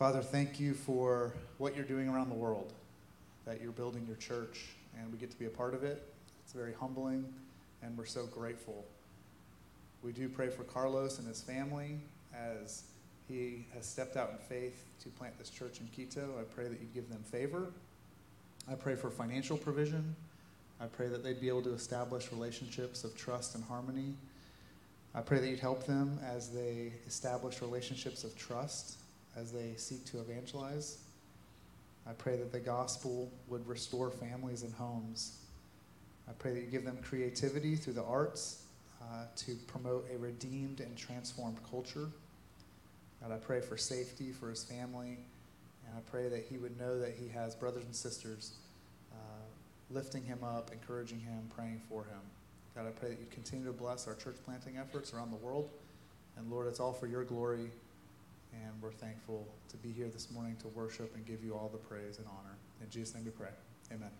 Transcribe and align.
Father, 0.00 0.22
thank 0.22 0.58
you 0.58 0.72
for 0.72 1.34
what 1.58 1.76
you're 1.76 1.84
doing 1.84 2.08
around 2.08 2.30
the 2.30 2.34
world, 2.34 2.72
that 3.44 3.60
you're 3.60 3.70
building 3.70 4.06
your 4.06 4.16
church, 4.16 4.68
and 4.98 5.12
we 5.12 5.18
get 5.18 5.30
to 5.30 5.38
be 5.38 5.44
a 5.44 5.50
part 5.50 5.74
of 5.74 5.84
it. 5.84 6.10
It's 6.42 6.54
very 6.54 6.72
humbling, 6.72 7.22
and 7.82 7.98
we're 7.98 8.06
so 8.06 8.24
grateful. 8.24 8.86
We 10.02 10.12
do 10.12 10.30
pray 10.30 10.48
for 10.48 10.64
Carlos 10.64 11.18
and 11.18 11.28
his 11.28 11.42
family 11.42 12.00
as 12.34 12.84
he 13.28 13.66
has 13.74 13.84
stepped 13.84 14.16
out 14.16 14.30
in 14.30 14.38
faith 14.38 14.86
to 15.02 15.10
plant 15.10 15.38
this 15.38 15.50
church 15.50 15.80
in 15.80 15.86
Quito. 15.88 16.30
I 16.40 16.44
pray 16.44 16.68
that 16.68 16.80
you 16.80 16.86
give 16.94 17.10
them 17.10 17.22
favor. 17.30 17.70
I 18.70 18.76
pray 18.76 18.94
for 18.94 19.10
financial 19.10 19.58
provision. 19.58 20.16
I 20.80 20.86
pray 20.86 21.08
that 21.08 21.22
they'd 21.22 21.42
be 21.42 21.48
able 21.48 21.64
to 21.64 21.74
establish 21.74 22.32
relationships 22.32 23.04
of 23.04 23.14
trust 23.18 23.54
and 23.54 23.62
harmony. 23.64 24.14
I 25.14 25.20
pray 25.20 25.40
that 25.40 25.46
you'd 25.46 25.60
help 25.60 25.84
them 25.84 26.18
as 26.24 26.48
they 26.48 26.94
establish 27.06 27.60
relationships 27.60 28.24
of 28.24 28.34
trust, 28.34 28.96
as 29.36 29.52
they 29.52 29.74
seek 29.76 30.04
to 30.06 30.20
evangelize. 30.20 30.98
I 32.06 32.12
pray 32.12 32.36
that 32.36 32.52
the 32.52 32.60
gospel 32.60 33.30
would 33.48 33.66
restore 33.68 34.10
families 34.10 34.62
and 34.62 34.72
homes. 34.74 35.36
I 36.28 36.32
pray 36.32 36.52
that 36.54 36.60
you 36.60 36.66
give 36.66 36.84
them 36.84 36.98
creativity 37.02 37.76
through 37.76 37.94
the 37.94 38.04
arts 38.04 38.62
uh, 39.02 39.24
to 39.36 39.54
promote 39.66 40.06
a 40.12 40.18
redeemed 40.18 40.80
and 40.80 40.96
transformed 40.96 41.58
culture. 41.68 42.08
God, 43.22 43.32
I 43.32 43.36
pray 43.36 43.60
for 43.60 43.76
safety 43.76 44.32
for 44.32 44.48
his 44.48 44.64
family, 44.64 45.18
and 45.86 45.96
I 45.96 46.00
pray 46.10 46.28
that 46.28 46.46
he 46.48 46.56
would 46.56 46.78
know 46.78 46.98
that 46.98 47.14
he 47.20 47.28
has 47.28 47.54
brothers 47.54 47.84
and 47.84 47.94
sisters 47.94 48.52
uh, 49.12 49.16
lifting 49.90 50.24
him 50.24 50.38
up, 50.42 50.70
encouraging 50.72 51.20
him, 51.20 51.50
praying 51.54 51.80
for 51.88 52.04
him. 52.04 52.20
God, 52.74 52.86
I 52.86 52.90
pray 52.90 53.10
that 53.10 53.18
you 53.18 53.26
continue 53.30 53.66
to 53.66 53.72
bless 53.72 54.06
our 54.06 54.14
church 54.14 54.36
planting 54.44 54.76
efforts 54.78 55.12
around 55.12 55.30
the 55.30 55.36
world. 55.36 55.68
And 56.36 56.50
Lord, 56.50 56.68
it's 56.68 56.80
all 56.80 56.92
for 56.92 57.06
your 57.06 57.24
glory, 57.24 57.70
and 58.52 58.72
we're 58.82 58.92
thankful 58.92 59.46
to 59.68 59.76
be 59.76 59.90
here 59.90 60.08
this 60.08 60.30
morning 60.30 60.56
to 60.60 60.68
worship 60.68 61.14
and 61.14 61.24
give 61.26 61.42
you 61.44 61.54
all 61.54 61.68
the 61.72 61.78
praise 61.78 62.18
and 62.18 62.26
honor. 62.26 62.56
In 62.80 62.90
Jesus' 62.90 63.14
name 63.14 63.24
we 63.24 63.30
pray. 63.30 63.50
Amen. 63.92 64.10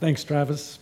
Thanks, 0.00 0.24
Travis. 0.24 0.78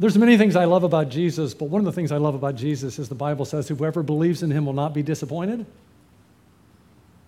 There's 0.00 0.16
many 0.16 0.38
things 0.38 0.56
I 0.56 0.64
love 0.64 0.82
about 0.82 1.10
Jesus, 1.10 1.52
but 1.52 1.66
one 1.66 1.80
of 1.80 1.84
the 1.84 1.92
things 1.92 2.10
I 2.10 2.16
love 2.16 2.34
about 2.34 2.56
Jesus 2.56 2.98
is 2.98 3.08
the 3.08 3.14
Bible 3.14 3.44
says 3.44 3.68
whoever 3.68 4.02
believes 4.02 4.42
in 4.42 4.50
him 4.50 4.64
will 4.64 4.72
not 4.72 4.94
be 4.94 5.02
disappointed. 5.02 5.66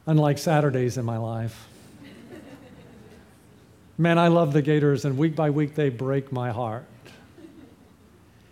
Unlike 0.06 0.38
Saturdays 0.38 0.96
in 0.96 1.04
my 1.04 1.18
life. 1.18 1.68
Man, 3.98 4.18
I 4.18 4.28
love 4.28 4.52
the 4.52 4.62
Gators, 4.62 5.04
and 5.04 5.18
week 5.18 5.36
by 5.36 5.50
week 5.50 5.74
they 5.74 5.90
break 5.90 6.32
my 6.32 6.50
heart. 6.50 6.86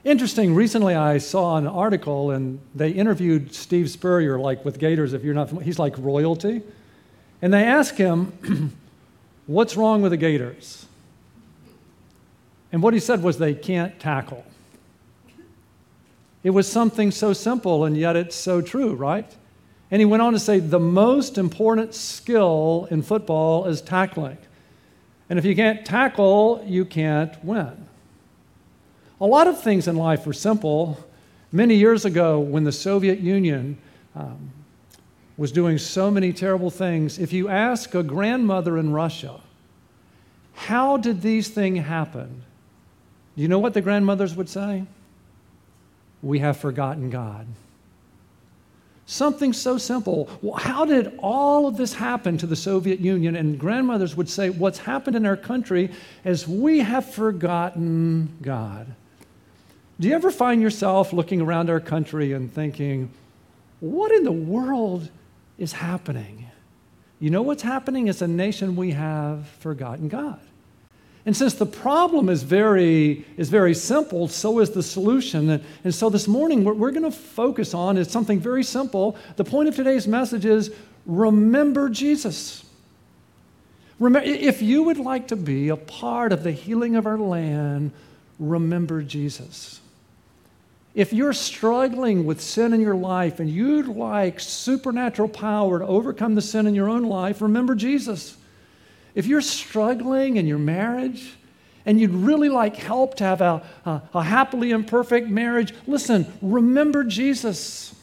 Interesting, 0.02 0.54
recently 0.54 0.94
I 0.94 1.18
saw 1.18 1.56
an 1.58 1.66
article 1.66 2.30
and 2.30 2.58
they 2.74 2.90
interviewed 2.90 3.54
Steve 3.54 3.90
Spurrier, 3.90 4.38
like 4.38 4.64
with 4.64 4.78
Gators, 4.78 5.12
if 5.12 5.22
you're 5.22 5.34
not, 5.34 5.48
familiar, 5.48 5.66
he's 5.66 5.78
like 5.78 5.94
royalty. 5.98 6.62
And 7.42 7.52
they 7.52 7.64
asked 7.64 7.98
him, 7.98 8.78
What's 9.46 9.76
wrong 9.76 10.00
with 10.00 10.12
the 10.12 10.16
Gators? 10.16 10.86
And 12.72 12.82
what 12.82 12.94
he 12.94 13.00
said 13.00 13.22
was 13.22 13.38
they 13.38 13.52
can't 13.52 13.98
tackle. 13.98 14.44
It 16.42 16.50
was 16.50 16.70
something 16.70 17.10
so 17.10 17.32
simple, 17.32 17.84
and 17.84 17.96
yet 17.96 18.16
it's 18.16 18.36
so 18.36 18.62
true, 18.62 18.94
right? 18.94 19.30
And 19.90 20.00
he 20.00 20.06
went 20.06 20.22
on 20.22 20.32
to 20.32 20.38
say 20.38 20.60
the 20.60 20.78
most 20.78 21.36
important 21.36 21.94
skill 21.94 22.86
in 22.90 23.02
football 23.02 23.66
is 23.66 23.82
tackling. 23.82 24.38
And 25.28 25.38
if 25.38 25.44
you 25.44 25.54
can't 25.54 25.84
tackle, 25.84 26.64
you 26.66 26.84
can't 26.84 27.42
win. 27.44 27.88
A 29.20 29.26
lot 29.26 29.46
of 29.46 29.60
things 29.60 29.86
in 29.86 29.96
life 29.96 30.26
are 30.26 30.32
simple. 30.32 30.98
Many 31.52 31.74
years 31.74 32.04
ago, 32.04 32.40
when 32.40 32.64
the 32.64 32.72
Soviet 32.72 33.20
Union 33.20 33.76
um, 34.14 34.50
was 35.36 35.52
doing 35.52 35.78
so 35.78 36.10
many 36.10 36.32
terrible 36.32 36.70
things, 36.70 37.18
if 37.18 37.32
you 37.32 37.48
ask 37.48 37.94
a 37.94 38.02
grandmother 38.02 38.78
in 38.78 38.92
Russia, 38.92 39.40
how 40.54 40.96
did 40.96 41.22
these 41.22 41.48
things 41.48 41.84
happen? 41.84 42.42
Do 43.36 43.42
you 43.42 43.48
know 43.48 43.58
what 43.58 43.74
the 43.74 43.80
grandmothers 43.80 44.34
would 44.34 44.48
say? 44.48 44.84
We 46.22 46.38
have 46.38 46.56
forgotten 46.56 47.10
God. 47.10 47.46
Something 49.06 49.52
so 49.52 49.76
simple. 49.76 50.30
Well, 50.40 50.54
how 50.54 50.84
did 50.84 51.18
all 51.18 51.66
of 51.66 51.76
this 51.76 51.92
happen 51.92 52.38
to 52.38 52.46
the 52.46 52.54
Soviet 52.54 53.00
Union? 53.00 53.34
And 53.34 53.58
grandmothers 53.58 54.16
would 54.16 54.28
say, 54.28 54.50
What's 54.50 54.78
happened 54.78 55.16
in 55.16 55.26
our 55.26 55.36
country 55.36 55.90
is 56.24 56.46
we 56.46 56.78
have 56.78 57.12
forgotten 57.12 58.36
God. 58.40 58.94
Do 60.00 60.08
you 60.08 60.14
ever 60.14 60.30
find 60.30 60.62
yourself 60.62 61.12
looking 61.12 61.42
around 61.42 61.68
our 61.68 61.78
country 61.78 62.32
and 62.32 62.50
thinking, 62.50 63.10
What 63.80 64.10
in 64.10 64.24
the 64.24 64.32
world 64.32 65.10
is 65.58 65.72
happening? 65.72 66.46
You 67.18 67.28
know 67.28 67.42
what's 67.42 67.62
happening? 67.62 68.08
As 68.08 68.22
a 68.22 68.26
nation, 68.26 68.76
we 68.76 68.92
have 68.92 69.46
forgotten 69.58 70.08
God. 70.08 70.40
And 71.26 71.36
since 71.36 71.52
the 71.52 71.66
problem 71.66 72.30
is 72.30 72.42
very, 72.42 73.26
is 73.36 73.50
very 73.50 73.74
simple, 73.74 74.26
so 74.26 74.60
is 74.60 74.70
the 74.70 74.82
solution. 74.82 75.50
And, 75.50 75.64
and 75.84 75.94
so 75.94 76.08
this 76.08 76.26
morning, 76.26 76.64
what 76.64 76.78
we're 76.78 76.92
going 76.92 77.02
to 77.02 77.10
focus 77.10 77.74
on 77.74 77.98
is 77.98 78.10
something 78.10 78.40
very 78.40 78.64
simple. 78.64 79.18
The 79.36 79.44
point 79.44 79.68
of 79.68 79.76
today's 79.76 80.08
message 80.08 80.46
is 80.46 80.72
remember 81.04 81.90
Jesus. 81.90 82.64
Remember, 83.98 84.26
if 84.26 84.62
you 84.62 84.82
would 84.84 84.96
like 84.96 85.28
to 85.28 85.36
be 85.36 85.68
a 85.68 85.76
part 85.76 86.32
of 86.32 86.42
the 86.42 86.52
healing 86.52 86.96
of 86.96 87.06
our 87.06 87.18
land, 87.18 87.92
remember 88.38 89.02
Jesus. 89.02 89.78
If 90.94 91.12
you're 91.12 91.32
struggling 91.32 92.24
with 92.24 92.40
sin 92.40 92.72
in 92.72 92.80
your 92.80 92.96
life 92.96 93.38
and 93.38 93.48
you'd 93.48 93.86
like 93.86 94.40
supernatural 94.40 95.28
power 95.28 95.78
to 95.78 95.86
overcome 95.86 96.34
the 96.34 96.42
sin 96.42 96.66
in 96.66 96.74
your 96.74 96.88
own 96.88 97.04
life, 97.04 97.40
remember 97.40 97.74
Jesus. 97.74 98.36
If 99.14 99.26
you're 99.26 99.40
struggling 99.40 100.36
in 100.36 100.46
your 100.46 100.58
marriage 100.58 101.34
and 101.86 102.00
you'd 102.00 102.10
really 102.10 102.48
like 102.48 102.76
help 102.76 103.14
to 103.16 103.24
have 103.24 103.40
a, 103.40 103.62
a, 103.84 104.02
a 104.14 104.22
happily 104.22 104.72
imperfect 104.72 105.28
marriage, 105.28 105.72
listen, 105.86 106.26
remember 106.42 107.04
Jesus. 107.04 107.94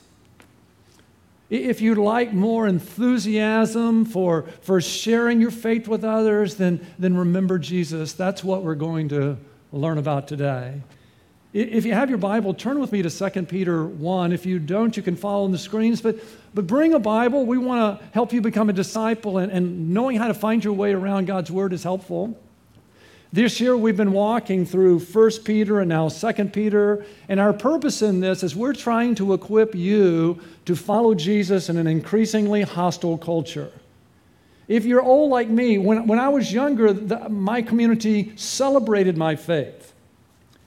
If 1.49 1.81
you'd 1.81 1.97
like 1.97 2.33
more 2.33 2.67
enthusiasm 2.67 4.05
for, 4.05 4.43
for 4.61 4.81
sharing 4.81 5.39
your 5.39 5.51
faith 5.51 5.87
with 5.87 6.03
others, 6.03 6.55
then, 6.55 6.85
then 6.99 7.17
remember 7.17 7.59
Jesus. 7.59 8.13
That's 8.13 8.43
what 8.43 8.63
we're 8.63 8.75
going 8.75 9.09
to 9.09 9.37
learn 9.71 9.97
about 9.97 10.27
today. 10.27 10.81
If 11.57 11.85
you 11.87 11.93
have 11.95 12.07
your 12.07 12.19
Bible, 12.19 12.53
turn 12.53 12.79
with 12.79 12.91
me 12.91 13.01
to 13.01 13.09
2 13.09 13.45
Peter 13.45 13.83
1. 13.83 14.31
If 14.31 14.45
you 14.45 14.59
don't, 14.59 14.95
you 14.95 15.01
can 15.01 15.15
follow 15.15 15.43
on 15.43 15.51
the 15.51 15.57
screens. 15.57 16.01
But, 16.01 16.19
but 16.53 16.67
bring 16.67 16.93
a 16.93 16.99
Bible. 16.99 17.47
We 17.47 17.57
want 17.57 17.99
to 17.99 18.05
help 18.11 18.31
you 18.31 18.41
become 18.41 18.69
a 18.69 18.73
disciple, 18.73 19.39
and, 19.39 19.51
and 19.51 19.91
knowing 19.91 20.17
how 20.17 20.27
to 20.27 20.35
find 20.35 20.63
your 20.63 20.73
way 20.73 20.93
around 20.93 21.25
God's 21.25 21.49
Word 21.49 21.73
is 21.73 21.81
helpful. 21.81 22.39
This 23.33 23.59
year, 23.59 23.75
we've 23.75 23.97
been 23.97 24.11
walking 24.11 24.67
through 24.67 24.99
1 24.99 25.31
Peter 25.45 25.79
and 25.79 25.89
now 25.89 26.09
2 26.09 26.31
Peter. 26.49 27.03
And 27.27 27.39
our 27.39 27.53
purpose 27.53 28.03
in 28.03 28.19
this 28.19 28.43
is 28.43 28.55
we're 28.55 28.73
trying 28.73 29.15
to 29.15 29.33
equip 29.33 29.73
you 29.73 30.39
to 30.65 30.75
follow 30.75 31.15
Jesus 31.15 31.69
in 31.69 31.77
an 31.77 31.87
increasingly 31.87 32.61
hostile 32.61 33.17
culture. 33.17 33.71
If 34.67 34.85
you're 34.85 35.01
old 35.01 35.31
like 35.31 35.49
me, 35.49 35.79
when, 35.79 36.05
when 36.05 36.19
I 36.19 36.29
was 36.29 36.53
younger, 36.53 36.93
the, 36.93 37.29
my 37.29 37.63
community 37.63 38.33
celebrated 38.35 39.17
my 39.17 39.35
faith. 39.35 39.95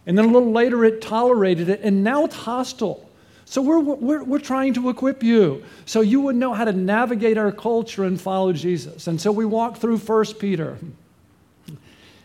And 0.07 0.17
then 0.17 0.25
a 0.25 0.29
little 0.29 0.53
later, 0.53 0.85
it 0.85 1.03
tolerated 1.03 1.69
it, 1.69 1.81
and 1.83 2.03
now 2.03 2.25
it's 2.25 2.35
hostile. 2.35 3.11
So 3.45 3.61
we're, 3.61 3.81
we're, 3.81 4.23
we're 4.23 4.39
trying 4.39 4.75
to 4.75 4.89
equip 4.91 5.25
you 5.25 5.65
so 5.85 6.03
you 6.03 6.21
would 6.21 6.37
know 6.37 6.55
how 6.55 6.65
to 6.65 6.73
navigate 6.73 7.37
our 7.37 7.51
culture 7.51 8.05
and 8.05 8.21
follow 8.21 8.53
Jesus. 8.53 9.09
And 9.09 9.21
so 9.21 9.33
we 9.33 9.45
walk 9.45 9.79
through 9.79 9.99
1 9.99 10.35
Peter. 10.35 10.79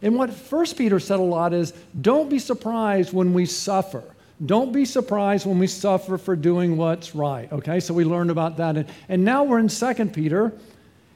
And 0.04 0.16
what 0.16 0.30
1 0.30 0.66
Peter 0.78 1.00
said 1.00 1.20
a 1.20 1.24
lot 1.24 1.52
is 1.52 1.74
don't 2.00 2.30
be 2.30 2.38
surprised 2.38 3.12
when 3.12 3.34
we 3.34 3.48
suffer. 3.48 4.04
Don't 4.46 4.72
be 4.72 4.86
surprised 4.86 5.48
when 5.48 5.58
we 5.58 5.66
suffer 5.66 6.20
for 6.20 6.36
doing 6.36 6.78
what's 6.78 7.16
right. 7.16 7.52
Okay, 7.52 7.80
so 7.80 7.92
we 7.94 8.04
learned 8.04 8.30
about 8.30 8.58
that. 8.58 8.78
And, 8.78 8.88
and 9.10 9.26
now 9.26 9.44
we're 9.46 9.58
in 9.58 9.68
2 9.68 9.94
Peter. 10.14 10.54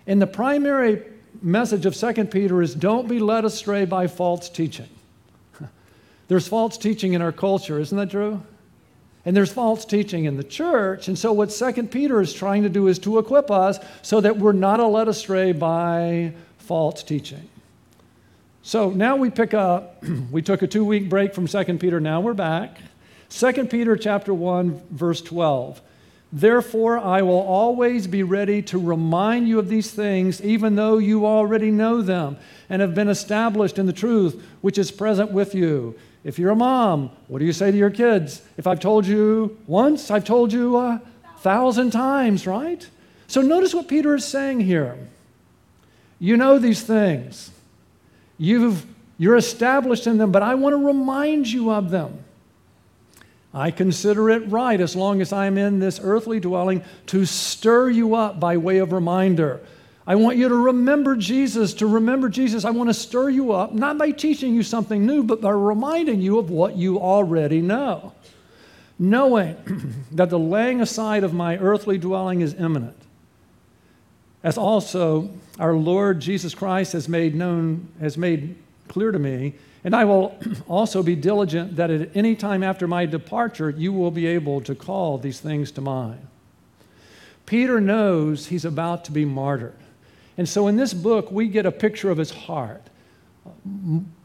And 0.07 0.19
the 0.19 0.25
primary 0.25 1.03
message 1.43 1.85
of 1.85 1.95
2 1.95 2.25
Peter 2.25 2.63
is 2.63 2.73
don't 2.73 3.07
be 3.07 3.19
led 3.19 3.45
astray 3.45 3.85
by 3.85 4.07
false 4.07 4.49
teaching. 4.49 4.89
There's 6.29 6.47
false 6.47 6.77
teaching 6.77 7.13
in 7.13 7.21
our 7.21 7.33
culture, 7.33 7.79
isn't 7.79 7.97
that 7.97 8.11
true? 8.11 8.41
And 9.25 9.35
there's 9.35 9.51
false 9.51 9.83
teaching 9.83 10.25
in 10.25 10.37
the 10.37 10.43
church. 10.43 11.07
And 11.09 11.19
so, 11.19 11.33
what 11.33 11.51
Second 11.51 11.91
Peter 11.91 12.21
is 12.21 12.33
trying 12.33 12.63
to 12.63 12.69
do 12.69 12.87
is 12.87 12.99
to 12.99 13.17
equip 13.17 13.51
us 13.51 13.79
so 14.01 14.21
that 14.21 14.37
we're 14.37 14.53
not 14.53 14.79
led 14.79 15.09
astray 15.09 15.51
by 15.51 16.33
false 16.57 17.03
teaching. 17.03 17.49
So 18.61 18.91
now 18.91 19.15
we 19.15 19.29
pick 19.29 19.53
up, 19.53 20.03
we 20.31 20.41
took 20.41 20.61
a 20.61 20.67
two 20.67 20.85
week 20.85 21.09
break 21.09 21.33
from 21.33 21.47
Second 21.47 21.79
Peter, 21.79 21.99
now 21.99 22.21
we're 22.21 22.33
back. 22.33 22.77
Second 23.27 23.69
Peter 23.69 23.95
chapter 23.95 24.33
1, 24.33 24.81
verse 24.91 25.21
12. 25.21 25.81
Therefore, 26.31 26.99
I 26.99 27.23
will 27.23 27.39
always 27.39 28.05
be 28.05 28.21
ready 28.21 28.61
to 28.63 28.77
remind 28.77 29.47
you 29.47 29.57
of 29.57 29.67
these 29.67 29.89
things, 29.89 30.41
even 30.41 30.75
though 30.75 30.99
you 30.99 31.25
already 31.25 31.71
know 31.71 32.03
them 32.03 32.37
and 32.69 32.81
have 32.81 32.93
been 32.93 33.09
established 33.09 33.79
in 33.79 33.87
the 33.87 33.93
truth 33.93 34.43
which 34.61 34.77
is 34.77 34.91
present 34.91 35.31
with 35.31 35.55
you. 35.55 35.95
If 36.23 36.37
you're 36.37 36.51
a 36.51 36.55
mom, 36.55 37.11
what 37.27 37.39
do 37.39 37.45
you 37.45 37.53
say 37.53 37.71
to 37.71 37.77
your 37.77 37.89
kids? 37.89 38.41
If 38.57 38.67
I've 38.67 38.79
told 38.79 39.05
you 39.05 39.57
once, 39.67 40.11
I've 40.11 40.25
told 40.25 40.51
you 40.51 40.77
a 40.77 41.01
thousand 41.37 41.91
times, 41.91 42.45
right? 42.45 42.87
So 43.27 43.41
notice 43.41 43.73
what 43.73 43.87
Peter 43.87 44.15
is 44.15 44.25
saying 44.25 44.59
here. 44.61 44.97
You 46.19 46.35
know 46.35 46.59
these 46.59 46.81
things. 46.81 47.51
You've, 48.37 48.85
you're 49.17 49.37
established 49.37 50.07
in 50.07 50.17
them, 50.17 50.31
but 50.31 50.43
I 50.43 50.55
want 50.55 50.73
to 50.73 50.85
remind 50.85 51.47
you 51.47 51.71
of 51.71 51.89
them. 51.89 52.23
I 53.53 53.71
consider 53.71 54.29
it 54.29 54.47
right, 54.49 54.79
as 54.79 54.95
long 54.95 55.21
as 55.21 55.33
I'm 55.33 55.57
in 55.57 55.79
this 55.79 55.99
earthly 56.03 56.39
dwelling, 56.39 56.83
to 57.07 57.25
stir 57.25 57.89
you 57.89 58.15
up 58.15 58.39
by 58.39 58.57
way 58.57 58.77
of 58.77 58.91
reminder. 58.91 59.61
I 60.09 60.15
want 60.15 60.37
you 60.37 60.49
to 60.49 60.55
remember 60.55 61.15
Jesus, 61.15 61.75
to 61.75 61.87
remember 61.87 62.27
Jesus. 62.29 62.65
I 62.65 62.71
want 62.71 62.89
to 62.89 62.95
stir 62.95 63.29
you 63.29 63.51
up, 63.51 63.73
not 63.73 63.99
by 63.99 64.09
teaching 64.09 64.55
you 64.55 64.63
something 64.63 65.05
new, 65.05 65.23
but 65.23 65.39
by 65.39 65.51
reminding 65.51 66.19
you 66.19 66.39
of 66.39 66.49
what 66.49 66.75
you 66.75 66.99
already 66.99 67.61
know. 67.61 68.13
Knowing 68.97 69.55
that 70.11 70.31
the 70.31 70.39
laying 70.39 70.81
aside 70.81 71.23
of 71.23 71.33
my 71.33 71.57
earthly 71.57 71.99
dwelling 71.99 72.41
is 72.41 72.55
imminent, 72.55 72.97
as 74.43 74.57
also 74.57 75.29
our 75.59 75.73
Lord 75.73 76.19
Jesus 76.19 76.55
Christ 76.55 76.93
has 76.93 77.07
made 77.07 77.35
known, 77.35 77.87
has 78.01 78.17
made 78.17 78.55
clear 78.87 79.11
to 79.11 79.19
me 79.19 79.53
and 79.83 79.95
I 79.95 80.05
will 80.05 80.37
also 80.67 81.03
be 81.03 81.15
diligent 81.15 81.75
that 81.77 81.89
at 81.89 82.15
any 82.15 82.35
time 82.35 82.63
after 82.63 82.87
my 82.87 83.05
departure, 83.05 83.69
you 83.69 83.93
will 83.93 84.11
be 84.11 84.27
able 84.27 84.61
to 84.61 84.75
call 84.75 85.17
these 85.17 85.39
things 85.39 85.71
to 85.73 85.81
mind. 85.81 86.25
Peter 87.45 87.79
knows 87.79 88.47
he's 88.47 88.65
about 88.65 89.05
to 89.05 89.11
be 89.11 89.25
martyred. 89.25 89.75
And 90.39 90.47
so 90.47 90.67
in 90.67 90.77
this 90.77 90.93
book, 90.93 91.33
we 91.33 91.49
get 91.49 91.65
a 91.65 91.71
picture 91.71 92.09
of 92.09 92.17
his 92.17 92.31
heart 92.31 92.81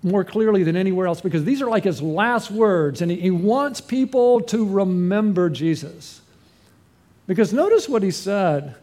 more 0.01 0.23
clearly 0.23 0.63
than 0.63 0.77
anywhere 0.77 1.09
else 1.09 1.21
because 1.21 1.43
these 1.43 1.61
are 1.61 1.69
like 1.69 1.83
his 1.83 2.01
last 2.01 2.53
words, 2.53 3.03
and 3.03 3.11
he, 3.11 3.33
wants 3.33 3.81
people 3.81 4.41
to 4.43 4.65
remember 4.65 5.51
Jesus. 5.51 6.23
Because 7.27 7.53
notice 7.53 7.89
what 7.89 8.05
he 8.05 8.13
said 8.13 8.77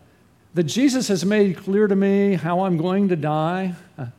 that 0.56 0.64
Jesus 0.64 1.08
has 1.08 1.24
made 1.24 1.56
clear 1.56 1.88
to 1.88 1.96
me 1.96 2.34
how 2.34 2.66
I'm 2.66 2.76
going 2.76 3.08
to 3.08 3.16
die. 3.16 3.76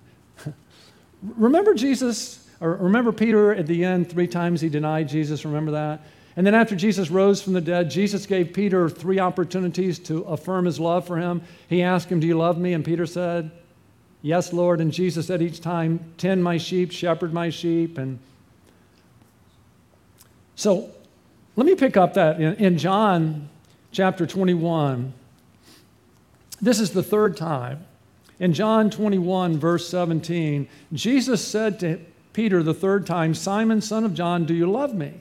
Remember 1.37 1.75
Jesus 1.75 2.49
or 2.63 2.77
remember 2.77 3.13
Peter 3.13 3.55
at 3.55 3.67
the 3.67 3.85
end, 3.85 4.09
three 4.09 4.27
times 4.27 4.63
he 4.63 4.71
denied 4.71 5.11
Jesus. 5.11 5.45
Remember 5.45 5.73
that? 5.73 6.01
And 6.37 6.47
then 6.47 6.55
after 6.55 6.75
Jesus 6.75 7.11
rose 7.11 7.43
from 7.43 7.53
the 7.53 7.61
dead, 7.61 7.91
Jesus 7.91 8.25
gave 8.25 8.55
Peter 8.55 8.89
three 8.89 9.19
opportunities 9.19 9.99
to 10.01 10.23
affirm 10.23 10.65
his 10.65 10.81
love 10.81 11.07
for 11.07 11.19
him. 11.19 11.43
He 11.69 11.83
asked 11.83 12.09
him, 12.09 12.21
Do 12.21 12.27
you 12.27 12.39
love 12.39 12.59
me? 12.59 12.73
And 12.73 12.85
Peter 12.85 13.07
said, 13.07 13.51
Yes, 14.23 14.53
Lord. 14.53 14.81
And 14.81 14.93
Jesus 14.93 15.27
said 15.27 15.43
each 15.43 15.61
time, 15.61 16.15
Tend 16.17 16.43
my 16.43 16.57
sheep, 16.57 16.91
shepherd 16.91 17.35
my 17.35 17.51
sheep. 17.51 17.99
And 17.99 18.19
so 20.55 20.91
let 21.57 21.67
me 21.67 21.75
pick 21.75 21.97
up 21.97 22.15
that 22.15 22.41
in, 22.41 22.55
in 22.55 22.79
John 22.79 23.49
chapter 23.91 24.27
21. 24.27 25.13
This 26.63 26.81
is 26.81 26.93
the 26.93 27.03
third 27.03 27.37
time. 27.37 27.85
In 28.39 28.55
John 28.55 28.89
21, 28.89 29.59
verse 29.59 29.89
17, 29.89 30.67
Jesus 30.93 31.47
said 31.47 31.79
to 31.81 32.01
Peter 32.33 32.63
the 32.63 32.75
third 32.75 33.07
time, 33.07 33.35
Simon, 33.35 33.81
son 33.81 34.05
of 34.05 34.15
John, 34.15 34.47
do 34.47 34.55
you 34.55 34.71
love 34.71 34.95
me? 34.95 35.21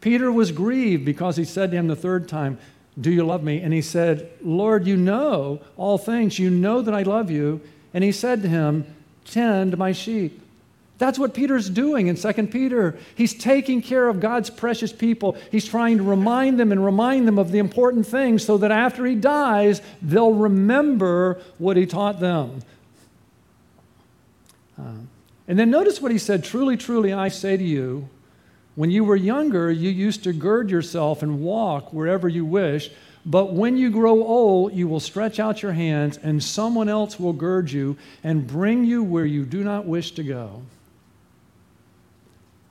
Peter 0.00 0.32
was 0.32 0.52
grieved 0.52 1.04
because 1.04 1.36
he 1.36 1.44
said 1.44 1.70
to 1.70 1.76
him 1.76 1.88
the 1.88 1.96
third 1.96 2.28
time, 2.28 2.58
Do 2.98 3.10
you 3.10 3.24
love 3.24 3.42
me? 3.42 3.60
And 3.60 3.72
he 3.72 3.82
said, 3.82 4.30
Lord, 4.42 4.86
you 4.86 4.96
know 4.96 5.60
all 5.76 5.98
things. 5.98 6.38
You 6.38 6.50
know 6.50 6.80
that 6.82 6.94
I 6.94 7.02
love 7.02 7.30
you. 7.30 7.60
And 7.92 8.02
he 8.02 8.12
said 8.12 8.42
to 8.42 8.48
him, 8.48 8.86
Tend 9.24 9.76
my 9.76 9.92
sheep. 9.92 10.40
That's 11.00 11.18
what 11.18 11.32
Peter's 11.32 11.70
doing 11.70 12.08
in 12.08 12.16
2 12.16 12.32
Peter. 12.48 12.98
He's 13.14 13.32
taking 13.32 13.80
care 13.80 14.06
of 14.08 14.20
God's 14.20 14.50
precious 14.50 14.92
people. 14.92 15.34
He's 15.50 15.66
trying 15.66 15.96
to 15.96 16.02
remind 16.02 16.60
them 16.60 16.72
and 16.72 16.84
remind 16.84 17.26
them 17.26 17.38
of 17.38 17.52
the 17.52 17.58
important 17.58 18.06
things 18.06 18.44
so 18.44 18.58
that 18.58 18.70
after 18.70 19.06
he 19.06 19.14
dies, 19.14 19.80
they'll 20.02 20.34
remember 20.34 21.40
what 21.56 21.78
he 21.78 21.86
taught 21.86 22.20
them. 22.20 22.60
Uh, 24.78 24.92
and 25.48 25.58
then 25.58 25.70
notice 25.70 26.02
what 26.02 26.12
he 26.12 26.18
said 26.18 26.44
Truly, 26.44 26.76
truly, 26.76 27.14
I 27.14 27.28
say 27.28 27.56
to 27.56 27.64
you, 27.64 28.10
when 28.74 28.90
you 28.90 29.04
were 29.04 29.16
younger, 29.16 29.70
you 29.70 29.90
used 29.90 30.24
to 30.24 30.32
gird 30.32 30.70
yourself 30.70 31.22
and 31.22 31.40
walk 31.40 31.92
wherever 31.92 32.28
you 32.28 32.44
wish. 32.44 32.90
But 33.26 33.52
when 33.52 33.76
you 33.76 33.90
grow 33.90 34.24
old, 34.24 34.72
you 34.72 34.88
will 34.88 35.00
stretch 35.00 35.38
out 35.38 35.62
your 35.62 35.72
hands, 35.72 36.18
and 36.22 36.42
someone 36.42 36.88
else 36.88 37.20
will 37.20 37.34
gird 37.34 37.70
you 37.70 37.98
and 38.24 38.46
bring 38.46 38.84
you 38.84 39.02
where 39.02 39.26
you 39.26 39.44
do 39.44 39.62
not 39.62 39.84
wish 39.86 40.12
to 40.12 40.22
go. 40.22 40.62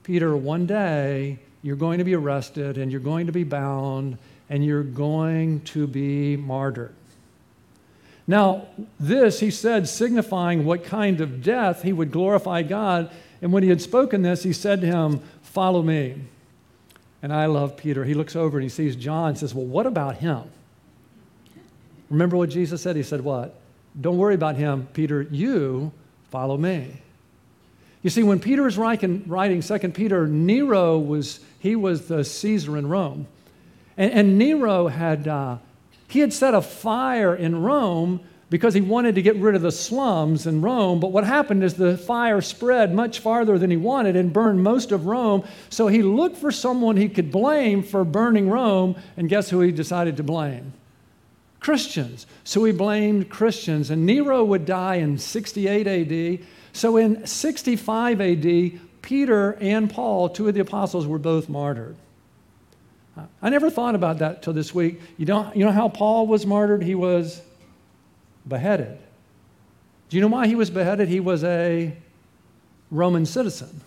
Peter, 0.03 0.35
one 0.35 0.65
day 0.65 1.37
you're 1.61 1.75
going 1.75 1.99
to 1.99 2.03
be 2.03 2.15
arrested, 2.15 2.77
and 2.77 2.91
you're 2.91 3.01
going 3.01 3.27
to 3.27 3.31
be 3.31 3.43
bound, 3.43 4.17
and 4.49 4.65
you're 4.65 4.81
going 4.83 5.59
to 5.61 5.85
be 5.85 6.35
martyred. 6.35 6.95
Now, 8.29 8.67
this 8.99 9.39
he 9.39 9.49
said, 9.49 9.89
signifying 9.89 10.63
what 10.63 10.83
kind 10.83 11.19
of 11.19 11.41
death 11.41 11.81
he 11.81 11.91
would 11.91 12.11
glorify 12.11 12.61
God. 12.61 13.09
And 13.41 13.51
when 13.51 13.63
he 13.63 13.69
had 13.69 13.81
spoken 13.81 14.21
this, 14.21 14.43
he 14.43 14.53
said 14.53 14.81
to 14.81 14.87
him, 14.87 15.21
Follow 15.41 15.81
me. 15.81 16.21
And 17.23 17.33
I 17.33 17.47
love 17.47 17.75
Peter. 17.75 18.05
He 18.05 18.13
looks 18.13 18.35
over 18.35 18.59
and 18.59 18.63
he 18.63 18.69
sees 18.69 18.95
John 18.95 19.29
and 19.29 19.37
says, 19.39 19.55
Well, 19.55 19.65
what 19.65 19.87
about 19.87 20.17
him? 20.17 20.43
Remember 22.11 22.37
what 22.37 22.51
Jesus 22.51 22.83
said? 22.83 22.95
He 22.95 23.01
said, 23.01 23.21
What? 23.21 23.59
Don't 23.99 24.19
worry 24.19 24.35
about 24.35 24.57
him, 24.57 24.87
Peter. 24.93 25.23
You 25.23 25.91
follow 26.29 26.55
me. 26.55 27.01
You 28.03 28.11
see, 28.11 28.21
when 28.21 28.39
Peter 28.39 28.67
is 28.67 28.77
writing, 28.77 29.23
writing 29.25 29.63
2 29.63 29.79
Peter, 29.89 30.27
Nero 30.27 30.99
was, 30.99 31.39
he 31.57 31.75
was 31.75 32.07
the 32.07 32.23
Caesar 32.23 32.77
in 32.77 32.87
Rome. 32.89 33.25
And, 33.97 34.11
and 34.11 34.37
Nero 34.37 34.87
had, 34.87 35.27
uh, 35.27 35.57
he 36.09 36.19
had 36.19 36.33
set 36.33 36.53
a 36.55 36.61
fire 36.61 37.35
in 37.35 37.61
Rome 37.61 38.19
because 38.49 38.73
he 38.73 38.81
wanted 38.81 39.15
to 39.15 39.21
get 39.21 39.35
rid 39.35 39.55
of 39.55 39.61
the 39.61 39.71
slums 39.71 40.47
in 40.47 40.61
Rome. 40.61 40.99
But 40.99 41.11
what 41.11 41.23
happened 41.23 41.63
is 41.63 41.75
the 41.75 41.97
fire 41.97 42.41
spread 42.41 42.93
much 42.93 43.19
farther 43.19 43.59
than 43.59 43.69
he 43.69 43.77
wanted 43.77 44.15
and 44.15 44.33
burned 44.33 44.63
most 44.63 44.91
of 44.91 45.05
Rome. 45.05 45.43
So 45.69 45.87
he 45.87 46.01
looked 46.01 46.37
for 46.37 46.51
someone 46.51 46.97
he 46.97 47.09
could 47.09 47.31
blame 47.31 47.83
for 47.83 48.03
burning 48.03 48.49
Rome. 48.49 48.95
And 49.17 49.29
guess 49.29 49.51
who 49.51 49.59
he 49.61 49.71
decided 49.71 50.17
to 50.17 50.23
blame? 50.23 50.73
Christians. 51.59 52.25
So 52.43 52.63
he 52.63 52.71
blamed 52.71 53.29
Christians. 53.29 53.91
And 53.91 54.07
Nero 54.07 54.43
would 54.43 54.65
die 54.65 54.95
in 54.95 55.19
68 55.19 55.85
AD. 55.85 56.47
So 56.73 56.97
in 56.97 57.27
65 57.27 58.19
AD, 58.19 58.79
Peter 59.03 59.51
and 59.61 59.91
Paul, 59.91 60.29
two 60.29 60.47
of 60.47 60.55
the 60.55 60.61
apostles, 60.61 61.05
were 61.05 61.19
both 61.19 61.49
martyred. 61.49 61.95
I 63.41 63.49
never 63.49 63.69
thought 63.69 63.95
about 63.95 64.19
that 64.19 64.41
till 64.41 64.53
this 64.53 64.73
week. 64.73 64.99
You, 65.17 65.25
don't, 65.25 65.55
you 65.55 65.65
know 65.65 65.71
how 65.71 65.89
Paul 65.89 66.27
was 66.27 66.45
martyred? 66.45 66.83
He 66.83 66.95
was 66.95 67.41
beheaded. 68.47 68.97
Do 70.09 70.17
you 70.17 70.21
know 70.21 70.27
why 70.27 70.47
he 70.47 70.55
was 70.55 70.69
beheaded? 70.69 71.07
He 71.07 71.19
was 71.19 71.43
a 71.43 71.95
Roman 72.91 73.25
citizen. 73.25 73.81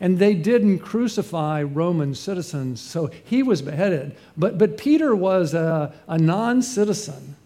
And 0.00 0.18
they 0.18 0.34
didn't 0.34 0.80
crucify 0.80 1.62
Roman 1.62 2.14
citizens, 2.14 2.80
so 2.80 3.10
he 3.24 3.42
was 3.42 3.62
beheaded. 3.62 4.16
But, 4.36 4.58
but 4.58 4.76
Peter 4.76 5.14
was 5.14 5.54
a, 5.54 5.94
a 6.08 6.18
non 6.18 6.62
citizen. 6.62 7.36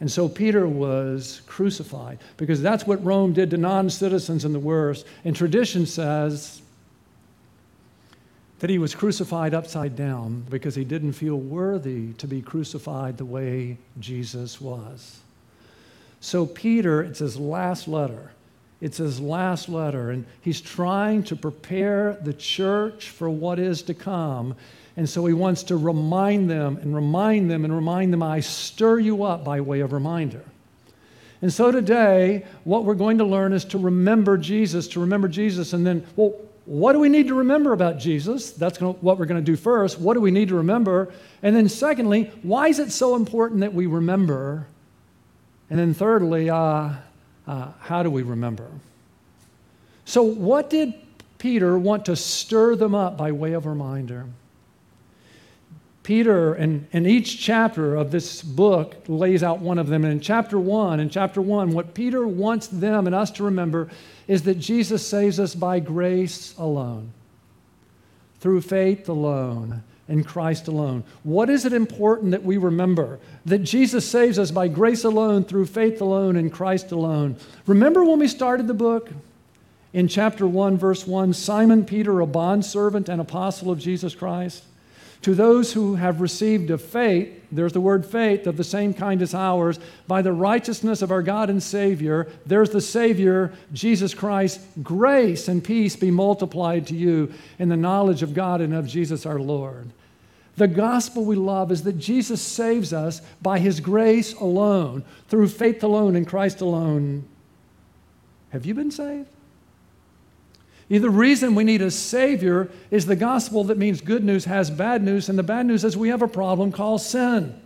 And 0.00 0.10
so 0.10 0.28
Peter 0.28 0.66
was 0.66 1.40
crucified 1.46 2.18
because 2.36 2.60
that's 2.60 2.86
what 2.86 3.02
Rome 3.04 3.32
did 3.32 3.50
to 3.50 3.56
non 3.56 3.88
citizens 3.90 4.44
in 4.44 4.52
the 4.52 4.58
worst. 4.58 5.06
And 5.24 5.34
tradition 5.34 5.86
says 5.86 6.60
that 8.58 8.70
he 8.70 8.78
was 8.78 8.94
crucified 8.94 9.52
upside 9.52 9.96
down 9.96 10.44
because 10.48 10.74
he 10.74 10.84
didn't 10.84 11.12
feel 11.12 11.36
worthy 11.36 12.12
to 12.14 12.26
be 12.26 12.40
crucified 12.40 13.18
the 13.18 13.24
way 13.24 13.76
Jesus 14.00 14.60
was. 14.60 15.20
So, 16.20 16.46
Peter, 16.46 17.02
it's 17.02 17.18
his 17.18 17.38
last 17.38 17.86
letter. 17.86 18.30
It's 18.80 18.98
his 18.98 19.20
last 19.20 19.68
letter, 19.68 20.10
and 20.10 20.26
he's 20.42 20.60
trying 20.60 21.22
to 21.24 21.36
prepare 21.36 22.18
the 22.20 22.34
church 22.34 23.08
for 23.08 23.30
what 23.30 23.58
is 23.58 23.82
to 23.82 23.94
come. 23.94 24.54
And 24.98 25.08
so 25.08 25.24
he 25.24 25.32
wants 25.32 25.62
to 25.64 25.76
remind 25.76 26.50
them 26.50 26.76
and 26.78 26.94
remind 26.94 27.50
them 27.50 27.64
and 27.64 27.74
remind 27.74 28.12
them, 28.12 28.22
I 28.22 28.40
stir 28.40 28.98
you 28.98 29.24
up 29.24 29.44
by 29.44 29.60
way 29.60 29.80
of 29.80 29.92
reminder. 29.92 30.42
And 31.42 31.52
so 31.52 31.70
today, 31.70 32.44
what 32.64 32.84
we're 32.84 32.94
going 32.94 33.18
to 33.18 33.24
learn 33.24 33.52
is 33.52 33.64
to 33.66 33.78
remember 33.78 34.36
Jesus, 34.38 34.88
to 34.88 35.00
remember 35.00 35.28
Jesus, 35.28 35.72
and 35.72 35.86
then, 35.86 36.06
well, 36.16 36.34
what 36.66 36.94
do 36.94 36.98
we 36.98 37.08
need 37.08 37.28
to 37.28 37.34
remember 37.34 37.72
about 37.72 37.96
Jesus? 37.98 38.50
That's 38.50 38.80
what 38.80 39.18
we're 39.18 39.26
going 39.26 39.40
to 39.40 39.52
do 39.52 39.56
first. 39.56 40.00
What 40.00 40.14
do 40.14 40.20
we 40.20 40.32
need 40.32 40.48
to 40.48 40.56
remember? 40.56 41.14
And 41.42 41.54
then, 41.54 41.68
secondly, 41.68 42.32
why 42.42 42.66
is 42.66 42.80
it 42.80 42.90
so 42.90 43.14
important 43.14 43.60
that 43.60 43.72
we 43.72 43.86
remember? 43.86 44.66
And 45.70 45.78
then, 45.78 45.94
thirdly, 45.94 46.50
uh, 46.50 46.90
uh, 47.46 47.72
how 47.80 48.02
do 48.02 48.10
we 48.10 48.22
remember? 48.22 48.68
So, 50.04 50.24
what 50.24 50.68
did 50.68 50.94
Peter 51.38 51.78
want 51.78 52.04
to 52.06 52.16
stir 52.16 52.74
them 52.74 52.96
up 52.96 53.16
by 53.16 53.30
way 53.30 53.52
of 53.52 53.64
reminder? 53.64 54.26
Peter, 56.02 56.54
in, 56.54 56.86
in 56.92 57.06
each 57.06 57.40
chapter 57.40 57.94
of 57.94 58.10
this 58.10 58.42
book, 58.42 58.96
lays 59.06 59.42
out 59.44 59.60
one 59.60 59.78
of 59.78 59.86
them. 59.86 60.04
And 60.04 60.12
in 60.12 60.20
chapter 60.20 60.58
one, 60.58 60.98
in 60.98 61.10
chapter 61.10 61.40
one, 61.40 61.72
what 61.72 61.94
Peter 61.94 62.26
wants 62.26 62.66
them 62.66 63.06
and 63.06 63.14
us 63.14 63.30
to 63.32 63.44
remember 63.44 63.88
is 64.28 64.42
that 64.42 64.58
Jesus 64.58 65.06
saves 65.06 65.38
us 65.38 65.54
by 65.54 65.78
grace 65.78 66.54
alone, 66.58 67.12
through 68.40 68.60
faith 68.60 69.08
alone, 69.08 69.82
in 70.08 70.22
Christ 70.22 70.68
alone. 70.68 71.04
What 71.24 71.50
is 71.50 71.64
it 71.64 71.72
important 71.72 72.30
that 72.30 72.44
we 72.44 72.56
remember? 72.56 73.18
That 73.44 73.58
Jesus 73.60 74.08
saves 74.08 74.38
us 74.38 74.50
by 74.50 74.68
grace 74.68 75.04
alone, 75.04 75.44
through 75.44 75.66
faith 75.66 76.00
alone, 76.00 76.36
in 76.36 76.50
Christ 76.50 76.92
alone. 76.92 77.36
Remember 77.66 78.04
when 78.04 78.18
we 78.18 78.28
started 78.28 78.66
the 78.66 78.74
book? 78.74 79.10
In 79.92 80.08
chapter 80.08 80.46
1, 80.46 80.76
verse 80.76 81.06
1, 81.06 81.32
Simon 81.32 81.84
Peter, 81.84 82.20
a 82.20 82.26
bondservant 82.26 83.08
and 83.08 83.20
apostle 83.20 83.70
of 83.70 83.78
Jesus 83.78 84.14
Christ. 84.14 84.64
To 85.22 85.34
those 85.34 85.72
who 85.72 85.96
have 85.96 86.20
received 86.20 86.70
a 86.70 86.78
faith, 86.78 87.44
there's 87.50 87.72
the 87.72 87.80
word 87.80 88.04
faith, 88.06 88.46
of 88.46 88.56
the 88.56 88.64
same 88.64 88.94
kind 88.94 89.22
as 89.22 89.34
ours, 89.34 89.78
by 90.06 90.22
the 90.22 90.32
righteousness 90.32 91.02
of 91.02 91.10
our 91.10 91.22
God 91.22 91.50
and 91.50 91.62
Savior, 91.62 92.28
there's 92.44 92.70
the 92.70 92.80
Savior, 92.80 93.52
Jesus 93.72 94.14
Christ, 94.14 94.60
grace 94.82 95.48
and 95.48 95.64
peace 95.64 95.96
be 95.96 96.10
multiplied 96.10 96.86
to 96.88 96.94
you 96.94 97.32
in 97.58 97.68
the 97.68 97.76
knowledge 97.76 98.22
of 98.22 98.34
God 98.34 98.60
and 98.60 98.74
of 98.74 98.86
Jesus 98.86 99.26
our 99.26 99.38
Lord. 99.38 99.90
The 100.56 100.68
gospel 100.68 101.24
we 101.24 101.36
love 101.36 101.70
is 101.70 101.82
that 101.82 101.98
Jesus 101.98 102.40
saves 102.40 102.92
us 102.92 103.20
by 103.42 103.58
his 103.58 103.80
grace 103.80 104.32
alone, 104.34 105.04
through 105.28 105.48
faith 105.48 105.82
alone 105.82 106.16
in 106.16 106.24
Christ 106.24 106.60
alone. 106.60 107.24
Have 108.50 108.64
you 108.64 108.74
been 108.74 108.90
saved? 108.90 109.28
The 110.88 111.10
reason 111.10 111.54
we 111.56 111.64
need 111.64 111.82
a 111.82 111.90
Savior 111.90 112.70
is 112.90 113.06
the 113.06 113.16
gospel 113.16 113.64
that 113.64 113.76
means 113.76 114.00
good 114.00 114.22
news 114.22 114.44
has 114.44 114.70
bad 114.70 115.02
news, 115.02 115.28
and 115.28 115.38
the 115.38 115.42
bad 115.42 115.66
news 115.66 115.84
is 115.84 115.96
we 115.96 116.10
have 116.10 116.22
a 116.22 116.28
problem 116.28 116.70
called 116.70 117.00
sin. 117.00 117.60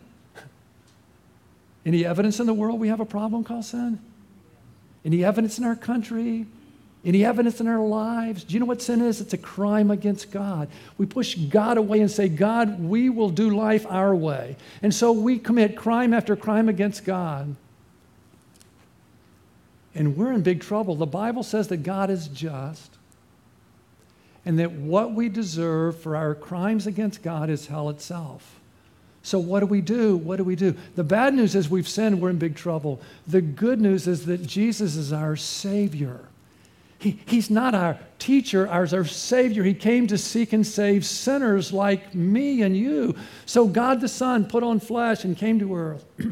Any 1.84 2.04
evidence 2.04 2.40
in 2.40 2.46
the 2.46 2.54
world 2.54 2.80
we 2.80 2.88
have 2.88 3.00
a 3.00 3.06
problem 3.06 3.44
called 3.44 3.64
sin? 3.64 3.98
Any 5.04 5.24
evidence 5.24 5.58
in 5.58 5.64
our 5.64 5.76
country? 5.76 6.46
Any 7.04 7.24
evidence 7.24 7.60
in 7.60 7.66
our 7.66 7.80
lives? 7.80 8.44
Do 8.44 8.54
you 8.54 8.60
know 8.60 8.66
what 8.66 8.82
sin 8.82 9.00
is? 9.00 9.20
It's 9.20 9.32
a 9.32 9.38
crime 9.38 9.90
against 9.90 10.30
God. 10.30 10.68
We 10.98 11.06
push 11.06 11.34
God 11.34 11.78
away 11.78 12.00
and 12.00 12.10
say, 12.10 12.28
God, 12.28 12.82
we 12.82 13.08
will 13.08 13.30
do 13.30 13.50
life 13.50 13.86
our 13.88 14.14
way. 14.14 14.56
And 14.82 14.94
so 14.94 15.12
we 15.12 15.38
commit 15.38 15.76
crime 15.76 16.12
after 16.12 16.36
crime 16.36 16.68
against 16.68 17.04
God. 17.04 17.54
And 19.94 20.16
we're 20.16 20.32
in 20.32 20.42
big 20.42 20.60
trouble. 20.60 20.94
The 20.94 21.06
Bible 21.06 21.42
says 21.42 21.68
that 21.68 21.78
God 21.78 22.10
is 22.10 22.28
just 22.28 22.98
and 24.44 24.58
that 24.58 24.72
what 24.72 25.12
we 25.12 25.28
deserve 25.28 25.98
for 25.98 26.16
our 26.16 26.34
crimes 26.34 26.86
against 26.86 27.22
God 27.22 27.50
is 27.50 27.66
hell 27.66 27.90
itself. 27.90 28.60
So, 29.22 29.38
what 29.38 29.60
do 29.60 29.66
we 29.66 29.82
do? 29.82 30.16
What 30.16 30.36
do 30.36 30.44
we 30.44 30.56
do? 30.56 30.74
The 30.96 31.04
bad 31.04 31.34
news 31.34 31.54
is 31.54 31.68
we've 31.68 31.88
sinned, 31.88 32.20
we're 32.20 32.30
in 32.30 32.38
big 32.38 32.56
trouble. 32.56 33.00
The 33.26 33.42
good 33.42 33.80
news 33.80 34.06
is 34.06 34.24
that 34.26 34.46
Jesus 34.46 34.96
is 34.96 35.12
our 35.12 35.36
Savior. 35.36 36.20
He, 36.98 37.18
he's 37.26 37.50
not 37.50 37.74
our 37.74 37.98
teacher, 38.18 38.68
ours 38.68 38.94
our 38.94 39.04
Savior. 39.04 39.62
He 39.62 39.74
came 39.74 40.06
to 40.06 40.18
seek 40.18 40.52
and 40.52 40.66
save 40.66 41.04
sinners 41.04 41.72
like 41.72 42.14
me 42.14 42.62
and 42.62 42.76
you. 42.76 43.14
So, 43.44 43.66
God 43.66 44.00
the 44.00 44.08
Son 44.08 44.46
put 44.46 44.62
on 44.62 44.80
flesh 44.80 45.24
and 45.24 45.36
came 45.36 45.58
to 45.58 45.74
earth. 45.74 46.04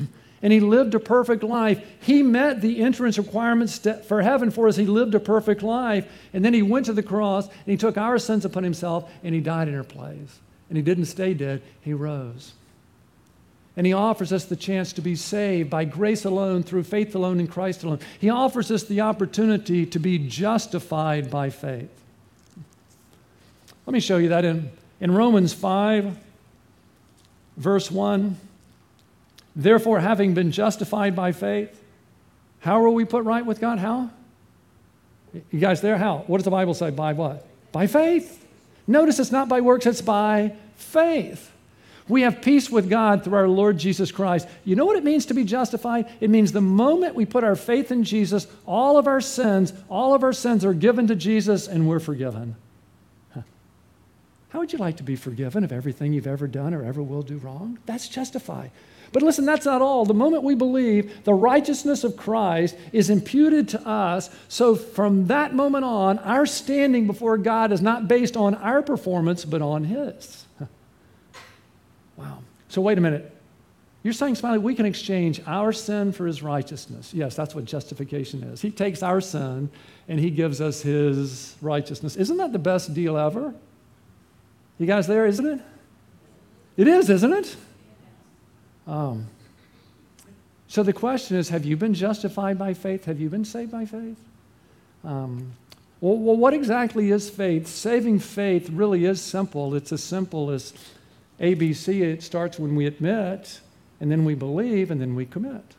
and 0.43 0.53
he 0.53 0.61
lived 0.61 0.95
a 0.95 1.01
perfect 1.01 1.43
life. 1.43 1.85
He 2.01 2.23
met 2.23 2.61
the 2.61 2.83
entrance 2.83 3.19
requirements 3.19 3.87
for 4.07 4.23
heaven 4.23 4.51
for 4.51 4.69
us. 4.69 4.77
He 4.77 4.87
lived 4.87 5.15
a 5.15 5.21
perfect 5.21 5.63
life. 5.63 6.07
And 6.33 6.45
then 6.45 6.55
he 6.55 6.63
went 6.63 6.87
to 6.87 6.93
the 6.93 7.03
cross 7.03 7.47
and 7.49 7.67
he 7.67 7.77
took 7.77 7.97
our 7.97 8.19
sins 8.19 8.45
upon 8.45 8.63
himself 8.63 9.11
and 9.23 9.35
he 9.35 9.41
died 9.41 9.69
in 9.69 9.75
our 9.75 9.85
place. 9.85 10.39
And 10.69 10.77
he 10.77 10.83
didn't 10.83 11.07
stay 11.07 11.35
dead, 11.35 11.63
he 11.81 11.93
rose. 11.93 12.53
And 13.77 13.87
he 13.87 13.93
offers 13.93 14.33
us 14.33 14.45
the 14.45 14.57
chance 14.57 14.93
to 14.95 15.01
be 15.01 15.15
saved 15.15 15.71
by 15.71 15.85
grace 15.85 16.25
alone, 16.25 16.65
through 16.65 16.83
faith 16.83 17.15
alone, 17.15 17.39
in 17.39 17.47
Christ 17.47 17.85
alone. 17.85 18.01
He 18.19 18.29
offers 18.29 18.71
us 18.73 18.83
the 18.83 19.03
opportunity 19.03 19.87
to 19.87 19.99
be 20.01 20.19
justified 20.19 21.31
by 21.31 21.51
faith. 21.51 21.91
Let 23.87 23.93
me 23.93 24.01
show 24.01 24.19
you 24.19 24.31
that 24.31 24.45
in, 24.45 24.71
in 25.01 25.13
Romans 25.13 25.53
5, 25.53 26.19
verse 27.57 27.91
1. 27.91 28.37
Therefore, 29.59 29.99
having 29.99 30.35
been 30.35 30.53
justified 30.53 31.17
by 31.17 31.33
faith, 31.33 31.83
how 32.61 32.81
are 32.85 32.91
we 32.91 33.05
put 33.05 33.25
right 33.25 33.45
with 33.45 33.61
God? 33.61 33.81
How? 33.81 34.09
You 35.51 35.59
guys 35.59 35.81
there? 35.81 35.99
How? 35.99 36.19
What 36.29 36.39
does 36.39 36.45
the 36.45 36.51
Bible 36.51 36.75
say? 36.75 36.91
By 36.91 37.13
what? 37.13 37.45
By 37.73 37.89
faith. 37.89 38.47
Notice 38.87 39.19
it's 39.19 39.33
not 39.33 39.49
by 39.49 39.61
works, 39.61 39.85
it's 39.85 40.01
by 40.01 40.55
faith. 40.77 41.51
We 42.07 42.23
have 42.23 42.41
peace 42.41 42.71
with 42.71 42.89
God 42.89 43.25
through 43.25 43.37
our 43.37 43.49
Lord 43.49 43.79
Jesus 43.79 44.13
Christ. 44.13 44.49
You 44.65 44.77
know 44.77 44.87
what 44.87 44.97
it 44.97 45.05
means 45.05 45.27
to 45.27 45.35
be 45.35 45.45
justified? 45.45 46.07
It 46.21 46.31
means 46.31 46.53
the 46.53 46.61
moment 46.61 47.17
we 47.17 47.27
put 47.27 47.45
our 47.45 47.57
faith 47.57 47.91
in 47.91 48.05
Jesus, 48.05 48.47
all 48.65 48.97
of 48.97 49.07
our 49.07 49.21
sins, 49.21 49.75
all 49.91 50.15
of 50.15 50.23
our 50.23 50.33
sins 50.33 50.65
are 50.65 50.73
given 50.73 51.09
to 51.09 51.17
Jesus 51.17 51.67
and 51.67 51.87
we're 51.87 52.01
forgiven. 52.01 52.55
How 54.51 54.61
would 54.61 54.73
you 54.73 54.79
like 54.79 54.97
to 54.97 55.03
be 55.03 55.17
forgiven 55.17 55.65
of 55.65 55.73
everything 55.73 56.15
you've 56.15 56.27
ever 56.27 56.47
done 56.47 56.73
or 56.73 56.83
ever 56.83 57.03
will 57.03 57.23
do 57.23 57.37
wrong? 57.37 57.79
That's 57.85 58.09
justified. 58.09 58.71
But 59.13 59.23
listen, 59.23 59.45
that's 59.45 59.67
not 59.67 59.83
all. 59.83 60.05
The 60.05 60.15
moment 60.15 60.43
we 60.43 60.55
believe, 60.55 61.25
the 61.25 61.35
righteousness 61.35 62.05
of 62.05 62.17
Christ 62.17 62.77
is 62.93 63.11
imputed 63.11 63.69
to 63.71 63.89
us. 63.89 64.31
So 64.49 64.75
from 64.75 65.29
that 65.29 65.55
moment 65.55 65.85
on, 65.85 66.19
our 66.19 66.47
standing 66.47 67.07
before 67.07 67.39
God 67.39 67.73
is 67.73 67.81
not 67.81 68.09
based 68.09 68.37
on 68.37 68.55
our 68.55 68.83
performance, 68.83 69.45
but 69.45 69.63
on 69.63 69.85
His. 69.85 70.45
Wow. 72.17 72.41
So 72.67 72.81
wait 72.81 72.99
a 72.99 73.01
minute. 73.01 73.33
You're 74.03 74.13
saying, 74.13 74.35
Smiley, 74.35 74.59
we 74.59 74.75
can 74.75 74.87
exchange 74.87 75.41
our 75.47 75.73
sin 75.73 76.11
for 76.11 76.27
His 76.27 76.43
righteousness. 76.43 77.15
Yes, 77.15 77.37
that's 77.37 77.55
what 77.55 77.65
justification 77.65 78.43
is. 78.43 78.61
He 78.61 78.73
takes 78.73 79.05
our 79.05 79.21
sin 79.21 79.71
and 80.09 80.19
He 80.19 80.31
gives 80.31 80.61
us 80.61 80.83
His 80.83 81.55
righteousness. 81.63 82.17
Isn't 82.17 82.37
that 82.39 82.53
the 82.53 82.59
best 82.59 82.93
deal 82.93 83.17
ever? 83.17 83.55
You 84.79 84.87
guys 84.87 85.07
there, 85.07 85.27
isn't 85.27 85.47
it? 85.47 85.61
It 86.77 86.89
is, 86.89 87.11
isn't 87.11 87.33
it? 87.33 87.57
Um, 88.89 89.29
so 90.67 90.83
the 90.83 90.93
question 90.93 91.37
is 91.37 91.51
have 91.51 91.65
you 91.65 91.77
been 91.77 91.95
justified 91.95 92.59
by 92.59 92.75
faith? 92.75 93.05
Have 93.05 93.21
you 93.21 93.29
been 93.29 93.45
saved 93.45 93.71
by 93.71 93.85
faith? 93.85 94.19
Um, 95.05 95.53
well, 96.01 96.17
well, 96.17 96.37
what 96.37 96.55
exactly 96.55 97.11
is 97.11 97.29
faith? 97.29 97.67
Saving 97.67 98.19
faith 98.19 98.71
really 98.71 99.05
is 99.05 99.21
simple. 99.21 99.75
It's 99.75 99.93
as 99.93 100.03
simple 100.03 100.51
as 100.51 100.73
ABC. 101.41 102.01
It 102.01 102.23
starts 102.23 102.59
when 102.59 102.75
we 102.75 102.87
admit, 102.87 103.61
and 104.01 104.11
then 104.11 104.25
we 104.25 104.35
believe, 104.35 104.91
and 104.91 105.01
then 105.01 105.15
we 105.15 105.27
commit. 105.27 105.75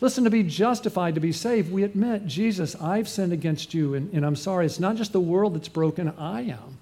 Listen, 0.00 0.24
to 0.24 0.30
be 0.30 0.42
justified, 0.42 1.14
to 1.14 1.20
be 1.20 1.32
saved, 1.32 1.72
we 1.72 1.82
admit, 1.82 2.26
Jesus, 2.26 2.76
I've 2.76 3.08
sinned 3.08 3.32
against 3.32 3.72
you, 3.72 3.94
and, 3.94 4.12
and 4.12 4.26
I'm 4.26 4.36
sorry. 4.36 4.66
It's 4.66 4.78
not 4.78 4.96
just 4.96 5.12
the 5.12 5.20
world 5.20 5.54
that's 5.54 5.68
broken, 5.68 6.12
I 6.18 6.42
am. 6.42 6.78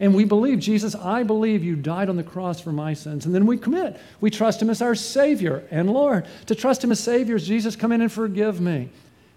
And 0.00 0.14
we 0.14 0.24
believe, 0.24 0.60
Jesus, 0.60 0.94
I 0.94 1.24
believe 1.24 1.64
you 1.64 1.74
died 1.74 2.08
on 2.08 2.16
the 2.16 2.22
cross 2.22 2.60
for 2.60 2.70
my 2.70 2.94
sins. 2.94 3.26
And 3.26 3.34
then 3.34 3.46
we 3.46 3.58
commit. 3.58 3.98
We 4.20 4.30
trust 4.30 4.62
him 4.62 4.70
as 4.70 4.80
our 4.80 4.94
Savior 4.94 5.66
and 5.70 5.90
Lord. 5.90 6.26
To 6.46 6.54
trust 6.54 6.84
him 6.84 6.92
as 6.92 7.00
Savior 7.00 7.36
is 7.36 7.46
Jesus, 7.46 7.74
come 7.74 7.90
in 7.90 8.00
and 8.00 8.12
forgive 8.12 8.60
me. 8.60 8.90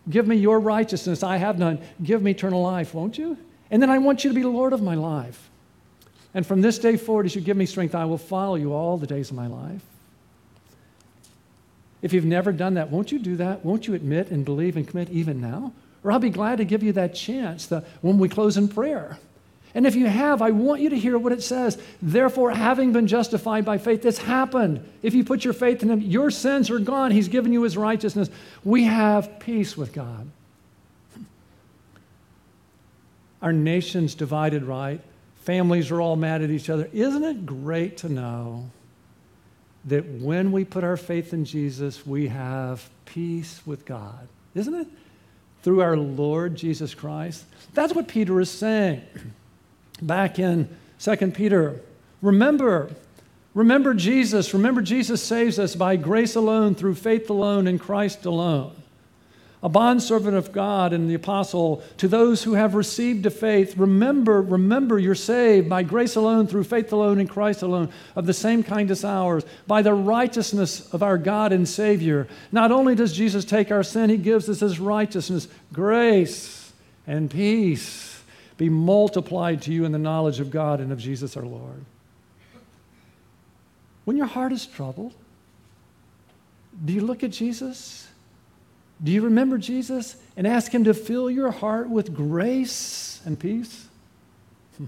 Give 0.09 0.27
me 0.27 0.35
your 0.35 0.59
righteousness. 0.59 1.23
I 1.23 1.37
have 1.37 1.57
none. 1.57 1.79
Give 2.03 2.21
me 2.21 2.31
eternal 2.31 2.61
life, 2.61 2.93
won't 2.93 3.17
you? 3.17 3.37
And 3.71 3.81
then 3.81 3.89
I 3.89 3.97
want 3.97 4.23
you 4.23 4.29
to 4.29 4.35
be 4.35 4.43
Lord 4.43 4.73
of 4.73 4.81
my 4.81 4.95
life. 4.95 5.49
And 6.33 6.45
from 6.45 6.61
this 6.61 6.77
day 6.77 6.95
forward, 6.95 7.25
as 7.25 7.35
you 7.35 7.41
give 7.41 7.57
me 7.57 7.65
strength, 7.65 7.95
I 7.95 8.05
will 8.05 8.17
follow 8.17 8.55
you 8.55 8.73
all 8.73 8.97
the 8.97 9.07
days 9.07 9.31
of 9.31 9.35
my 9.35 9.47
life. 9.47 9.81
If 12.01 12.13
you've 12.13 12.25
never 12.25 12.51
done 12.51 12.75
that, 12.75 12.89
won't 12.89 13.11
you 13.11 13.19
do 13.19 13.35
that? 13.37 13.65
Won't 13.65 13.87
you 13.87 13.93
admit 13.93 14.31
and 14.31 14.45
believe 14.45 14.75
and 14.75 14.87
commit 14.87 15.09
even 15.09 15.41
now? 15.41 15.73
Or 16.03 16.11
I'll 16.11 16.19
be 16.19 16.29
glad 16.29 16.57
to 16.57 16.65
give 16.65 16.81
you 16.81 16.93
that 16.93 17.13
chance 17.13 17.67
the, 17.67 17.83
when 18.01 18.17
we 18.17 18.27
close 18.27 18.57
in 18.57 18.67
prayer. 18.67 19.19
And 19.73 19.87
if 19.87 19.95
you 19.95 20.07
have, 20.07 20.41
I 20.41 20.51
want 20.51 20.81
you 20.81 20.89
to 20.89 20.97
hear 20.97 21.17
what 21.17 21.31
it 21.31 21.41
says. 21.41 21.81
Therefore, 22.01 22.51
having 22.51 22.91
been 22.91 23.07
justified 23.07 23.63
by 23.63 23.77
faith, 23.77 24.01
this 24.01 24.17
happened. 24.17 24.85
If 25.01 25.13
you 25.13 25.23
put 25.23 25.45
your 25.45 25.53
faith 25.53 25.81
in 25.81 25.89
Him, 25.89 26.01
your 26.01 26.29
sins 26.29 26.69
are 26.69 26.79
gone. 26.79 27.11
He's 27.11 27.29
given 27.29 27.53
you 27.53 27.63
His 27.63 27.77
righteousness. 27.77 28.29
We 28.63 28.83
have 28.83 29.39
peace 29.39 29.77
with 29.77 29.93
God. 29.93 30.29
Our 33.41 33.53
nation's 33.53 34.13
divided, 34.13 34.63
right? 34.63 35.01
Families 35.37 35.89
are 35.89 36.01
all 36.01 36.15
mad 36.15 36.41
at 36.41 36.49
each 36.51 36.69
other. 36.69 36.89
Isn't 36.93 37.23
it 37.23 37.45
great 37.45 37.97
to 37.97 38.09
know 38.09 38.69
that 39.85 40.05
when 40.05 40.51
we 40.51 40.63
put 40.63 40.83
our 40.83 40.97
faith 40.97 41.33
in 41.33 41.45
Jesus, 41.45 42.05
we 42.05 42.27
have 42.27 42.87
peace 43.05 43.61
with 43.65 43.83
God? 43.83 44.27
Isn't 44.53 44.75
it? 44.75 44.87
Through 45.63 45.81
our 45.81 45.97
Lord 45.97 46.55
Jesus 46.55 46.93
Christ. 46.93 47.45
That's 47.73 47.95
what 47.95 48.07
Peter 48.07 48.39
is 48.39 48.51
saying 48.51 49.01
back 50.01 50.39
in 50.39 50.67
2 50.99 51.15
Peter. 51.31 51.79
Remember, 52.21 52.91
remember 53.53 53.93
Jesus. 53.93 54.53
Remember, 54.53 54.81
Jesus 54.81 55.21
saves 55.21 55.59
us 55.59 55.75
by 55.75 55.95
grace 55.95 56.35
alone, 56.35 56.75
through 56.75 56.95
faith 56.95 57.29
alone, 57.29 57.67
in 57.67 57.79
Christ 57.79 58.25
alone. 58.25 58.75
A 59.63 59.69
bondservant 59.69 60.35
of 60.35 60.51
God 60.51 60.91
and 60.91 61.07
the 61.07 61.13
apostle 61.13 61.83
to 61.97 62.07
those 62.07 62.43
who 62.43 62.55
have 62.55 62.73
received 62.73 63.27
a 63.27 63.29
faith, 63.29 63.77
remember, 63.77 64.41
remember 64.41 64.97
you're 64.97 65.13
saved 65.13 65.69
by 65.69 65.83
grace 65.83 66.15
alone, 66.15 66.47
through 66.47 66.63
faith 66.63 66.91
alone, 66.91 67.19
in 67.19 67.27
Christ 67.27 67.61
alone, 67.61 67.89
of 68.15 68.25
the 68.25 68.33
same 68.33 68.63
kind 68.63 68.89
as 68.89 69.05
ours, 69.05 69.43
by 69.67 69.83
the 69.83 69.93
righteousness 69.93 70.91
of 70.93 71.03
our 71.03 71.19
God 71.19 71.51
and 71.51 71.69
Savior. 71.69 72.27
Not 72.51 72.71
only 72.71 72.95
does 72.95 73.13
Jesus 73.13 73.45
take 73.45 73.71
our 73.71 73.83
sin, 73.83 74.09
He 74.09 74.17
gives 74.17 74.49
us 74.49 74.61
His 74.61 74.79
righteousness, 74.79 75.47
grace, 75.71 76.71
and 77.05 77.29
peace 77.29 78.10
be 78.61 78.69
multiplied 78.69 79.59
to 79.59 79.73
you 79.73 79.85
in 79.85 79.91
the 79.91 79.97
knowledge 79.97 80.39
of 80.39 80.51
God 80.51 80.81
and 80.81 80.91
of 80.91 80.99
Jesus 80.99 81.35
our 81.35 81.43
Lord. 81.43 81.83
when 84.05 84.15
your 84.15 84.27
heart 84.27 84.51
is 84.51 84.67
troubled, 84.67 85.15
do 86.85 86.93
you 86.93 87.01
look 87.01 87.23
at 87.23 87.31
Jesus? 87.31 88.07
Do 89.03 89.11
you 89.11 89.23
remember 89.23 89.57
Jesus 89.57 90.15
and 90.37 90.45
ask 90.45 90.71
Him 90.71 90.83
to 90.83 90.93
fill 90.93 91.31
your 91.31 91.49
heart 91.49 91.89
with 91.89 92.13
grace 92.13 93.19
and 93.25 93.39
peace? 93.39 93.87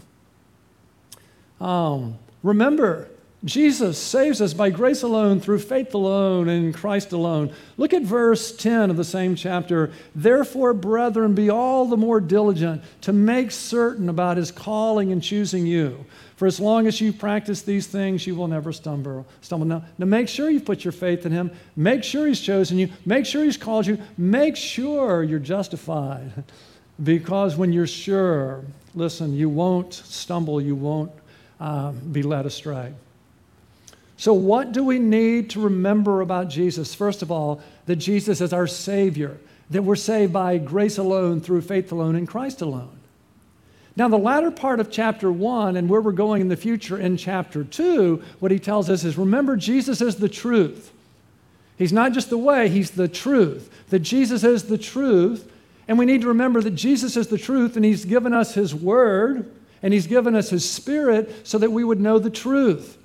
um, 1.60 2.20
remember, 2.44 3.10
Jesus 3.46 3.98
saves 3.98 4.42
us 4.42 4.54
by 4.54 4.70
grace 4.70 5.04
alone, 5.04 5.42
through 5.42 5.60
faith 5.60 5.94
alone, 5.94 6.48
in 6.48 6.72
Christ 6.72 7.12
alone. 7.12 7.54
Look 7.76 7.94
at 7.94 8.04
verse 8.04 8.56
10 8.56 8.90
of 8.90 8.96
the 8.96 9.04
same 9.04 9.36
chapter. 9.36 9.92
Therefore, 10.16 10.74
brethren, 10.74 11.36
be 11.36 11.50
all 11.50 11.86
the 11.86 11.98
more 11.98 12.22
diligent 12.22 12.82
to 13.02 13.12
make 13.12 13.52
certain 13.52 14.08
about 14.08 14.38
his 14.38 14.50
calling 14.50 15.12
and 15.12 15.22
choosing 15.22 15.66
you. 15.66 16.06
For 16.38 16.48
as 16.48 16.58
long 16.58 16.88
as 16.88 17.02
you 17.02 17.12
practice 17.12 17.64
these 17.64 17.86
things, 17.86 18.26
you 18.26 18.36
will 18.36 18.48
never 18.48 18.72
stumble. 18.72 19.26
stumble. 19.42 19.68
Now, 19.68 19.84
now, 19.98 20.06
make 20.06 20.30
sure 20.30 20.50
you 20.50 20.62
put 20.62 20.86
your 20.86 20.94
faith 20.94 21.26
in 21.26 21.34
him. 21.34 21.52
Make 21.76 22.06
sure 22.06 22.28
he's 22.28 22.40
chosen 22.40 22.78
you. 22.78 22.90
Make 23.06 23.26
sure 23.26 23.44
he's 23.44 23.58
called 23.58 23.86
you. 23.86 23.98
Make 24.18 24.56
sure 24.56 25.24
you're 25.24 25.40
justified. 25.40 26.32
Because 27.04 27.58
when 27.58 27.74
you're 27.74 27.88
sure, 27.88 28.64
listen, 28.94 29.34
you 29.34 29.50
won't 29.50 29.94
stumble, 29.96 30.62
you 30.62 30.76
won't 30.76 31.12
uh, 31.60 31.92
be 31.92 32.22
led 32.22 32.46
astray. 32.46 32.94
So, 34.24 34.32
what 34.32 34.72
do 34.72 34.86
we 34.86 35.00
need 35.00 35.50
to 35.50 35.60
remember 35.60 36.22
about 36.22 36.48
Jesus? 36.48 36.96
First 36.96 37.24
of 37.24 37.30
all, 37.30 37.62
that 37.88 37.98
Jesus 37.98 38.40
is 38.40 38.54
our 38.54 38.68
Savior, 38.68 39.38
that 39.70 39.84
we're 39.84 39.98
saved 39.98 40.32
by 40.32 40.60
grace 40.60 40.98
alone, 40.98 41.42
through 41.42 41.60
faith 41.60 41.92
alone, 41.92 42.16
in 42.16 42.26
Christ 42.26 42.62
alone. 42.62 42.98
Now, 43.98 44.08
the 44.08 44.18
latter 44.18 44.50
part 44.50 44.80
of 44.80 44.90
chapter 44.90 45.30
one 45.30 45.76
and 45.76 45.90
where 45.90 46.00
we're 46.00 46.14
going 46.14 46.40
in 46.40 46.48
the 46.48 46.56
future 46.56 46.98
in 46.98 47.18
chapter 47.18 47.66
two, 47.66 48.24
what 48.40 48.50
he 48.50 48.60
tells 48.60 48.90
us 48.90 49.04
is 49.04 49.18
remember, 49.18 49.58
Jesus 49.58 50.00
is 50.00 50.16
the 50.16 50.30
truth. 50.30 50.94
He's 51.78 51.92
not 51.92 52.14
just 52.14 52.30
the 52.30 52.38
way, 52.38 52.70
he's 52.70 52.92
the 52.92 53.10
truth. 53.10 53.70
That 53.90 54.00
Jesus 54.00 54.46
is 54.46 54.64
the 54.64 54.78
truth. 54.78 55.52
And 55.90 56.00
we 56.00 56.06
need 56.06 56.22
to 56.22 56.30
remember 56.30 56.62
that 56.62 56.76
Jesus 56.76 57.18
is 57.18 57.28
the 57.28 57.38
truth 57.38 57.76
and 57.76 57.84
he's 57.84 58.06
given 58.06 58.32
us 58.32 58.54
his 58.54 58.74
word 58.74 59.52
and 59.82 59.94
he's 59.94 60.08
given 60.08 60.34
us 60.34 60.50
his 60.50 60.64
spirit 60.70 61.46
so 61.46 61.58
that 61.58 61.74
we 61.74 61.84
would 61.84 62.00
know 62.00 62.20
the 62.20 62.30
truth 62.30 63.00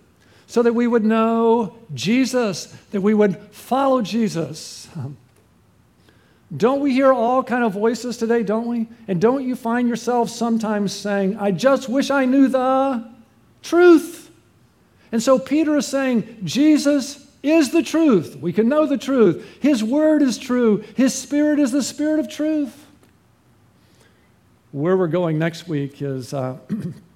so 0.48 0.62
that 0.62 0.72
we 0.72 0.86
would 0.86 1.04
know 1.04 1.76
Jesus, 1.92 2.66
that 2.90 3.02
we 3.02 3.12
would 3.12 3.36
follow 3.52 4.00
Jesus. 4.00 4.88
Don't 6.56 6.80
we 6.80 6.94
hear 6.94 7.12
all 7.12 7.44
kind 7.44 7.62
of 7.62 7.74
voices 7.74 8.16
today, 8.16 8.42
don't 8.42 8.66
we? 8.66 8.88
And 9.06 9.20
don't 9.20 9.46
you 9.46 9.54
find 9.54 9.90
yourself 9.90 10.30
sometimes 10.30 10.94
saying, 10.94 11.36
I 11.36 11.50
just 11.50 11.90
wish 11.90 12.10
I 12.10 12.24
knew 12.24 12.48
the 12.48 13.06
truth. 13.62 14.30
And 15.12 15.22
so 15.22 15.38
Peter 15.38 15.76
is 15.76 15.86
saying, 15.86 16.38
Jesus 16.44 17.30
is 17.42 17.70
the 17.70 17.82
truth. 17.82 18.36
We 18.36 18.54
can 18.54 18.70
know 18.70 18.86
the 18.86 18.96
truth. 18.96 19.58
His 19.60 19.84
word 19.84 20.22
is 20.22 20.38
true. 20.38 20.82
His 20.96 21.14
spirit 21.14 21.58
is 21.60 21.72
the 21.72 21.82
spirit 21.82 22.20
of 22.20 22.30
truth. 22.30 22.86
Where 24.72 24.96
we're 24.96 25.08
going 25.08 25.38
next 25.38 25.68
week 25.68 26.00
is 26.00 26.32
uh, 26.32 26.56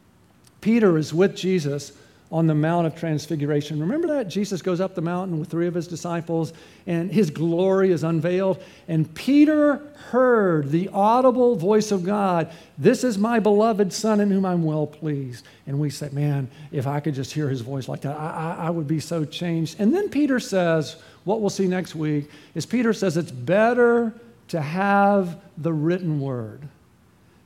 Peter 0.60 0.98
is 0.98 1.14
with 1.14 1.34
Jesus 1.34 1.92
on 2.32 2.46
the 2.46 2.54
Mount 2.54 2.86
of 2.86 2.96
Transfiguration. 2.96 3.78
Remember 3.78 4.08
that? 4.08 4.26
Jesus 4.26 4.62
goes 4.62 4.80
up 4.80 4.94
the 4.94 5.02
mountain 5.02 5.38
with 5.38 5.50
three 5.50 5.66
of 5.66 5.74
his 5.74 5.86
disciples, 5.86 6.54
and 6.86 7.12
his 7.12 7.28
glory 7.28 7.92
is 7.92 8.02
unveiled. 8.02 8.62
And 8.88 9.14
Peter 9.14 9.82
heard 10.08 10.70
the 10.70 10.88
audible 10.88 11.56
voice 11.56 11.92
of 11.92 12.04
God 12.04 12.50
This 12.78 13.04
is 13.04 13.18
my 13.18 13.38
beloved 13.38 13.92
Son 13.92 14.18
in 14.18 14.30
whom 14.30 14.46
I'm 14.46 14.64
well 14.64 14.86
pleased. 14.86 15.44
And 15.66 15.78
we 15.78 15.90
say, 15.90 16.08
Man, 16.10 16.48
if 16.72 16.86
I 16.86 17.00
could 17.00 17.14
just 17.14 17.32
hear 17.32 17.50
his 17.50 17.60
voice 17.60 17.86
like 17.86 18.00
that, 18.00 18.18
I, 18.18 18.56
I, 18.58 18.66
I 18.66 18.70
would 18.70 18.88
be 18.88 18.98
so 18.98 19.26
changed. 19.26 19.78
And 19.78 19.94
then 19.94 20.08
Peter 20.08 20.40
says, 20.40 20.96
What 21.24 21.42
we'll 21.42 21.50
see 21.50 21.66
next 21.68 21.94
week 21.94 22.30
is 22.54 22.64
Peter 22.64 22.94
says, 22.94 23.18
It's 23.18 23.30
better 23.30 24.14
to 24.48 24.60
have 24.60 25.38
the 25.58 25.72
written 25.72 26.18
word 26.18 26.62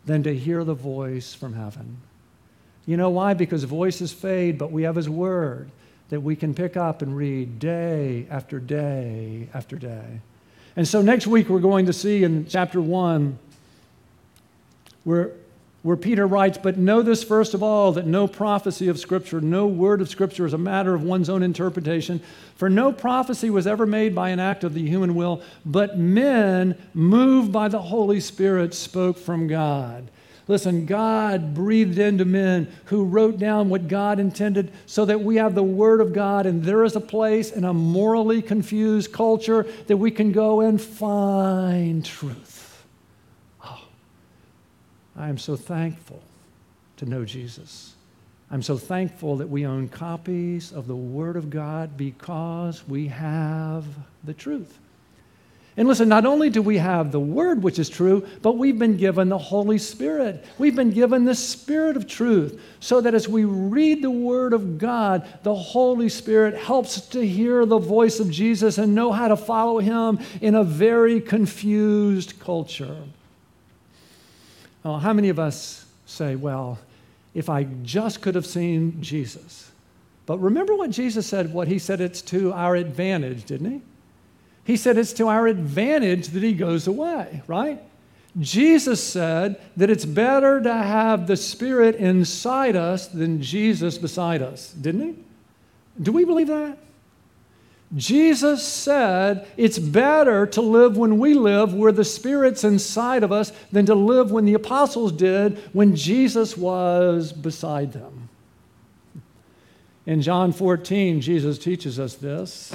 than 0.07 0.23
to 0.23 0.35
hear 0.35 0.63
the 0.63 0.75
voice 0.75 1.35
from 1.35 1.55
heaven. 1.55 1.99
You 2.87 2.97
know 2.97 3.11
why? 3.11 3.35
Because 3.35 3.65
voices 3.65 4.13
fade, 4.13 4.59
but 4.59 4.71
we 4.71 4.85
have 4.85 4.97
His 4.97 5.09
Word 5.09 5.71
that 6.09 6.21
we 6.21 6.37
can 6.37 6.55
pick 6.55 6.77
up 6.77 7.03
and 7.03 7.17
read 7.17 7.59
day 7.59 8.27
after 8.31 8.61
day 8.61 9.49
after 9.53 9.77
day. 9.77 10.21
And 10.77 10.87
so 10.87 11.03
next 11.03 11.27
week 11.27 11.49
we're 11.49 11.59
going 11.59 11.87
to 11.87 11.93
see 11.93 12.23
in 12.23 12.47
chapter 12.47 12.81
1 12.81 13.39
where, 15.05 15.33
where 15.83 15.97
Peter 15.97 16.27
writes, 16.27 16.59
But 16.59 16.77
know 16.77 17.03
this 17.03 17.25
first 17.25 17.55
of 17.55 17.63
all, 17.63 17.93
that 17.93 18.07
no 18.07 18.29
prophecy 18.29 18.89
of 18.89 18.99
Scripture, 18.99 19.41
no 19.41 19.67
word 19.67 20.01
of 20.01 20.09
Scripture 20.09 20.47
is 20.47 20.53
a 20.53 20.59
matter 20.59 20.95
of 20.95 21.03
one's 21.03 21.29
own 21.29 21.43
interpretation. 21.43 22.21
For 22.57 22.71
no 22.71 22.93
prophecy 22.93 23.51
was 23.51 23.67
ever 23.67 23.87
made 23.87 24.15
by 24.15 24.29
an 24.29 24.39
act 24.39 24.63
of 24.65 24.75
the 24.75 24.87
human 24.87 25.15
will, 25.15 25.43
but 25.65 25.99
men, 25.99 26.77
moved 26.95 27.53
by 27.53 27.69
the 27.69 27.83
Holy 27.83 28.21
Spirit, 28.21 28.75
spoke 28.75 29.19
from 29.19 29.49
God. 29.49 30.09
Listen, 30.49 30.87
God 30.87 31.55
breathed 31.55 31.99
into 31.99 32.25
men 32.25 32.73
who 32.85 33.05
wrote 33.05 33.37
down 33.37 33.69
what 33.69 33.89
God 33.89 34.21
intended 34.21 34.73
so 34.87 35.05
that 35.05 35.21
we 35.21 35.37
have 35.37 35.57
the 35.57 35.63
Word 35.63 36.01
of 36.01 36.13
God, 36.13 36.47
and 36.47 36.63
there 36.63 36.85
is 36.85 36.95
a 36.95 37.01
place 37.01 37.51
in 37.51 37.65
a 37.65 37.75
morally 37.75 38.41
confused 38.43 39.13
culture 39.13 39.67
that 39.89 39.97
we 39.97 40.13
can 40.13 40.31
go 40.31 40.61
and 40.61 40.81
find 40.81 42.05
truth. 42.05 42.85
Oh, 43.65 43.83
I 45.17 45.29
am 45.29 45.39
so 45.39 45.57
thankful 45.57 46.23
to 46.99 47.07
know 47.07 47.25
Jesus. 47.25 47.95
I'm 48.49 48.63
so 48.63 48.79
thankful 48.79 49.39
that 49.39 49.49
we 49.49 49.67
own 49.67 49.89
copies 49.89 50.73
of 50.73 50.87
the 50.87 50.95
Word 50.95 51.35
of 51.35 51.51
God 51.51 51.97
because 51.97 52.87
we 52.87 53.09
have 53.09 53.85
the 54.23 54.35
truth. 54.35 54.79
And 55.79 55.87
listen, 55.87 56.09
not 56.09 56.25
only 56.25 56.49
do 56.49 56.63
we 56.63 56.79
have 56.79 57.13
the 57.13 57.21
Word, 57.21 57.63
which 57.63 57.79
is 57.79 57.91
true, 57.91 58.27
but 58.41 58.57
we've 58.57 58.79
been 58.79 58.97
given 58.97 59.29
the 59.29 59.37
Holy 59.37 59.77
Spirit. 59.77 60.43
We've 60.57 60.75
been 60.75 60.91
given 60.91 61.27
the 61.27 61.35
Spirit 61.35 61.99
of 61.99 62.07
truth, 62.07 62.59
so 62.81 63.03
that 63.03 63.13
as 63.13 63.29
we 63.29 63.45
read 63.45 64.01
the 64.01 64.11
Word 64.11 64.55
of 64.55 64.79
God, 64.79 65.29
the 65.43 65.55
Holy 65.55 66.09
Spirit 66.09 66.57
helps 66.57 67.03
to 67.09 67.27
hear 67.27 67.67
the 67.67 67.79
voice 67.79 68.21
of 68.21 68.31
Jesus 68.31 68.79
and 68.79 68.95
know 68.95 69.13
how 69.13 69.29
to 69.29 69.37
follow 69.37 69.79
Him 69.79 70.19
in 70.41 70.55
a 70.55 70.65
very 70.65 71.21
confused 71.21 72.41
culture. 72.41 72.97
Well, 74.83 74.99
how 74.99 75.13
many 75.13 75.29
of 75.29 75.39
us 75.39 75.85
say, 76.07 76.37
well, 76.37 76.79
if 77.35 77.51
I 77.51 77.65
just 77.83 78.23
could 78.23 78.35
have 78.35 78.47
seen 78.47 79.03
Jesus? 79.03 79.71
But 80.25 80.39
remember 80.39 80.75
what 80.75 80.89
Jesus 80.89 81.27
said, 81.27 81.53
what 81.53 81.69
He 81.69 81.79
said 81.79 82.01
it's 82.01 82.23
to 82.23 82.55
our 82.55 82.77
advantage, 82.77 83.45
didn't 83.45 83.71
He? 83.71 83.83
He 84.67 84.77
said 84.77 84.99
it's 84.99 85.13
to 85.15 85.29
our 85.29 85.47
advantage 85.47 86.29
that 86.29 86.43
he 86.43 86.53
goes 86.53 86.89
away, 86.89 87.41
right? 87.47 87.81
Jesus 88.41 89.03
said 89.03 89.61
that 89.77 89.91
it's 89.91 90.05
better 90.05 90.61
to 90.61 90.75
have 90.75 91.29
the 91.29 91.37
Spirit 91.37 91.95
inside 91.95 92.75
us 92.75 93.07
than 93.07 93.41
Jesus 93.41 93.97
beside 93.97 94.43
us, 94.43 94.73
didn't 94.73 95.01
he? 95.03 95.15
Do 96.03 96.11
we 96.11 96.25
believe 96.25 96.49
that? 96.49 96.79
Jesus 97.95 98.67
said 98.67 99.47
it's 99.57 99.79
better 99.79 100.47
to 100.49 100.61
live 100.61 100.97
when 100.97 101.19
we 101.19 101.35
live 101.35 101.73
where 101.73 101.93
the 101.93 102.05
Spirit's 102.05 102.65
inside 102.65 103.23
of 103.23 103.31
us 103.31 103.53
than 103.71 103.87
to 103.87 103.95
live 103.95 104.33
when 104.33 104.47
the 104.47 104.55
apostles 104.55 105.13
did 105.13 105.59
when 105.73 105.95
Jesus 105.95 106.57
was 106.57 107.33
beside 107.33 107.93
them. 107.93 108.29
In 110.05 110.23
John 110.23 110.53
14, 110.53 111.21
Jesus 111.21 111.57
teaches 111.57 112.01
us 112.01 112.17
this. 112.17 112.75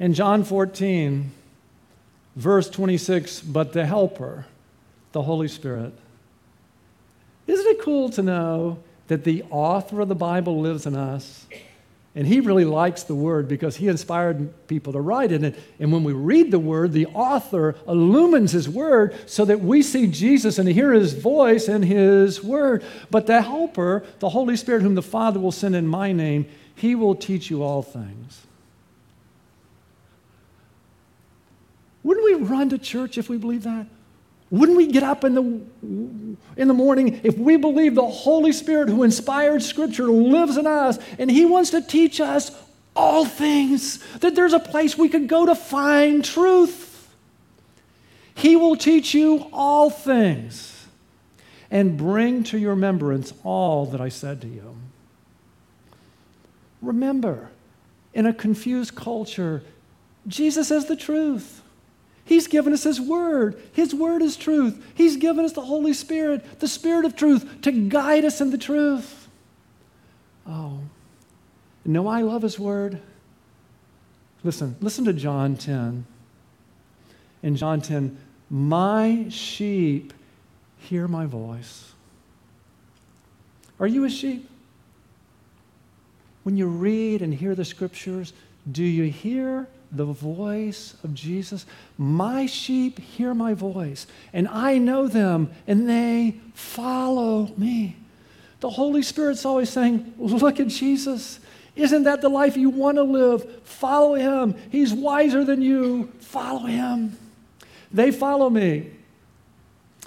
In 0.00 0.14
John 0.14 0.44
14, 0.44 1.32
verse 2.36 2.70
26, 2.70 3.40
but 3.40 3.72
the 3.72 3.84
Helper, 3.84 4.46
the 5.12 5.22
Holy 5.22 5.48
Spirit. 5.48 5.92
Isn't 7.46 7.66
it 7.66 7.80
cool 7.80 8.08
to 8.10 8.22
know 8.22 8.78
that 9.08 9.24
the 9.24 9.42
author 9.50 10.00
of 10.00 10.08
the 10.08 10.14
Bible 10.14 10.60
lives 10.60 10.86
in 10.86 10.94
us? 10.94 11.46
And 12.14 12.26
he 12.26 12.40
really 12.40 12.64
likes 12.64 13.04
the 13.04 13.14
word 13.14 13.48
because 13.48 13.76
he 13.76 13.86
inspired 13.86 14.66
people 14.66 14.92
to 14.92 15.00
write 15.00 15.30
it. 15.30 15.42
And, 15.42 15.56
and 15.78 15.92
when 15.92 16.04
we 16.04 16.12
read 16.12 16.50
the 16.50 16.58
word, 16.58 16.92
the 16.92 17.06
author 17.06 17.76
illumines 17.86 18.52
his 18.52 18.68
word 18.68 19.14
so 19.26 19.44
that 19.44 19.60
we 19.60 19.82
see 19.82 20.06
Jesus 20.06 20.58
and 20.58 20.68
hear 20.68 20.92
his 20.92 21.12
voice 21.12 21.68
in 21.68 21.82
his 21.82 22.42
word. 22.42 22.82
But 23.10 23.26
the 23.26 23.42
helper, 23.42 24.04
the 24.18 24.30
Holy 24.30 24.56
Spirit, 24.56 24.82
whom 24.82 24.94
the 24.94 25.02
Father 25.02 25.38
will 25.38 25.52
send 25.52 25.76
in 25.76 25.86
my 25.86 26.12
name, 26.12 26.46
he 26.74 26.94
will 26.94 27.14
teach 27.14 27.50
you 27.50 27.62
all 27.62 27.82
things. 27.82 28.46
Wouldn't 32.02 32.17
we 32.28 32.34
run 32.34 32.68
to 32.70 32.78
church 32.78 33.18
if 33.18 33.28
we 33.28 33.38
believe 33.38 33.64
that? 33.64 33.86
Wouldn't 34.50 34.78
we 34.78 34.86
get 34.86 35.02
up 35.02 35.24
in 35.24 35.34
the, 35.34 36.36
in 36.56 36.68
the 36.68 36.74
morning 36.74 37.20
if 37.22 37.36
we 37.36 37.56
believe 37.56 37.94
the 37.94 38.06
Holy 38.06 38.52
Spirit 38.52 38.88
who 38.88 39.02
inspired 39.02 39.62
Scripture 39.62 40.06
lives 40.06 40.56
in 40.56 40.66
us 40.66 40.98
and 41.18 41.30
He 41.30 41.44
wants 41.44 41.70
to 41.70 41.82
teach 41.82 42.20
us 42.20 42.50
all 42.96 43.26
things? 43.26 43.98
That 44.18 44.34
there's 44.34 44.54
a 44.54 44.60
place 44.60 44.96
we 44.96 45.10
can 45.10 45.26
go 45.26 45.44
to 45.44 45.54
find 45.54 46.24
truth. 46.24 47.14
He 48.34 48.56
will 48.56 48.76
teach 48.76 49.14
you 49.14 49.48
all 49.52 49.90
things 49.90 50.86
and 51.70 51.98
bring 51.98 52.44
to 52.44 52.58
your 52.58 52.70
remembrance 52.70 53.34
all 53.44 53.84
that 53.86 54.00
I 54.00 54.08
said 54.08 54.40
to 54.42 54.48
you. 54.48 54.76
Remember, 56.80 57.50
in 58.14 58.24
a 58.24 58.32
confused 58.32 58.94
culture, 58.94 59.62
Jesus 60.26 60.70
is 60.70 60.86
the 60.86 60.96
truth. 60.96 61.60
He's 62.28 62.46
given 62.46 62.74
us 62.74 62.84
His 62.84 63.00
Word. 63.00 63.58
His 63.72 63.94
Word 63.94 64.20
is 64.20 64.36
truth. 64.36 64.84
He's 64.94 65.16
given 65.16 65.46
us 65.46 65.54
the 65.54 65.62
Holy 65.62 65.94
Spirit, 65.94 66.60
the 66.60 66.68
Spirit 66.68 67.06
of 67.06 67.16
truth, 67.16 67.62
to 67.62 67.72
guide 67.72 68.26
us 68.26 68.42
in 68.42 68.50
the 68.50 68.58
truth. 68.58 69.28
Oh, 70.46 70.80
know 71.86 72.06
I 72.06 72.20
love 72.20 72.42
His 72.42 72.58
Word? 72.58 73.00
Listen, 74.44 74.76
listen 74.82 75.06
to 75.06 75.14
John 75.14 75.56
10. 75.56 76.04
In 77.42 77.56
John 77.56 77.80
10, 77.80 78.18
my 78.50 79.26
sheep 79.30 80.12
hear 80.76 81.08
my 81.08 81.24
voice. 81.24 81.92
Are 83.80 83.86
you 83.86 84.04
a 84.04 84.10
sheep? 84.10 84.50
When 86.42 86.58
you 86.58 86.66
read 86.66 87.22
and 87.22 87.32
hear 87.32 87.54
the 87.54 87.64
scriptures, 87.64 88.34
do 88.70 88.84
you 88.84 89.04
hear 89.04 89.66
the 89.90 90.04
voice 90.04 90.94
of 91.02 91.14
Jesus? 91.14 91.66
My 91.96 92.46
sheep 92.46 92.98
hear 92.98 93.34
my 93.34 93.54
voice, 93.54 94.06
and 94.32 94.48
I 94.48 94.78
know 94.78 95.08
them, 95.08 95.50
and 95.66 95.88
they 95.88 96.40
follow 96.54 97.52
me. 97.56 97.96
The 98.60 98.70
Holy 98.70 99.02
Spirit's 99.02 99.44
always 99.44 99.70
saying, 99.70 100.14
Look 100.18 100.60
at 100.60 100.68
Jesus. 100.68 101.40
Isn't 101.76 102.02
that 102.04 102.20
the 102.20 102.28
life 102.28 102.56
you 102.56 102.70
want 102.70 102.96
to 102.96 103.04
live? 103.04 103.62
Follow 103.62 104.14
him. 104.14 104.56
He's 104.70 104.92
wiser 104.92 105.44
than 105.44 105.62
you. 105.62 106.12
Follow 106.18 106.66
him. 106.66 107.16
They 107.92 108.10
follow 108.10 108.50
me. 108.50 108.90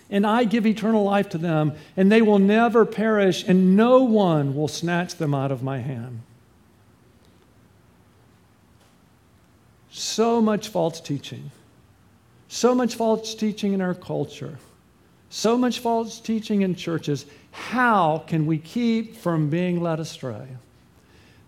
And 0.09 0.27
I 0.27 0.43
give 0.43 0.67
eternal 0.67 1.05
life 1.05 1.29
to 1.29 1.37
them, 1.37 1.73
and 1.95 2.11
they 2.11 2.21
will 2.21 2.39
never 2.39 2.85
perish, 2.85 3.45
and 3.47 3.77
no 3.77 4.03
one 4.03 4.53
will 4.53 4.67
snatch 4.67 5.15
them 5.15 5.33
out 5.33 5.51
of 5.51 5.63
my 5.63 5.79
hand. 5.79 6.21
So 9.91 10.41
much 10.41 10.69
false 10.69 10.99
teaching. 10.99 11.51
So 12.47 12.73
much 12.73 12.95
false 12.95 13.36
teaching 13.36 13.73
in 13.73 13.82
our 13.82 13.93
culture. 13.93 14.58
So 15.30 15.58
much 15.58 15.80
false 15.80 16.19
teaching 16.19 16.63
in 16.63 16.75
churches. 16.75 17.25
How 17.51 18.23
can 18.27 18.45
we 18.45 18.58
keep 18.58 19.15
from 19.15 19.49
being 19.49 19.82
led 19.82 19.99
astray? 19.99 20.47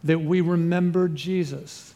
that 0.03 0.19
we 0.19 0.41
remember 0.41 1.07
Jesus, 1.07 1.95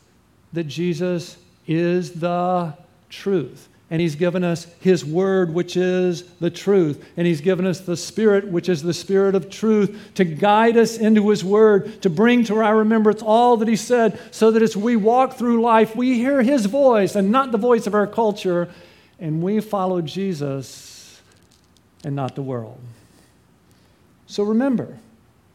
that 0.54 0.66
Jesus 0.66 1.38
is 1.68 2.14
the 2.14 2.74
truth. 3.10 3.68
And 3.90 4.02
he's 4.02 4.16
given 4.16 4.44
us 4.44 4.66
his 4.82 5.06
word, 5.06 5.54
which 5.54 5.78
is 5.78 6.24
the 6.42 6.50
truth. 6.50 7.06
And 7.16 7.26
he's 7.26 7.40
given 7.40 7.66
us 7.66 7.80
the 7.80 7.96
spirit, 7.96 8.50
which 8.50 8.68
is 8.68 8.84
the 8.84 8.94
spirit 8.94 9.34
of 9.34 9.50
truth, 9.50 10.12
to 10.16 10.26
guide 10.26 10.76
us 10.76 10.98
into 10.98 11.30
his 11.30 11.42
word, 11.42 12.02
to 12.02 12.10
bring 12.10 12.44
to 12.46 12.58
our 12.58 12.76
remembrance 12.76 13.22
all 13.22 13.56
that 13.58 13.68
he 13.70 13.78
said, 13.78 14.20
so 14.32 14.52
that 14.52 14.62
as 14.62 14.76
we 14.76 14.98
walk 14.98 15.36
through 15.36 15.62
life, 15.62 15.96
we 15.96 16.16
hear 16.16 16.42
his 16.42 16.66
voice 16.66 17.16
and 17.16 17.32
not 17.32 17.54
the 17.54 17.58
voice 17.58 17.88
of 17.88 17.96
our 17.96 18.08
culture, 18.08 18.70
and 19.20 19.42
we 19.42 19.62
follow 19.62 20.02
Jesus 20.02 21.22
and 22.04 22.14
not 22.14 22.36
the 22.36 22.42
world. 22.42 22.80
So 24.26 24.44
remember, 24.44 25.00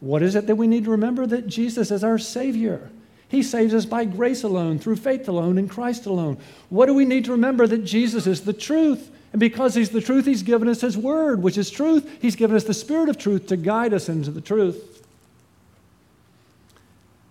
what 0.00 0.22
is 0.22 0.34
it 0.34 0.46
that 0.46 0.56
we 0.56 0.66
need 0.66 0.84
to 0.84 0.90
remember? 0.92 1.26
That 1.26 1.46
Jesus 1.46 1.90
is 1.90 2.02
our 2.02 2.18
Savior. 2.18 2.90
He 3.32 3.42
saves 3.42 3.74
us 3.74 3.84
by 3.84 4.04
grace 4.04 4.44
alone, 4.44 4.78
through 4.78 4.96
faith 4.96 5.26
alone, 5.26 5.58
in 5.58 5.68
Christ 5.68 6.06
alone. 6.06 6.38
What 6.68 6.86
do 6.86 6.94
we 6.94 7.04
need 7.04 7.24
to 7.24 7.32
remember? 7.32 7.66
That 7.66 7.84
Jesus 7.84 8.28
is 8.28 8.42
the 8.42 8.52
truth. 8.52 9.10
And 9.32 9.40
because 9.40 9.74
He's 9.74 9.90
the 9.90 10.00
truth, 10.00 10.26
He's 10.26 10.44
given 10.44 10.68
us 10.68 10.82
His 10.82 10.96
Word, 10.96 11.42
which 11.42 11.58
is 11.58 11.70
truth. 11.70 12.08
He's 12.22 12.36
given 12.36 12.54
us 12.54 12.62
the 12.62 12.74
Spirit 12.74 13.08
of 13.08 13.18
truth 13.18 13.48
to 13.48 13.56
guide 13.56 13.92
us 13.92 14.08
into 14.08 14.30
the 14.30 14.40
truth. 14.40 15.04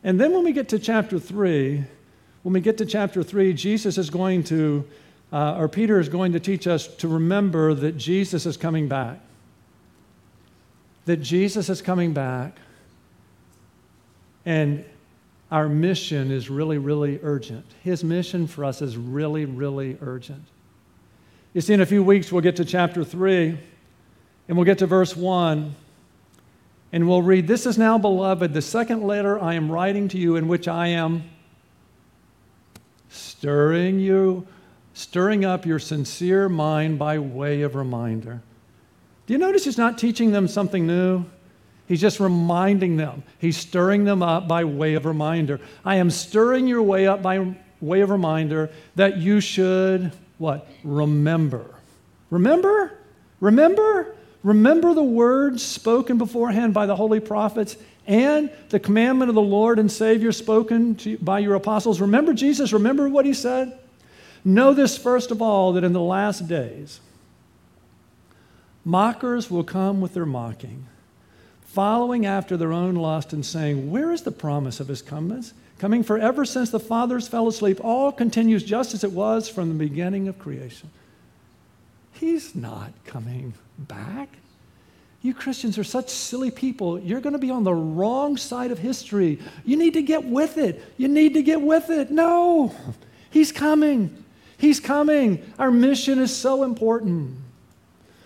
And 0.04 0.20
then 0.20 0.34
when 0.34 0.44
we 0.44 0.52
get 0.52 0.68
to 0.70 0.80
chapter 0.80 1.20
3, 1.20 1.84
when 2.44 2.54
we 2.54 2.60
get 2.60 2.78
to 2.80 2.86
chapter 2.86 3.24
3, 3.24 3.54
Jesus 3.54 3.98
is 3.98 4.10
going 4.10 4.44
to, 4.46 4.84
uh, 5.32 5.56
or 5.58 5.70
Peter 5.70 6.00
is 6.00 6.10
going 6.10 6.34
to 6.34 6.40
teach 6.40 6.68
us 6.68 6.88
to 6.88 7.08
remember 7.08 7.74
that 7.76 7.96
Jesus 7.96 8.46
is 8.46 8.58
coming 8.58 8.90
back 8.90 9.20
that 11.06 11.18
Jesus 11.18 11.70
is 11.70 11.82
coming 11.82 12.14
back 12.14 12.58
and 14.46 14.86
our 15.52 15.68
mission 15.68 16.32
is 16.32 16.50
really, 16.50 16.78
really 16.78 17.20
urgent. 17.22 17.66
His 17.84 18.04
mission 18.04 18.48
for 18.48 18.64
us 18.64 18.82
is 18.82 18.98
really, 18.98 19.46
really 19.46 19.98
urgent. 20.02 20.46
You 21.54 21.62
see, 21.62 21.74
in 21.74 21.82
a 21.82 21.86
few 21.86 22.04
weeks, 22.04 22.32
we'll 22.32 22.42
get 22.42 22.56
to 22.56 22.66
chapter 22.66 23.04
3 23.04 23.58
and 24.48 24.58
we'll 24.58 24.66
get 24.66 24.78
to 24.80 24.88
verse 24.88 25.16
1 25.16 25.76
and 26.94 27.08
we'll 27.08 27.22
read, 27.22 27.48
This 27.48 27.66
is 27.66 27.78
now, 27.78 27.98
beloved, 27.98 28.54
the 28.54 28.62
second 28.62 29.04
letter 29.04 29.40
I 29.40 29.56
am 29.56 29.72
writing 29.72 30.08
to 30.10 30.18
you 30.18 30.38
in 30.38 30.48
which 30.48 30.68
I 30.68 30.88
am 30.88 31.24
stirring 33.10 34.00
you, 34.00 34.48
stirring 34.94 35.44
up 35.44 35.66
your 35.66 35.80
sincere 35.80 36.48
mind 36.48 36.98
by 36.98 37.20
way 37.20 37.62
of 37.62 37.76
reminder 37.76 38.42
do 39.32 39.34
you 39.36 39.40
notice 39.40 39.64
he's 39.64 39.78
not 39.78 39.98
teaching 39.98 40.32
them 40.32 40.46
something 40.46 40.86
new? 40.86 41.24
He's 41.92 42.00
just 42.00 42.22
reminding 42.22 42.96
them. 42.96 43.22
He's 43.38 43.58
stirring 43.58 44.06
them 44.06 44.24
up 44.24 44.48
by 44.48 44.64
way 44.64 44.94
of 44.94 45.06
reminder. 45.06 45.60
I 45.84 45.98
am 45.98 46.10
stirring 46.10 46.66
your 46.66 46.82
way 46.82 47.06
up 47.06 47.22
by 47.22 47.54
way 47.82 48.00
of 48.00 48.12
reminder 48.12 48.70
that 48.96 49.18
you 49.18 49.42
should 49.42 50.14
what? 50.38 50.70
Remember. 50.86 51.76
Remember? 52.30 52.98
Remember? 53.42 54.16
Remember 54.42 54.94
the 54.94 55.04
words 55.04 55.62
spoken 55.64 56.18
beforehand 56.18 56.74
by 56.74 56.86
the 56.86 56.96
holy 56.96 57.20
prophets 57.20 57.76
and 58.08 58.50
the 58.70 58.80
commandment 58.80 59.28
of 59.28 59.36
the 59.36 59.42
Lord 59.42 59.78
and 59.78 59.92
Savior 59.92 60.32
spoken 60.32 60.96
to, 60.96 61.18
by 61.18 61.40
your 61.40 61.56
apostles. 61.56 62.00
Remember 62.00 62.34
Jesus? 62.34 62.72
Remember 62.72 63.10
what 63.10 63.26
he 63.26 63.34
said? 63.34 63.78
Know 64.46 64.74
this 64.74 64.98
first 64.98 65.30
of 65.30 65.42
all 65.42 65.74
that 65.74 65.84
in 65.84 65.92
the 65.92 66.00
last 66.00 66.48
days, 66.48 67.02
Mockers 68.86 69.52
will 69.52 69.66
come 69.66 70.00
with 70.00 70.14
their 70.14 70.26
mocking, 70.26 70.88
following 71.74 72.26
after 72.26 72.58
their 72.58 72.74
own 72.74 72.96
lust 72.96 73.34
and 73.34 73.46
saying, 73.46 73.90
Where 73.90 74.12
is 74.12 74.24
the 74.24 74.32
promise 74.32 74.80
of 74.80 74.88
his 74.88 75.02
coming? 75.02 75.44
Coming 75.80 76.04
for 76.04 76.18
ever 76.18 76.46
since 76.46 76.70
the 76.70 76.80
fathers 76.80 77.28
fell 77.28 77.48
asleep, 77.48 77.80
all 77.84 78.12
continues 78.12 78.64
just 78.64 78.94
as 78.94 79.04
it 79.04 79.12
was 79.12 79.50
from 79.50 79.70
the 79.70 79.86
beginning 79.86 80.28
of 80.28 80.38
creation. 80.38 80.90
He's 82.14 82.54
not 82.54 82.92
coming 83.06 83.54
back. 83.80 84.30
You 85.24 85.34
Christians 85.34 85.78
are 85.78 85.84
such 85.84 86.10
silly 86.10 86.52
people. 86.52 87.00
You're 87.00 87.22
going 87.22 87.34
to 87.34 87.40
be 87.40 87.52
on 87.52 87.64
the 87.64 87.74
wrong 87.74 88.38
side 88.38 88.72
of 88.72 88.80
history. 88.80 89.40
You 89.66 89.78
need 89.78 89.94
to 89.94 90.02
get 90.02 90.24
with 90.24 90.58
it. 90.58 90.84
You 90.98 91.08
need 91.08 91.36
to 91.36 91.44
get 91.44 91.62
with 91.62 91.90
it. 91.90 92.12
No, 92.12 92.74
he's 93.30 93.52
coming. 93.52 94.24
He's 94.58 94.80
coming. 94.80 95.44
Our 95.58 95.72
mission 95.72 96.20
is 96.20 96.36
so 96.36 96.64
important. 96.64 97.38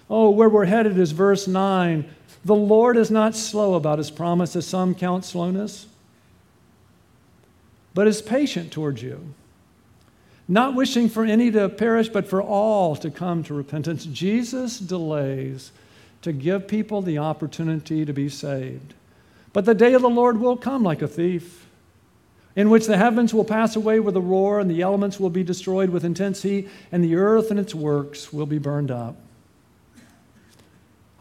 Oh, 0.09 0.29
where 0.29 0.49
we're 0.49 0.65
headed 0.65 0.97
is 0.97 1.11
verse 1.11 1.47
9. 1.47 2.14
The 2.45 2.55
Lord 2.55 2.95
is 2.95 3.09
not 3.09 3.35
slow 3.35 3.73
about 3.73 3.97
his 3.97 4.11
promise, 4.11 4.55
as 4.55 4.67
some 4.67 4.93
count 4.93 5.25
slowness, 5.25 5.87
but 7.95 8.07
is 8.07 8.21
patient 8.21 8.71
towards 8.71 9.01
you, 9.01 9.33
not 10.47 10.75
wishing 10.75 11.09
for 11.09 11.25
any 11.25 11.49
to 11.49 11.67
perish, 11.69 12.07
but 12.07 12.27
for 12.27 12.39
all 12.39 12.95
to 12.97 13.09
come 13.09 13.41
to 13.43 13.55
repentance. 13.55 14.05
Jesus 14.05 14.77
delays 14.77 15.71
to 16.21 16.31
give 16.31 16.67
people 16.67 17.01
the 17.01 17.17
opportunity 17.17 18.05
to 18.05 18.13
be 18.13 18.29
saved. 18.29 18.93
But 19.51 19.65
the 19.65 19.73
day 19.73 19.93
of 19.93 20.03
the 20.03 20.09
Lord 20.09 20.39
will 20.39 20.55
come 20.55 20.83
like 20.83 21.01
a 21.01 21.07
thief, 21.07 21.65
in 22.55 22.69
which 22.69 22.85
the 22.85 22.97
heavens 22.97 23.33
will 23.33 23.43
pass 23.43 23.75
away 23.75 23.99
with 23.99 24.15
a 24.15 24.21
roar, 24.21 24.59
and 24.59 24.69
the 24.69 24.83
elements 24.83 25.19
will 25.19 25.31
be 25.31 25.43
destroyed 25.43 25.89
with 25.89 26.05
intense 26.05 26.43
heat, 26.43 26.69
and 26.91 27.03
the 27.03 27.15
earth 27.15 27.49
and 27.49 27.59
its 27.59 27.73
works 27.73 28.31
will 28.31 28.45
be 28.45 28.59
burned 28.59 28.91
up. 28.91 29.15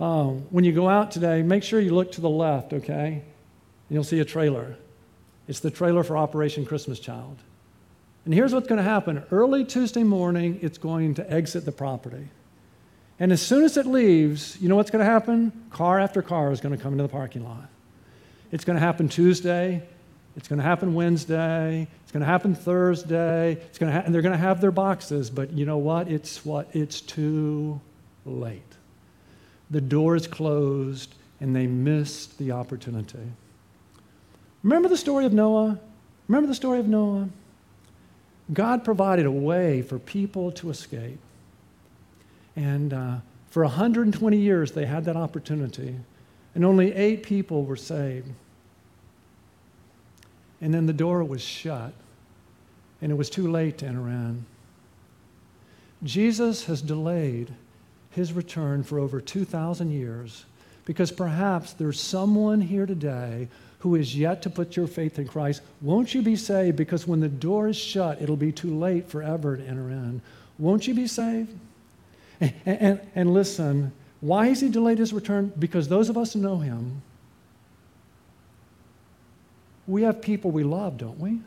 Um, 0.05 0.47
when 0.51 0.65
you 0.65 0.73
go 0.73 0.87
out 0.87 1.13
today, 1.13 1.43
make 1.43 1.63
sure 1.63 1.81
you 1.81 1.95
look 1.95 2.13
to 2.13 2.21
the 2.21 2.29
left, 2.29 2.75
okay? 2.75 3.23
You'll 3.89 4.05
see 4.05 4.21
a 4.21 4.25
trailer. 4.25 4.77
It's 5.49 5.61
the 5.61 5.71
trailer 5.71 6.05
for 6.05 6.19
Operation 6.19 6.67
Christmas 6.67 7.01
Child. 7.01 7.39
And 8.27 8.35
here's 8.35 8.53
what's 8.53 8.69
going 8.69 8.77
to 8.77 8.83
happen 8.83 9.23
early 9.31 9.65
Tuesday 9.65 10.03
morning, 10.03 10.59
it's 10.61 10.77
going 10.77 11.15
to 11.15 11.33
exit 11.33 11.65
the 11.65 11.73
property. 11.73 12.29
And 13.19 13.33
as 13.33 13.41
soon 13.41 13.65
as 13.65 13.79
it 13.79 13.87
leaves, 13.87 14.61
you 14.61 14.69
know 14.69 14.77
what's 14.77 14.91
going 14.91 15.03
to 15.03 15.11
happen? 15.11 15.53
Car 15.71 15.99
after 15.99 16.21
car 16.21 16.53
is 16.53 16.61
going 16.61 16.77
to 16.77 16.83
come 16.83 16.93
into 16.93 17.05
the 17.05 17.09
parking 17.09 17.43
lot. 17.43 17.71
It's 18.53 18.65
going 18.65 18.77
to 18.77 18.85
happen 18.85 19.09
Tuesday. 19.09 19.89
It's 20.37 20.49
going 20.49 20.59
to 20.59 20.65
happen 20.65 20.93
Wednesday. 20.93 21.89
It's 22.03 22.13
going 22.13 22.21
to 22.21 22.27
happen 22.27 22.55
Thursday. 22.55 23.53
It's 23.53 23.79
going 23.79 23.91
to 23.91 24.01
ha- 24.01 24.05
and 24.05 24.15
they're 24.15 24.23
going 24.23 24.33
to 24.33 24.39
have 24.39 24.61
their 24.61 24.71
boxes, 24.71 25.31
but 25.31 25.53
you 25.53 25.65
know 25.65 25.79
what? 25.79 26.09
It's 26.09 26.45
what? 26.45 26.69
It's 26.75 27.01
too 27.01 27.81
late 28.27 28.75
the 29.75 29.81
door 29.81 30.15
is 30.15 30.29
closed, 30.29 31.17
and 31.41 31.55
they 31.55 31.67
missed 31.67 32.39
the 32.39 32.53
opportunity. 32.53 33.33
Remember 34.63 34.89
the 34.89 34.97
story 34.97 35.27
of 35.27 35.33
Noah? 35.33 35.81
Remember 36.29 36.47
the 36.47 36.55
story 36.55 36.79
of 36.79 36.87
Noah? 36.87 37.29
God 38.53 38.85
provided 38.85 39.27
a 39.27 39.33
way 39.33 39.83
for 39.83 39.99
people 39.99 40.53
to 40.53 40.71
escape. 40.71 41.19
And 42.55 42.93
uh, 42.93 43.17
for 43.51 43.65
120 43.65 44.37
years, 44.37 44.71
they 44.71 44.87
had 44.87 45.05
that 45.07 45.17
opportunity, 45.17 45.97
and 46.55 46.65
only 46.65 46.95
eight 46.95 47.25
people 47.25 47.65
were 47.65 47.75
saved. 47.75 48.31
and 50.61 50.73
then 50.73 50.87
the 50.87 50.93
door 50.93 51.25
was 51.25 51.43
shut, 51.43 51.93
and 53.03 53.11
it 53.11 53.17
was 53.17 53.29
too 53.29 53.51
late 53.51 53.79
to 53.79 53.87
enter 53.87 54.09
in. 54.09 54.47
Jesus 56.05 56.67
has 56.67 56.81
delayed 56.81 57.53
his 58.15 58.33
return 58.33 58.83
for 58.83 58.99
over 58.99 59.21
2,000 59.21 59.91
years 59.91 60.45
because 60.85 61.11
perhaps 61.11 61.73
there's 61.73 62.01
someone 62.01 62.61
here 62.61 62.87
today 62.87 63.49
who 63.81 63.95
is 63.97 64.17
yet 64.17 64.43
to 64.43 64.51
put 64.51 64.77
your 64.77 64.87
faith 64.87 65.19
in 65.19 65.27
Christ. 65.27 65.63
Won't 65.81 66.15
you 66.15 66.23
be 66.23 66.37
saved? 66.37 66.77
Because 66.77 67.07
when 67.07 67.21
the 67.21 67.29
door 67.29 67.69
is 67.69 67.77
shut, 67.77 68.23
it'll 68.23 68.37
be 68.37 68.53
too 68.53 68.79
late 68.79 69.09
forever 69.09 69.57
to 69.57 69.67
enter 69.67 69.91
in. 69.91 70.23
Won't 70.59 70.87
you 70.87 70.95
be 70.95 71.07
saved? 71.07 71.53
And, 72.41 72.55
and, 72.67 73.01
and 73.15 73.35
listen, 73.35 73.93
why 74.21 74.49
has 74.49 74.61
he 74.61 74.69
delayed 74.69 74.99
his 74.99 75.13
return? 75.13 75.53
Because 75.59 75.89
those 75.89 76.09
of 76.09 76.17
us 76.17 76.33
who 76.33 76.41
know 76.41 76.59
him, 76.59 77.03
we 79.87 80.03
have 80.03 80.23
people 80.23 80.51
we 80.51 80.65
love, 80.65 80.97
don't 80.97 81.19
we? 81.19 81.41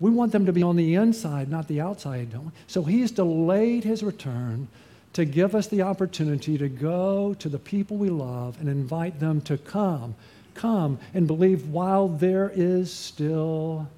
We 0.00 0.10
want 0.10 0.32
them 0.32 0.46
to 0.46 0.52
be 0.52 0.62
on 0.62 0.76
the 0.76 0.94
inside, 0.94 1.50
not 1.50 1.68
the 1.68 1.80
outside, 1.80 2.32
don't 2.32 2.46
we? 2.46 2.52
So 2.68 2.84
he's 2.84 3.10
delayed 3.10 3.84
his 3.84 4.02
return 4.02 4.68
to 5.12 5.24
give 5.24 5.54
us 5.54 5.66
the 5.66 5.82
opportunity 5.82 6.58
to 6.58 6.68
go 6.68 7.34
to 7.34 7.48
the 7.48 7.58
people 7.58 7.96
we 7.96 8.10
love 8.10 8.58
and 8.60 8.68
invite 8.68 9.20
them 9.20 9.40
to 9.42 9.58
come, 9.58 10.14
come 10.54 10.98
and 11.14 11.26
believe 11.26 11.68
while 11.68 12.08
there 12.08 12.52
is 12.54 12.92
still 12.92 13.88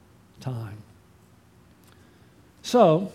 time. 0.40 0.78
So, 2.62 3.12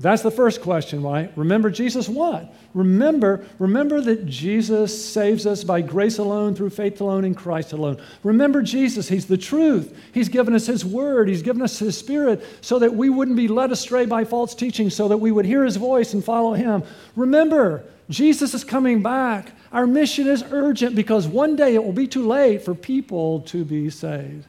that's 0.00 0.22
the 0.22 0.30
first 0.30 0.62
question, 0.62 1.02
right? 1.02 1.32
Remember 1.34 1.70
Jesus 1.70 2.08
what? 2.08 2.54
Remember, 2.72 3.44
remember 3.58 4.00
that 4.00 4.26
Jesus 4.26 5.04
saves 5.04 5.44
us 5.44 5.64
by 5.64 5.80
grace 5.80 6.18
alone, 6.18 6.54
through 6.54 6.70
faith 6.70 7.00
alone, 7.00 7.24
in 7.24 7.34
Christ 7.34 7.72
alone. 7.72 8.00
Remember 8.22 8.62
Jesus, 8.62 9.08
He's 9.08 9.26
the 9.26 9.36
truth. 9.36 9.98
He's 10.12 10.28
given 10.28 10.54
us 10.54 10.66
His 10.66 10.84
word, 10.84 11.28
He's 11.28 11.42
given 11.42 11.62
us 11.62 11.80
His 11.80 11.98
spirit 11.98 12.44
so 12.60 12.78
that 12.78 12.94
we 12.94 13.10
wouldn't 13.10 13.36
be 13.36 13.48
led 13.48 13.72
astray 13.72 14.06
by 14.06 14.24
false 14.24 14.54
teaching, 14.54 14.88
so 14.88 15.08
that 15.08 15.16
we 15.16 15.32
would 15.32 15.44
hear 15.44 15.64
His 15.64 15.76
voice 15.76 16.14
and 16.14 16.24
follow 16.24 16.54
Him. 16.54 16.84
Remember, 17.16 17.82
Jesus 18.08 18.54
is 18.54 18.62
coming 18.62 19.02
back. 19.02 19.50
Our 19.72 19.86
mission 19.88 20.28
is 20.28 20.44
urgent 20.52 20.94
because 20.94 21.26
one 21.26 21.56
day 21.56 21.74
it 21.74 21.82
will 21.82 21.92
be 21.92 22.06
too 22.06 22.24
late 22.24 22.62
for 22.62 22.72
people 22.72 23.40
to 23.40 23.64
be 23.64 23.90
saved. 23.90 24.46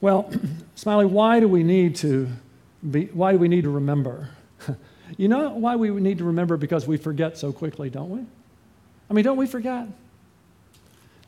Well, 0.00 0.32
Smiley, 0.76 1.06
why 1.06 1.40
do 1.40 1.48
we 1.48 1.64
need 1.64 1.96
to 1.96 2.28
be, 2.88 3.06
why 3.06 3.32
do 3.32 3.38
we 3.38 3.48
need 3.48 3.64
to 3.64 3.70
remember? 3.70 4.28
you 5.16 5.28
know 5.28 5.50
why 5.50 5.76
we 5.76 5.90
need 5.90 6.18
to 6.18 6.24
remember? 6.24 6.56
Because 6.56 6.86
we 6.86 6.96
forget 6.96 7.36
so 7.36 7.52
quickly, 7.52 7.90
don't 7.90 8.10
we? 8.10 8.24
I 9.08 9.12
mean, 9.12 9.24
don't 9.24 9.36
we 9.36 9.46
forget? 9.46 9.86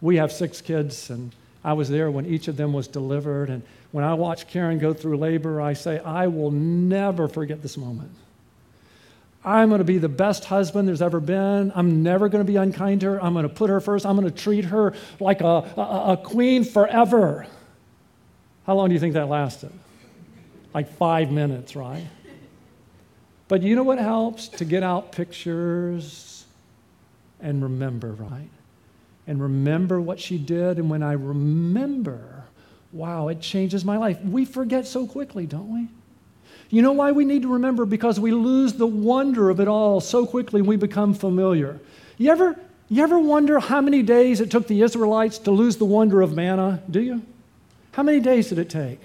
We 0.00 0.16
have 0.16 0.32
six 0.32 0.60
kids, 0.60 1.10
and 1.10 1.32
I 1.64 1.72
was 1.74 1.88
there 1.88 2.10
when 2.10 2.26
each 2.26 2.48
of 2.48 2.56
them 2.56 2.72
was 2.72 2.88
delivered. 2.88 3.50
And 3.50 3.62
when 3.90 4.04
I 4.04 4.14
watch 4.14 4.48
Karen 4.48 4.78
go 4.78 4.92
through 4.94 5.16
labor, 5.18 5.60
I 5.60 5.74
say, 5.74 5.98
I 5.98 6.26
will 6.28 6.50
never 6.50 7.28
forget 7.28 7.62
this 7.62 7.76
moment. 7.76 8.10
I'm 9.44 9.68
going 9.68 9.80
to 9.80 9.84
be 9.84 9.98
the 9.98 10.08
best 10.08 10.44
husband 10.44 10.86
there's 10.86 11.02
ever 11.02 11.18
been. 11.18 11.72
I'm 11.74 12.02
never 12.02 12.28
going 12.28 12.44
to 12.44 12.50
be 12.50 12.56
unkind 12.56 13.00
to 13.00 13.12
her. 13.12 13.22
I'm 13.22 13.32
going 13.32 13.48
to 13.48 13.54
put 13.54 13.70
her 13.70 13.80
first. 13.80 14.06
I'm 14.06 14.16
going 14.16 14.30
to 14.30 14.36
treat 14.36 14.66
her 14.66 14.94
like 15.18 15.40
a, 15.40 15.46
a, 15.76 16.12
a 16.12 16.16
queen 16.16 16.62
forever. 16.64 17.46
How 18.66 18.74
long 18.74 18.88
do 18.88 18.94
you 18.94 19.00
think 19.00 19.14
that 19.14 19.28
lasted? 19.28 19.72
Like 20.74 20.88
five 20.96 21.30
minutes, 21.30 21.76
right? 21.76 22.06
But 23.48 23.62
you 23.62 23.76
know 23.76 23.82
what 23.82 23.98
helps? 23.98 24.48
To 24.48 24.64
get 24.64 24.82
out 24.82 25.12
pictures 25.12 26.46
and 27.40 27.62
remember, 27.62 28.12
right? 28.12 28.48
And 29.26 29.42
remember 29.42 30.00
what 30.00 30.18
she 30.18 30.38
did. 30.38 30.78
And 30.78 30.88
when 30.88 31.02
I 31.02 31.12
remember, 31.12 32.44
wow, 32.92 33.28
it 33.28 33.40
changes 33.40 33.84
my 33.84 33.98
life. 33.98 34.20
We 34.22 34.44
forget 34.44 34.86
so 34.86 35.06
quickly, 35.06 35.46
don't 35.46 35.72
we? 35.72 35.88
You 36.70 36.80
know 36.80 36.92
why 36.92 37.12
we 37.12 37.26
need 37.26 37.42
to 37.42 37.52
remember? 37.52 37.84
Because 37.84 38.18
we 38.18 38.32
lose 38.32 38.72
the 38.72 38.86
wonder 38.86 39.50
of 39.50 39.60
it 39.60 39.68
all 39.68 40.00
so 40.00 40.24
quickly 40.24 40.62
we 40.62 40.76
become 40.76 41.12
familiar. 41.12 41.78
You 42.16 42.30
ever, 42.30 42.58
you 42.88 43.02
ever 43.02 43.18
wonder 43.18 43.60
how 43.60 43.82
many 43.82 44.02
days 44.02 44.40
it 44.40 44.50
took 44.50 44.66
the 44.66 44.80
Israelites 44.80 45.36
to 45.40 45.50
lose 45.50 45.76
the 45.76 45.84
wonder 45.84 46.22
of 46.22 46.34
manna? 46.34 46.82
Do 46.90 47.02
you? 47.02 47.22
How 47.92 48.02
many 48.02 48.20
days 48.20 48.48
did 48.48 48.58
it 48.58 48.70
take? 48.70 49.00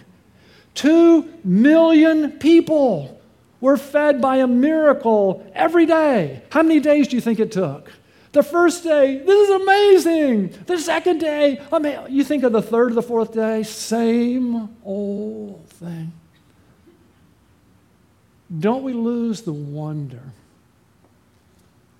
Two 0.78 1.28
million 1.44 2.34
people 2.34 3.20
were 3.60 3.78
fed 3.78 4.22
by 4.22 4.38
a 4.38 4.48
miracle 4.48 5.44
every 5.56 5.88
day. 5.88 6.44
How 6.52 6.62
many 6.62 6.80
days 6.80 7.08
do 7.08 7.16
you 7.16 7.22
think 7.22 7.40
it 7.40 7.52
took? 7.52 7.92
The 8.32 8.44
first 8.44 8.84
day, 8.84 9.18
this 9.18 9.50
is 9.50 9.56
amazing. 9.60 10.50
The 10.68 10.78
second 10.78 11.18
day, 11.18 11.60
I 11.74 11.80
mean, 11.80 11.98
you 12.10 12.24
think 12.24 12.44
of 12.44 12.52
the 12.52 12.62
third 12.62 12.92
or 12.92 12.94
the 12.94 13.02
fourth 13.02 13.34
day, 13.34 13.64
same 13.64 14.70
old 14.86 15.68
thing. 15.68 16.12
Don't 18.60 18.84
we 18.84 18.94
lose 18.94 19.42
the 19.42 19.54
wonder 19.54 20.22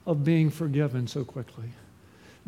of 0.06 0.24
being 0.24 0.52
forgiven 0.52 1.08
so 1.08 1.26
quickly? 1.26 1.72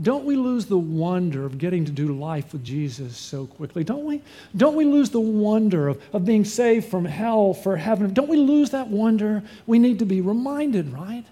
Don't 0.02 0.24
we 0.24 0.38
lose 0.38 0.66
the 0.66 0.78
wonder 0.78 1.46
of 1.46 1.58
getting 1.58 1.84
to 1.84 1.92
do 1.92 2.08
life 2.08 2.54
with 2.54 2.64
Jesus 2.64 3.18
so 3.18 3.46
quickly? 3.48 3.84
Don't 3.84 4.06
we? 4.06 4.22
Don't 4.56 4.76
we 4.76 4.86
lose 4.86 5.10
the 5.10 5.20
wonder 5.20 5.90
of, 5.90 6.02
of 6.14 6.24
being 6.24 6.46
saved 6.46 6.88
from 6.88 7.04
hell 7.04 7.54
for 7.54 7.76
heaven? 7.76 8.14
Don't 8.14 8.30
we 8.30 8.38
lose 8.38 8.70
that 8.70 8.88
wonder? 8.88 9.44
We 9.68 9.78
need 9.78 10.00
to 10.00 10.06
be 10.06 10.22
reminded, 10.22 10.94
right? 10.94 11.26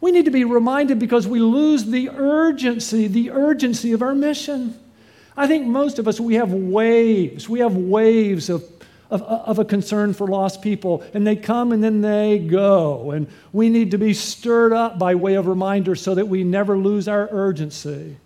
We 0.00 0.10
need 0.10 0.24
to 0.24 0.30
be 0.32 0.44
reminded 0.44 0.98
because 0.98 1.28
we 1.28 1.38
lose 1.38 1.84
the 1.84 2.10
urgency, 2.10 3.06
the 3.06 3.30
urgency 3.30 3.92
of 3.92 4.02
our 4.02 4.14
mission. 4.14 4.78
I 5.36 5.46
think 5.46 5.66
most 5.66 6.00
of 6.00 6.08
us, 6.08 6.18
we 6.18 6.34
have 6.34 6.52
waves. 6.52 7.48
We 7.48 7.60
have 7.60 7.76
waves 7.76 8.50
of 8.50 8.77
of, 9.10 9.22
of 9.22 9.58
a 9.58 9.64
concern 9.64 10.12
for 10.12 10.26
lost 10.26 10.62
people. 10.62 11.02
And 11.14 11.26
they 11.26 11.36
come 11.36 11.72
and 11.72 11.82
then 11.82 12.00
they 12.00 12.38
go. 12.38 13.10
And 13.12 13.28
we 13.52 13.68
need 13.68 13.90
to 13.92 13.98
be 13.98 14.14
stirred 14.14 14.72
up 14.72 14.98
by 14.98 15.14
way 15.14 15.34
of 15.34 15.46
reminder 15.46 15.94
so 15.94 16.14
that 16.14 16.28
we 16.28 16.44
never 16.44 16.76
lose 16.76 17.08
our 17.08 17.28
urgency. 17.30 18.16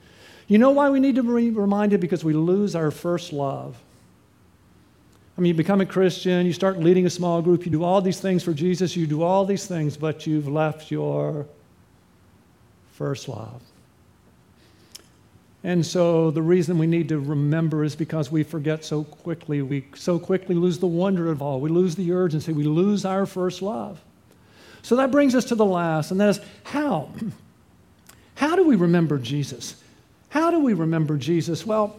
You 0.49 0.59
know 0.59 0.71
why 0.71 0.91
we 0.91 1.01
need 1.01 1.17
to 1.17 1.23
be 1.23 1.51
reminded? 1.51 2.01
Because 2.01 2.25
we 2.25 2.33
lose 2.33 2.75
our 2.75 2.91
first 2.91 3.33
love. 3.33 3.77
I 5.37 5.41
mean, 5.41 5.49
you 5.49 5.55
become 5.55 5.81
a 5.81 5.87
Christian, 5.87 6.45
you 6.45 6.53
start 6.53 6.79
leading 6.79 7.07
a 7.07 7.11
small 7.11 7.41
group, 7.41 7.65
you 7.65 7.73
do 7.73 7.83
all 7.83 8.03
these 8.03 8.21
things 8.21 8.43
for 8.45 8.53
Jesus, 8.53 8.95
you 8.95 9.07
do 9.07 9.23
all 9.23 9.47
these 9.47 9.67
things, 9.67 9.97
but 9.97 10.27
you've 10.27 10.47
left 10.47 10.91
your 10.91 11.47
first 12.93 13.29
love. 13.29 13.63
And 15.65 15.87
so 15.87 16.31
the 16.31 16.43
reason 16.43 16.77
we 16.79 16.89
need 16.89 17.09
to 17.11 17.21
remember 17.21 17.85
is 17.85 17.95
because 17.95 18.33
we 18.33 18.43
forget 18.43 18.85
so 18.85 19.05
quickly. 19.05 19.63
We 19.63 19.87
so 19.95 20.19
quickly 20.19 20.57
lose 20.57 20.79
the 20.79 20.89
wonder 20.89 21.31
of 21.31 21.41
all. 21.41 21.61
We 21.61 21.71
lose 21.71 21.95
the 21.95 22.13
urgency. 22.13 22.53
We 22.53 22.65
lose 22.65 23.05
our 23.05 23.27
first 23.27 23.63
love. 23.63 24.01
So 24.83 24.97
that 24.97 25.13
brings 25.13 25.35
us 25.37 25.45
to 25.47 25.55
the 25.55 25.65
last, 25.65 26.11
and 26.11 26.21
that 26.21 26.29
is 26.31 26.41
how? 26.65 27.11
How 28.35 28.57
do 28.57 28.65
we 28.65 28.75
remember 28.75 29.19
Jesus? 29.19 29.77
How 30.31 30.51
do 30.51 30.59
we 30.59 30.73
remember 30.73 31.17
Jesus? 31.17 31.65
Well, 31.65 31.95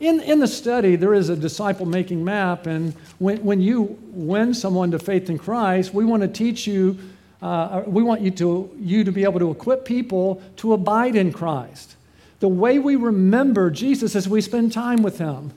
in, 0.00 0.20
in 0.20 0.40
the 0.40 0.48
study, 0.48 0.96
there 0.96 1.14
is 1.14 1.30
a 1.30 1.36
disciple 1.36 1.86
making 1.86 2.22
map, 2.22 2.66
and 2.66 2.92
when, 3.18 3.42
when 3.42 3.60
you 3.62 3.96
win 4.10 4.52
someone 4.52 4.90
to 4.90 4.98
faith 4.98 5.30
in 5.30 5.38
Christ, 5.38 5.94
we 5.94 6.04
want 6.04 6.22
to 6.22 6.28
teach 6.28 6.66
you, 6.66 6.98
uh, 7.40 7.82
we 7.86 8.02
want 8.02 8.20
you 8.20 8.30
to, 8.32 8.70
you 8.78 9.04
to 9.04 9.12
be 9.12 9.22
able 9.22 9.38
to 9.38 9.50
equip 9.50 9.86
people 9.86 10.42
to 10.56 10.74
abide 10.74 11.16
in 11.16 11.32
Christ. 11.32 11.96
The 12.40 12.48
way 12.48 12.78
we 12.78 12.96
remember 12.96 13.70
Jesus 13.70 14.14
is 14.14 14.28
we 14.28 14.40
spend 14.40 14.72
time 14.72 15.02
with 15.02 15.18
him. 15.18 15.52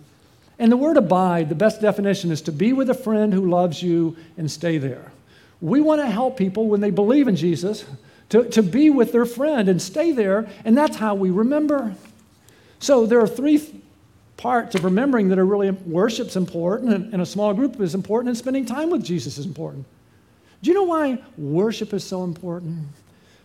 And 0.60 0.72
the 0.72 0.78
word 0.78 0.98
abide, 0.98 1.50
the 1.50 1.56
best 1.56 1.82
definition 1.82 2.32
is 2.32 2.42
to 2.44 2.52
be 2.52 2.74
with 2.74 2.90
a 2.90 2.96
friend 2.96 3.34
who 3.34 3.50
loves 3.50 3.84
you 3.84 4.18
and 4.38 4.50
stay 4.50 4.78
there. 4.78 5.12
We 5.62 5.82
want 5.82 6.02
to 6.02 6.08
help 6.08 6.38
people 6.38 6.68
when 6.68 6.82
they 6.82 6.92
believe 6.92 7.28
in 7.28 7.36
Jesus 7.36 7.86
to, 8.30 8.44
to 8.50 8.62
be 8.62 8.90
with 8.90 9.12
their 9.12 9.26
friend 9.26 9.70
and 9.70 9.82
stay 9.82 10.12
there, 10.12 10.48
and 10.66 10.78
that's 10.78 10.98
how 10.98 11.16
we 11.16 11.30
remember. 11.30 11.96
So 12.80 13.06
there 13.06 13.20
are 13.20 13.28
three 13.28 13.82
parts 14.36 14.76
of 14.76 14.84
remembering 14.84 15.30
that 15.30 15.40
are 15.40 15.46
really 15.46 15.72
worship's 15.72 16.36
important, 16.36 16.94
and, 16.94 17.14
and 17.14 17.22
a 17.22 17.26
small 17.26 17.54
group 17.54 17.80
is 17.80 17.96
important, 17.96 18.30
and 18.30 18.38
spending 18.38 18.66
time 18.66 18.90
with 18.90 19.04
Jesus 19.04 19.38
is 19.38 19.46
important. 19.46 19.86
Do 20.62 20.70
you 20.70 20.76
know 20.76 20.84
why 20.84 21.20
worship 21.38 21.94
is 21.94 22.04
so 22.04 22.24
important? 22.24 22.88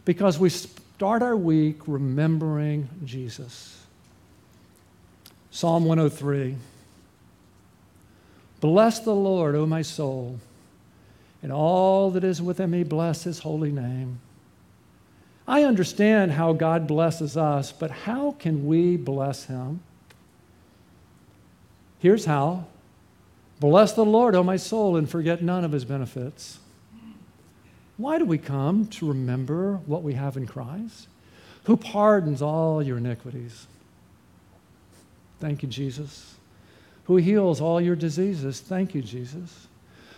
Because 0.05 0.39
we 0.39 0.51
start 1.03 1.21
our 1.21 1.35
week 1.35 1.81
remembering 1.89 2.89
Jesus. 3.05 3.77
Psalm 5.51 5.85
103 5.85 6.55
Bless 8.61 9.01
the 9.01 9.13
Lord, 9.13 9.57
O 9.57 9.67
my 9.67 9.83
soul, 9.83 10.39
and 11.43 11.51
all 11.51 12.13
that 12.13 12.23
is 12.23 12.41
within 12.41 12.71
me, 12.71 12.85
bless 12.85 13.25
his 13.25 13.41
holy 13.41 13.73
name. 13.73 14.21
I 15.49 15.65
understand 15.65 16.31
how 16.31 16.53
God 16.53 16.87
blesses 16.87 17.37
us, 17.37 17.73
but 17.73 17.91
how 17.91 18.37
can 18.39 18.65
we 18.65 18.97
bless 18.97 19.47
him? 19.47 19.81
Here's 21.99 22.27
how 22.27 22.67
Bless 23.59 23.93
the 23.93 24.05
Lord, 24.05 24.37
O 24.37 24.45
my 24.45 24.57
soul, 24.57 24.97
and 24.97 25.11
forget 25.11 25.43
none 25.43 25.65
of 25.65 25.73
his 25.73 25.85
benefits 25.85 26.61
why 27.97 28.19
do 28.19 28.25
we 28.25 28.39
come? 28.39 28.87
To 28.87 29.09
remember 29.09 29.77
what 29.87 30.03
we 30.03 30.15
have 30.15 30.37
in 30.37 30.47
Christ, 30.47 31.09
who 31.65 31.77
pardons 31.77 32.43
all 32.43 32.83
your 32.83 32.99
iniquities. 32.99 33.67
Thank 35.41 35.63
you, 35.63 35.69
Jesus. 35.69 36.37
Who 37.05 37.17
heals 37.17 37.61
all 37.61 37.81
your 37.81 37.97
diseases. 37.97 38.61
Thank 38.61 38.95
you, 38.95 39.03
Jesus. 39.03 39.67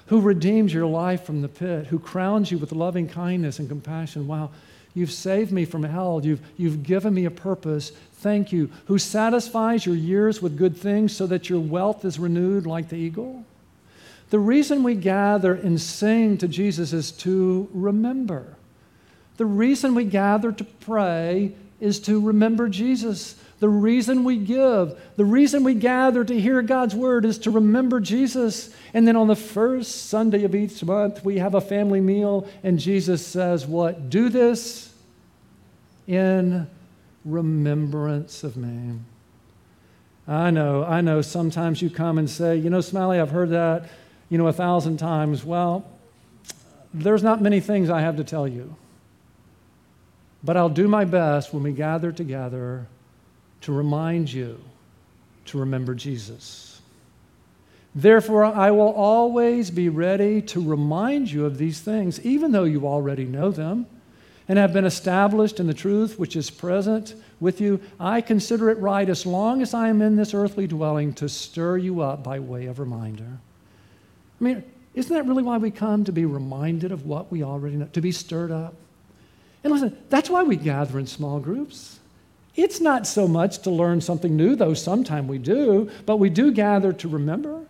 Who 0.07 0.21
redeems 0.21 0.73
your 0.73 0.87
life 0.87 1.25
from 1.25 1.41
the 1.41 1.49
pit, 1.49 1.87
who 1.87 1.99
crowns 1.99 2.51
you 2.51 2.59
with 2.59 2.73
loving 2.73 3.09
kindness 3.09 3.59
and 3.59 3.69
compassion. 3.69 4.27
Wow, 4.27 4.51
you've 4.95 5.11
saved 5.11 5.51
me 5.51 5.65
from 5.65 5.83
hell. 5.83 6.21
You've, 6.23 6.43
you've 6.59 6.83
given 6.83 7.15
me 7.15 7.25
a 7.25 7.31
purpose. 7.31 7.91
Thank 8.15 8.53
you. 8.53 8.71
Who 8.87 8.99
satisfies 8.99 9.87
your 9.87 9.97
years 9.97 10.43
with 10.43 10.59
good 10.59 10.77
things 10.77 11.17
so 11.17 11.27
that 11.27 11.49
your 11.49 11.61
wealth 11.61 12.05
is 12.05 12.19
renewed 12.19 12.67
like 12.67 12.91
the 12.91 12.97
eagle. 12.97 13.45
The 14.35 14.41
reason 14.41 14.83
we 14.83 14.97
gather 14.97 15.55
and 15.55 15.81
sing 15.81 16.39
to 16.39 16.49
Jesus 16.49 16.93
is 16.93 17.13
to 17.19 17.69
remember. 17.73 18.57
The 19.37 19.47
reason 19.47 19.95
we 19.95 20.07
gather 20.07 20.51
to 20.51 20.65
pray 20.65 21.55
is 21.79 22.01
to 22.01 22.21
remember 22.21 22.69
Jesus. 22.69 23.37
The 23.61 23.69
reason 23.69 24.25
we 24.25 24.39
give, 24.39 25.01
the 25.15 25.25
reason 25.25 25.63
we 25.63 25.75
gather 25.75 26.25
to 26.25 26.41
hear 26.41 26.63
God's 26.63 26.97
word 26.97 27.25
is 27.25 27.39
to 27.39 27.53
remember 27.53 28.01
Jesus. 28.01 28.75
And 28.93 29.07
then 29.07 29.15
on 29.15 29.29
the 29.29 29.37
first 29.37 30.07
Sunday 30.07 30.43
of 30.43 30.57
each 30.57 30.83
month, 30.83 31.25
we 31.25 31.39
have 31.39 31.55
a 31.55 31.61
family 31.61 32.01
meal, 32.01 32.49
and 32.65 32.77
Jesus 32.77 33.25
says, 33.25 33.69
What? 33.69 34.11
Do 34.11 34.29
this 34.31 34.93
in 36.09 36.69
remembrance 37.25 38.43
of 38.43 38.57
me. 38.57 38.99
I 40.27 40.51
know, 40.51 40.83
I 40.83 41.03
know 41.03 41.23
sometimes 41.23 41.81
you 41.81 41.89
come 41.89 42.19
and 42.19 42.29
say, 42.29 42.57
You 42.57 42.69
know, 42.69 42.81
Smiley, 42.81 43.21
I've 43.21 43.31
heard 43.31 43.51
that, 43.51 43.89
you 44.35 44.39
know, 44.39 44.49
a 44.49 44.53
thousand 44.53 44.97
times. 44.97 45.45
Well, 45.45 45.85
there's 46.93 47.23
not 47.23 47.41
many 47.41 47.61
things 47.61 47.89
I 47.89 48.01
have 48.01 48.17
to 48.17 48.25
tell 48.25 48.49
you. 48.49 48.75
But 50.43 50.57
I'll 50.57 50.69
do 50.69 50.89
my 50.89 51.05
best 51.05 51.55
when 51.55 51.63
we 51.63 51.71
gather 51.71 52.11
together 52.11 52.89
to 53.61 53.73
remind 53.73 54.33
you 54.33 54.59
to 55.45 55.59
remember 55.59 55.95
Jesus. 55.95 56.81
Therefore, 57.95 58.45
I 58.45 58.73
will 58.73 58.93
always 58.93 59.71
be 59.71 59.89
ready 59.89 60.43
to 60.43 60.61
remind 60.61 61.31
you 61.31 61.47
of 61.47 61.57
these 61.57 61.81
things, 61.81 62.21
even 62.27 62.51
though 62.51 62.65
you 62.65 62.89
already 62.89 63.27
know 63.27 63.53
them 63.53 63.87
and 64.49 64.59
have 64.59 64.73
been 64.73 64.85
established 64.85 65.61
in 65.61 65.69
the 65.69 65.75
truth 65.75 66.19
which 66.19 66.35
is 66.35 66.51
present 66.51 67.15
with 67.39 67.61
you. 67.61 67.81
I 68.01 68.21
consider 68.21 68.69
it 68.71 68.79
right, 68.79 69.09
as 69.09 69.27
long 69.27 69.63
as 69.63 69.75
I 69.75 69.91
am 69.91 70.03
in 70.03 70.17
this 70.17 70.35
earthly 70.35 70.67
dwelling, 70.67 71.13
to 71.15 71.29
stir 71.29 71.77
you 71.77 72.01
up 72.01 72.25
by 72.25 72.41
way 72.41 72.67
of 72.67 72.81
reminder. 72.81 73.39
I 74.45 74.53
mean, 74.53 74.65
isn't 74.95 75.15
that 75.15 75.27
really 75.27 75.43
why 75.43 75.57
we 75.57 75.71
come? 75.71 76.05
To 76.05 76.13
be 76.13 76.27
reminded 76.27 76.93
of 76.93 77.07
what 77.07 77.33
we 77.33 77.43
already 77.43 77.77
know, 77.77 77.89
to 77.95 78.01
be 78.03 78.13
stirred 78.13 78.51
up. 78.51 78.75
And 79.63 79.73
listen, 79.73 79.97
that's 80.11 80.29
why 80.29 80.43
we 80.43 80.57
gather 80.57 80.99
in 80.99 81.07
small 81.07 81.41
groups. 81.41 81.99
It's 82.55 82.79
not 82.79 83.07
so 83.07 83.27
much 83.27 83.61
to 83.61 83.71
learn 83.71 84.03
something 84.03 84.37
new, 84.37 84.55
though 84.55 84.75
sometime 84.75 85.27
we 85.27 85.39
do, 85.39 85.91
but 86.05 86.19
we 86.19 86.29
do 86.29 86.53
gather 86.53 86.93
to 86.93 87.09
remember. 87.09 87.63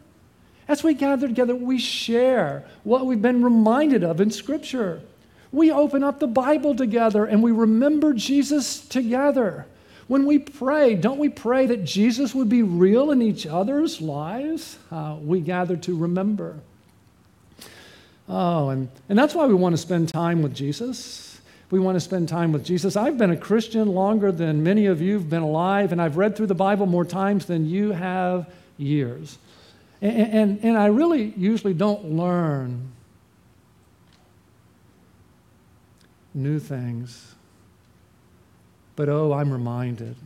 As 0.66 0.82
we 0.82 0.94
gather 0.94 1.28
together, 1.28 1.54
we 1.54 1.78
share 1.78 2.64
what 2.82 3.06
we've 3.06 3.22
been 3.22 3.44
reminded 3.44 4.02
of 4.02 4.20
in 4.20 4.30
Scripture. 4.30 5.00
We 5.52 5.70
open 5.70 6.02
up 6.02 6.18
the 6.18 6.26
Bible 6.26 6.74
together 6.74 7.24
and 7.24 7.42
we 7.42 7.52
remember 7.52 8.12
Jesus 8.12 8.80
together. 8.80 9.66
When 10.06 10.26
we 10.26 10.38
pray, 10.38 10.94
don't 10.94 11.18
we 11.18 11.28
pray 11.28 11.66
that 11.66 11.84
Jesus 11.84 12.34
would 12.34 12.48
be 12.48 12.62
real 12.62 13.10
in 13.10 13.22
each 13.22 13.46
other's 13.46 14.00
lives? 14.00 14.78
Uh, 14.90 15.16
we 15.22 15.40
gather 15.40 15.76
to 15.78 15.96
remember. 15.96 16.60
Oh, 18.28 18.68
and, 18.70 18.88
and 19.08 19.18
that's 19.18 19.34
why 19.34 19.46
we 19.46 19.54
want 19.54 19.74
to 19.74 19.78
spend 19.78 20.08
time 20.08 20.42
with 20.42 20.54
Jesus 20.54 21.34
we 21.74 21.80
want 21.80 21.96
to 21.96 22.00
spend 22.00 22.28
time 22.28 22.52
with 22.52 22.64
Jesus. 22.64 22.94
I've 22.94 23.18
been 23.18 23.32
a 23.32 23.36
Christian 23.36 23.88
longer 23.88 24.30
than 24.30 24.62
many 24.62 24.86
of 24.86 25.02
you 25.02 25.14
have 25.14 25.28
been 25.28 25.42
alive, 25.42 25.90
and 25.90 26.00
I've 26.00 26.16
read 26.16 26.36
through 26.36 26.46
the 26.46 26.54
Bible 26.54 26.86
more 26.86 27.04
times 27.04 27.46
than 27.46 27.68
you 27.68 27.90
have 27.90 28.48
years. 28.78 29.38
And, 30.00 30.32
and, 30.32 30.64
and 30.64 30.78
I 30.78 30.86
really 30.86 31.34
usually 31.36 31.74
don't 31.74 32.12
learn 32.12 32.92
new 36.32 36.60
things. 36.60 37.33
But 38.96 39.08
oh, 39.08 39.32
I'm 39.32 39.52
reminded. 39.52 40.16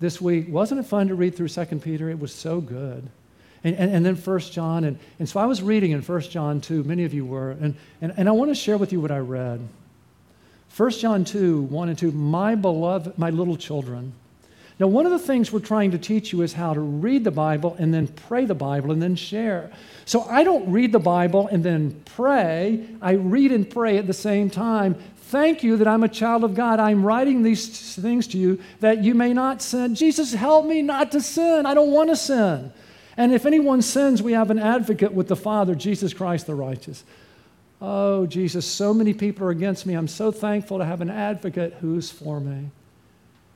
This 0.00 0.20
week, 0.20 0.46
wasn't 0.48 0.80
it 0.80 0.84
fun 0.84 1.08
to 1.08 1.14
read 1.14 1.34
through 1.34 1.48
2 1.48 1.64
Peter? 1.80 2.08
It 2.08 2.18
was 2.18 2.34
so 2.34 2.60
good. 2.60 3.08
And, 3.62 3.76
and, 3.76 3.90
and, 3.94 4.06
then 4.06 4.16
1 4.16 4.38
John. 4.40 4.84
And, 4.84 4.98
and 5.18 5.28
so 5.28 5.40
I 5.40 5.46
was 5.46 5.62
reading 5.62 5.90
in 5.90 6.00
1 6.00 6.20
John 6.22 6.60
2, 6.60 6.84
many 6.84 7.04
of 7.04 7.12
you 7.12 7.26
were. 7.26 7.50
And, 7.50 7.76
and, 8.00 8.14
and 8.16 8.28
I 8.28 8.32
want 8.32 8.50
to 8.50 8.54
share 8.54 8.78
with 8.78 8.92
you 8.92 9.00
what 9.00 9.10
I 9.10 9.18
read. 9.18 9.60
1 10.76 10.90
John 10.92 11.24
2, 11.24 11.62
1 11.62 11.88
and 11.90 11.98
2, 11.98 12.12
my 12.12 12.54
beloved, 12.54 13.18
my 13.18 13.30
little 13.30 13.56
children. 13.56 14.12
Now, 14.80 14.86
one 14.86 15.04
of 15.04 15.12
the 15.12 15.18
things 15.18 15.52
we're 15.52 15.60
trying 15.60 15.90
to 15.90 15.98
teach 15.98 16.32
you 16.32 16.40
is 16.40 16.54
how 16.54 16.72
to 16.72 16.80
read 16.80 17.22
the 17.22 17.30
Bible 17.30 17.76
and 17.78 17.92
then 17.92 18.08
pray 18.08 18.46
the 18.46 18.54
Bible 18.54 18.92
and 18.92 19.02
then 19.02 19.14
share. 19.14 19.70
So 20.06 20.22
I 20.22 20.42
don't 20.42 20.72
read 20.72 20.90
the 20.90 20.98
Bible 20.98 21.48
and 21.48 21.62
then 21.62 22.00
pray. 22.06 22.86
I 23.02 23.12
read 23.12 23.52
and 23.52 23.68
pray 23.68 23.98
at 23.98 24.06
the 24.06 24.14
same 24.14 24.48
time. 24.48 24.94
Thank 25.18 25.62
you 25.62 25.76
that 25.76 25.86
I'm 25.86 26.02
a 26.02 26.08
child 26.08 26.44
of 26.44 26.54
God. 26.54 26.80
I'm 26.80 27.04
writing 27.04 27.42
these 27.42 27.94
things 27.94 28.26
to 28.28 28.38
you 28.38 28.58
that 28.80 29.04
you 29.04 29.14
may 29.14 29.34
not 29.34 29.60
sin. 29.60 29.94
Jesus, 29.94 30.32
help 30.32 30.64
me 30.64 30.80
not 30.80 31.12
to 31.12 31.20
sin. 31.20 31.66
I 31.66 31.74
don't 31.74 31.90
want 31.90 32.08
to 32.08 32.16
sin. 32.16 32.72
And 33.18 33.34
if 33.34 33.44
anyone 33.44 33.82
sins, 33.82 34.22
we 34.22 34.32
have 34.32 34.50
an 34.50 34.58
advocate 34.58 35.12
with 35.12 35.28
the 35.28 35.36
Father, 35.36 35.74
Jesus 35.74 36.14
Christ 36.14 36.46
the 36.46 36.54
righteous. 36.54 37.04
Oh, 37.82 38.24
Jesus, 38.24 38.64
so 38.64 38.94
many 38.94 39.12
people 39.12 39.46
are 39.46 39.50
against 39.50 39.84
me. 39.84 39.92
I'm 39.92 40.08
so 40.08 40.32
thankful 40.32 40.78
to 40.78 40.86
have 40.86 41.02
an 41.02 41.10
advocate 41.10 41.74
who's 41.82 42.10
for 42.10 42.40
me. 42.40 42.70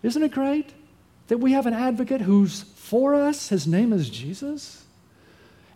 Isn't 0.02 0.22
it 0.22 0.32
great 0.32 0.74
that 1.28 1.38
we 1.38 1.52
have 1.52 1.66
an 1.66 1.74
advocate 1.74 2.20
who's 2.20 2.62
for 2.62 3.14
us? 3.14 3.48
His 3.48 3.66
name 3.66 3.92
is 3.92 4.10
Jesus. 4.10 4.84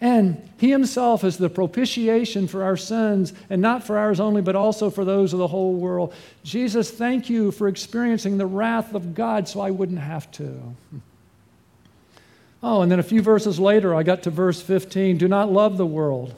And 0.01 0.49
he 0.59 0.71
himself 0.71 1.25
is 1.25 1.39
the 1.39 1.51
propitiation 1.51 2.47
for 2.47 2.63
our 2.63 2.77
sins, 2.77 3.33
and 3.51 3.61
not 3.61 3.83
for 3.83 3.99
ours 3.99 4.21
only, 4.21 4.43
but 4.43 4.55
also 4.55 4.91
for 4.91 5.05
those 5.05 5.33
of 5.33 5.41
the 5.41 5.49
whole 5.49 5.75
world. 5.75 6.15
Jesus, 6.45 6.91
thank 6.91 7.29
you 7.29 7.51
for 7.51 7.67
experiencing 7.67 8.39
the 8.39 8.47
wrath 8.47 8.95
of 8.95 9.15
God 9.15 9.49
so 9.49 9.61
I 9.61 9.71
wouldn't 9.71 10.01
have 10.01 10.31
to. 10.33 10.61
Oh, 12.61 12.83
and 12.83 12.91
then 12.91 12.99
a 12.99 13.05
few 13.05 13.23
verses 13.23 13.61
later, 13.61 13.95
I 13.95 14.03
got 14.03 14.25
to 14.25 14.31
verse 14.31 14.61
15 14.61 15.17
Do 15.19 15.29
not 15.29 15.49
love 15.49 15.77
the 15.77 15.87
world 15.87 16.35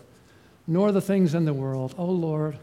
nor 0.70 0.92
the 0.92 1.01
things 1.01 1.35
in 1.35 1.44
the 1.44 1.53
world. 1.53 1.94
Oh, 1.99 2.05
Lord, 2.05 2.57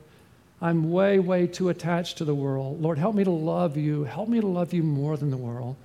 I'm 0.61 0.91
way, 0.91 1.19
way 1.19 1.45
too 1.45 1.67
attached 1.67 2.19
to 2.19 2.25
the 2.25 2.33
world. 2.33 2.81
Lord, 2.81 2.97
help 2.97 3.15
me 3.15 3.25
to 3.25 3.31
love 3.31 3.75
you. 3.75 4.05
Help 4.05 4.29
me 4.29 4.39
to 4.39 4.47
love 4.47 4.73
you 4.73 4.81
more 4.81 5.17
than 5.17 5.29
the 5.29 5.37
world. 5.37 5.75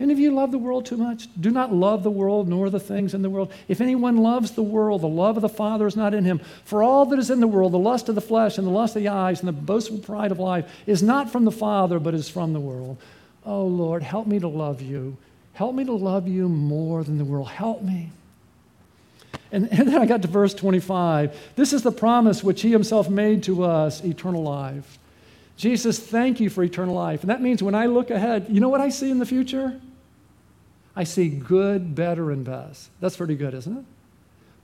Any 0.00 0.12
of 0.12 0.18
you 0.20 0.30
love 0.30 0.52
the 0.52 0.58
world 0.58 0.86
too 0.86 0.96
much? 0.96 1.28
Do 1.40 1.50
not 1.50 1.74
love 1.74 2.04
the 2.04 2.10
world 2.10 2.48
nor 2.48 2.70
the 2.70 2.78
things 2.78 3.14
in 3.14 3.22
the 3.22 3.30
world. 3.30 3.52
If 3.66 3.80
anyone 3.80 4.18
loves 4.18 4.52
the 4.52 4.62
world, 4.62 5.00
the 5.00 5.08
love 5.08 5.36
of 5.36 5.42
the 5.42 5.48
Father 5.48 5.88
is 5.88 5.96
not 5.96 6.14
in 6.14 6.24
him. 6.24 6.40
For 6.64 6.84
all 6.84 7.04
that 7.06 7.18
is 7.18 7.30
in 7.30 7.40
the 7.40 7.48
world, 7.48 7.72
the 7.72 7.78
lust 7.78 8.08
of 8.08 8.14
the 8.14 8.20
flesh 8.20 8.58
and 8.58 8.66
the 8.66 8.70
lust 8.70 8.94
of 8.94 9.02
the 9.02 9.08
eyes 9.08 9.40
and 9.40 9.48
the 9.48 9.52
boastful 9.52 9.98
pride 9.98 10.30
of 10.30 10.38
life, 10.38 10.70
is 10.86 11.02
not 11.02 11.32
from 11.32 11.44
the 11.44 11.50
Father, 11.50 11.98
but 11.98 12.14
is 12.14 12.28
from 12.28 12.52
the 12.52 12.60
world. 12.60 12.96
Oh, 13.44 13.66
Lord, 13.66 14.04
help 14.04 14.28
me 14.28 14.38
to 14.38 14.46
love 14.46 14.80
you. 14.80 15.16
Help 15.54 15.74
me 15.74 15.84
to 15.84 15.92
love 15.92 16.28
you 16.28 16.48
more 16.48 17.02
than 17.02 17.18
the 17.18 17.24
world. 17.24 17.48
Help 17.48 17.82
me. 17.82 18.12
And, 19.50 19.68
and, 19.72 19.88
then 19.88 20.00
I 20.00 20.06
got 20.06 20.22
to 20.22 20.28
verse 20.28 20.54
25. 20.54 21.36
This 21.56 21.72
is 21.72 21.82
the 21.82 21.90
promise 21.90 22.44
which 22.44 22.62
he 22.62 22.70
himself 22.70 23.10
made 23.10 23.42
to 23.44 23.64
us 23.64 24.04
eternal 24.04 24.44
life. 24.44 24.98
Jesus, 25.56 25.98
thank 25.98 26.38
you 26.38 26.50
for 26.50 26.62
eternal 26.62 26.94
life. 26.94 27.22
And 27.22 27.30
that 27.30 27.42
means 27.42 27.64
when 27.64 27.74
I 27.74 27.86
look 27.86 28.10
ahead, 28.10 28.46
you 28.48 28.60
know 28.60 28.68
what 28.68 28.80
I 28.80 28.90
see 28.90 29.10
in 29.10 29.18
the 29.18 29.26
future? 29.26 29.80
I 30.98 31.04
see 31.04 31.28
good, 31.28 31.94
better, 31.94 32.32
and 32.32 32.44
best. 32.44 32.90
That's 32.98 33.16
pretty 33.16 33.36
good, 33.36 33.54
isn't 33.54 33.78
it? 33.78 33.84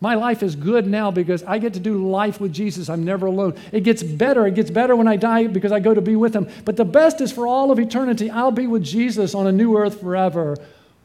My 0.01 0.17
life 0.17 0.43
is 0.43 0.57
good 0.57 0.85
now 0.85 1.13
because 1.13 1.45
I 1.45 1.59
get 1.59 1.75
to 1.75 1.81
do 1.81 2.11
life 2.11 2.41
with 2.41 2.53
Jesus. 2.53 2.89
I'm 2.89 3.05
never 3.05 3.27
alone. 3.27 3.55
It 3.71 3.85
gets 3.85 4.03
better. 4.03 4.45
It 4.45 4.57
gets 4.57 4.69
better 4.69 4.97
when 4.97 5.07
I 5.07 5.15
die 5.15 5.47
because 5.47 5.71
I 5.71 5.79
go 5.79 5.95
to 5.95 6.01
be 6.01 6.17
with 6.17 6.35
him. 6.35 6.49
But 6.65 6.77
the 6.77 6.85
best 6.85 7.21
is 7.21 7.31
for 7.31 7.47
all 7.47 7.71
of 7.71 7.79
eternity. 7.79 8.33
I'll 8.33 8.51
be 8.51 8.67
with 8.67 8.83
Jesus 8.83 9.33
on 9.33 9.47
a 9.47 9.53
new 9.53 9.79
earth 9.79 10.01
forever. 10.01 10.57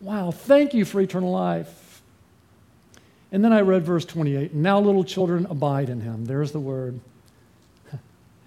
Wow, 0.01 0.31
thank 0.31 0.73
you 0.73 0.83
for 0.83 0.99
eternal 0.99 1.31
life. 1.31 2.01
And 3.31 3.45
then 3.45 3.53
I 3.53 3.61
read 3.61 3.85
verse 3.85 4.05
28 4.05 4.55
Now, 4.55 4.79
little 4.79 5.03
children, 5.03 5.45
abide 5.47 5.89
in 5.89 6.01
him. 6.01 6.25
There's 6.25 6.53
the 6.53 6.59
word. 6.59 6.99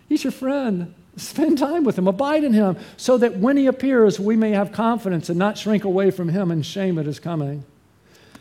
He's 0.08 0.24
your 0.24 0.32
friend. 0.32 0.96
Spend 1.16 1.58
time 1.58 1.84
with 1.84 1.98
him, 1.98 2.08
abide 2.08 2.42
in 2.42 2.54
him, 2.54 2.76
so 2.96 3.18
that 3.18 3.36
when 3.36 3.56
he 3.56 3.66
appears, 3.66 4.18
we 4.18 4.34
may 4.34 4.52
have 4.52 4.72
confidence 4.72 5.28
and 5.28 5.38
not 5.38 5.58
shrink 5.58 5.84
away 5.84 6.10
from 6.10 6.28
him 6.28 6.50
and 6.50 6.64
shame 6.64 6.98
at 6.98 7.04
his 7.04 7.20
coming. 7.20 7.64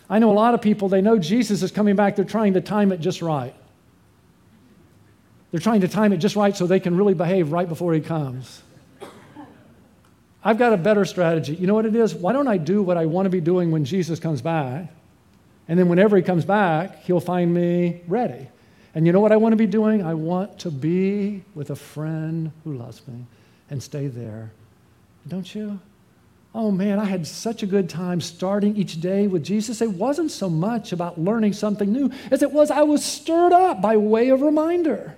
I 0.09 0.19
know 0.19 0.31
a 0.31 0.33
lot 0.33 0.53
of 0.53 0.61
people, 0.61 0.87
they 0.87 1.01
know 1.01 1.17
Jesus 1.17 1.63
is 1.63 1.71
coming 1.71 1.95
back, 1.95 2.15
they're 2.15 2.25
trying 2.25 2.53
to 2.53 2.61
time 2.61 2.91
it 2.91 3.01
just 3.01 3.21
right. 3.21 3.53
They're 5.51 5.59
trying 5.59 5.81
to 5.81 5.89
time 5.89 6.13
it 6.13 6.17
just 6.17 6.37
right 6.37 6.55
so 6.55 6.65
they 6.65 6.79
can 6.79 6.95
really 6.95 7.13
behave 7.13 7.51
right 7.51 7.67
before 7.67 7.93
he 7.93 7.99
comes. 7.99 8.61
I've 10.43 10.57
got 10.57 10.73
a 10.73 10.77
better 10.77 11.05
strategy. 11.05 11.55
You 11.55 11.67
know 11.67 11.75
what 11.75 11.85
it 11.85 11.95
is? 11.95 12.15
Why 12.15 12.33
don't 12.33 12.47
I 12.47 12.57
do 12.57 12.81
what 12.81 12.97
I 12.97 13.05
want 13.05 13.25
to 13.25 13.29
be 13.29 13.41
doing 13.41 13.71
when 13.71 13.85
Jesus 13.85 14.19
comes 14.19 14.41
back? 14.41 14.91
And 15.67 15.77
then 15.77 15.87
whenever 15.87 16.17
he 16.17 16.23
comes 16.23 16.45
back, 16.45 17.03
he'll 17.03 17.19
find 17.19 17.53
me 17.53 18.01
ready. 18.07 18.47
And 18.93 19.05
you 19.05 19.13
know 19.13 19.21
what 19.21 19.31
I 19.31 19.37
want 19.37 19.53
to 19.53 19.57
be 19.57 19.67
doing? 19.67 20.03
I 20.03 20.13
want 20.13 20.59
to 20.59 20.71
be 20.71 21.43
with 21.55 21.69
a 21.69 21.75
friend 21.75 22.51
who 22.63 22.73
loves 22.73 23.07
me 23.07 23.25
and 23.69 23.81
stay 23.81 24.07
there. 24.07 24.51
Don't 25.27 25.53
you? 25.55 25.79
Oh 26.53 26.71
man, 26.71 26.99
I 26.99 27.05
had 27.05 27.25
such 27.25 27.63
a 27.63 27.65
good 27.65 27.89
time 27.89 28.19
starting 28.19 28.75
each 28.75 28.99
day 28.99 29.27
with 29.27 29.43
Jesus. 29.43 29.81
It 29.81 29.91
wasn't 29.91 30.31
so 30.31 30.49
much 30.49 30.91
about 30.91 31.17
learning 31.17 31.53
something 31.53 31.91
new 31.91 32.11
as 32.29 32.41
it 32.41 32.51
was 32.51 32.69
I 32.69 32.81
was 32.81 33.05
stirred 33.05 33.53
up 33.53 33.81
by 33.81 33.95
way 33.95 34.29
of 34.29 34.41
reminder. 34.41 35.15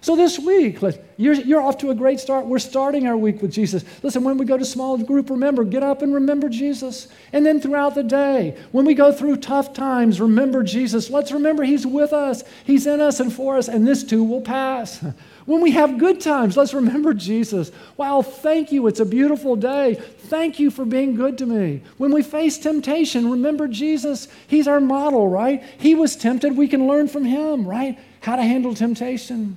So 0.00 0.14
this 0.14 0.38
week, 0.38 0.78
you're, 1.16 1.34
you're 1.34 1.60
off 1.60 1.78
to 1.78 1.90
a 1.90 1.94
great 1.94 2.20
start. 2.20 2.46
We're 2.46 2.58
starting 2.58 3.06
our 3.06 3.16
week 3.16 3.42
with 3.42 3.52
Jesus. 3.52 3.84
Listen, 4.02 4.22
when 4.22 4.38
we 4.38 4.44
go 4.44 4.56
to 4.56 4.64
small 4.64 4.96
group, 4.98 5.30
remember, 5.30 5.64
get 5.64 5.82
up 5.82 6.02
and 6.02 6.14
remember 6.14 6.48
Jesus. 6.48 7.08
And 7.32 7.44
then 7.44 7.60
throughout 7.60 7.94
the 7.94 8.02
day, 8.02 8.56
when 8.72 8.84
we 8.84 8.94
go 8.94 9.10
through 9.12 9.36
tough 9.36 9.72
times, 9.72 10.20
remember 10.20 10.62
Jesus. 10.62 11.10
Let's 11.10 11.32
remember 11.32 11.64
He's 11.64 11.86
with 11.86 12.12
us, 12.12 12.44
He's 12.64 12.86
in 12.86 13.00
us 13.00 13.20
and 13.20 13.32
for 13.32 13.56
us, 13.56 13.68
and 13.68 13.86
this 13.86 14.04
too 14.04 14.22
will 14.22 14.42
pass. 14.42 15.04
When 15.46 15.60
we 15.60 15.70
have 15.70 15.98
good 15.98 16.20
times, 16.20 16.56
let's 16.56 16.74
remember 16.74 17.14
Jesus. 17.14 17.70
Wow, 17.96 18.20
thank 18.20 18.72
you. 18.72 18.88
It's 18.88 18.98
a 18.98 19.04
beautiful 19.04 19.54
day. 19.54 19.94
Thank 19.94 20.58
you 20.58 20.72
for 20.72 20.84
being 20.84 21.14
good 21.14 21.38
to 21.38 21.46
me. 21.46 21.82
When 21.98 22.12
we 22.12 22.24
face 22.24 22.58
temptation, 22.58 23.30
remember 23.30 23.68
Jesus. 23.68 24.26
He's 24.48 24.66
our 24.66 24.80
model, 24.80 25.28
right? 25.28 25.62
He 25.78 25.94
was 25.94 26.16
tempted. 26.16 26.56
We 26.56 26.66
can 26.66 26.88
learn 26.88 27.06
from 27.06 27.24
him, 27.24 27.64
right? 27.64 27.96
How 28.22 28.34
to 28.34 28.42
handle 28.42 28.74
temptation. 28.74 29.56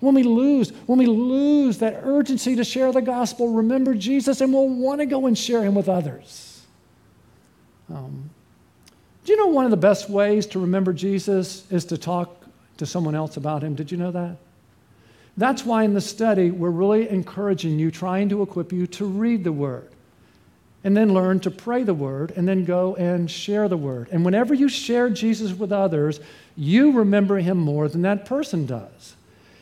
When 0.00 0.14
we 0.14 0.22
lose, 0.22 0.70
when 0.86 0.98
we 0.98 1.06
lose 1.06 1.78
that 1.78 2.00
urgency 2.04 2.56
to 2.56 2.64
share 2.64 2.92
the 2.92 3.02
gospel, 3.02 3.48
remember 3.48 3.94
Jesus 3.94 4.40
and 4.40 4.52
we'll 4.52 4.68
want 4.68 5.00
to 5.00 5.06
go 5.06 5.26
and 5.26 5.36
share 5.36 5.62
him 5.62 5.74
with 5.74 5.88
others. 5.88 6.62
Um, 7.92 8.30
do 9.24 9.32
you 9.32 9.38
know 9.38 9.48
one 9.48 9.64
of 9.64 9.70
the 9.70 9.76
best 9.76 10.08
ways 10.08 10.46
to 10.46 10.60
remember 10.60 10.92
Jesus 10.92 11.70
is 11.70 11.84
to 11.86 11.98
talk 11.98 12.44
to 12.76 12.86
someone 12.86 13.14
else 13.14 13.36
about 13.36 13.62
him? 13.62 13.74
Did 13.74 13.90
you 13.90 13.98
know 13.98 14.12
that? 14.12 14.36
That's 15.36 15.64
why 15.64 15.84
in 15.84 15.94
the 15.94 16.00
study, 16.00 16.50
we're 16.50 16.70
really 16.70 17.08
encouraging 17.08 17.78
you, 17.78 17.90
trying 17.90 18.28
to 18.30 18.42
equip 18.42 18.72
you 18.72 18.86
to 18.88 19.04
read 19.04 19.44
the 19.44 19.52
Word 19.52 19.88
and 20.82 20.96
then 20.96 21.12
learn 21.12 21.40
to 21.40 21.50
pray 21.50 21.82
the 21.82 21.94
Word 21.94 22.32
and 22.36 22.46
then 22.46 22.64
go 22.64 22.96
and 22.96 23.30
share 23.30 23.68
the 23.68 23.76
Word. 23.76 24.08
And 24.10 24.24
whenever 24.24 24.54
you 24.54 24.68
share 24.68 25.10
Jesus 25.10 25.52
with 25.52 25.70
others, 25.70 26.20
you 26.56 26.92
remember 26.92 27.38
Him 27.38 27.58
more 27.58 27.88
than 27.88 28.02
that 28.02 28.24
person 28.24 28.66
does. 28.66 29.14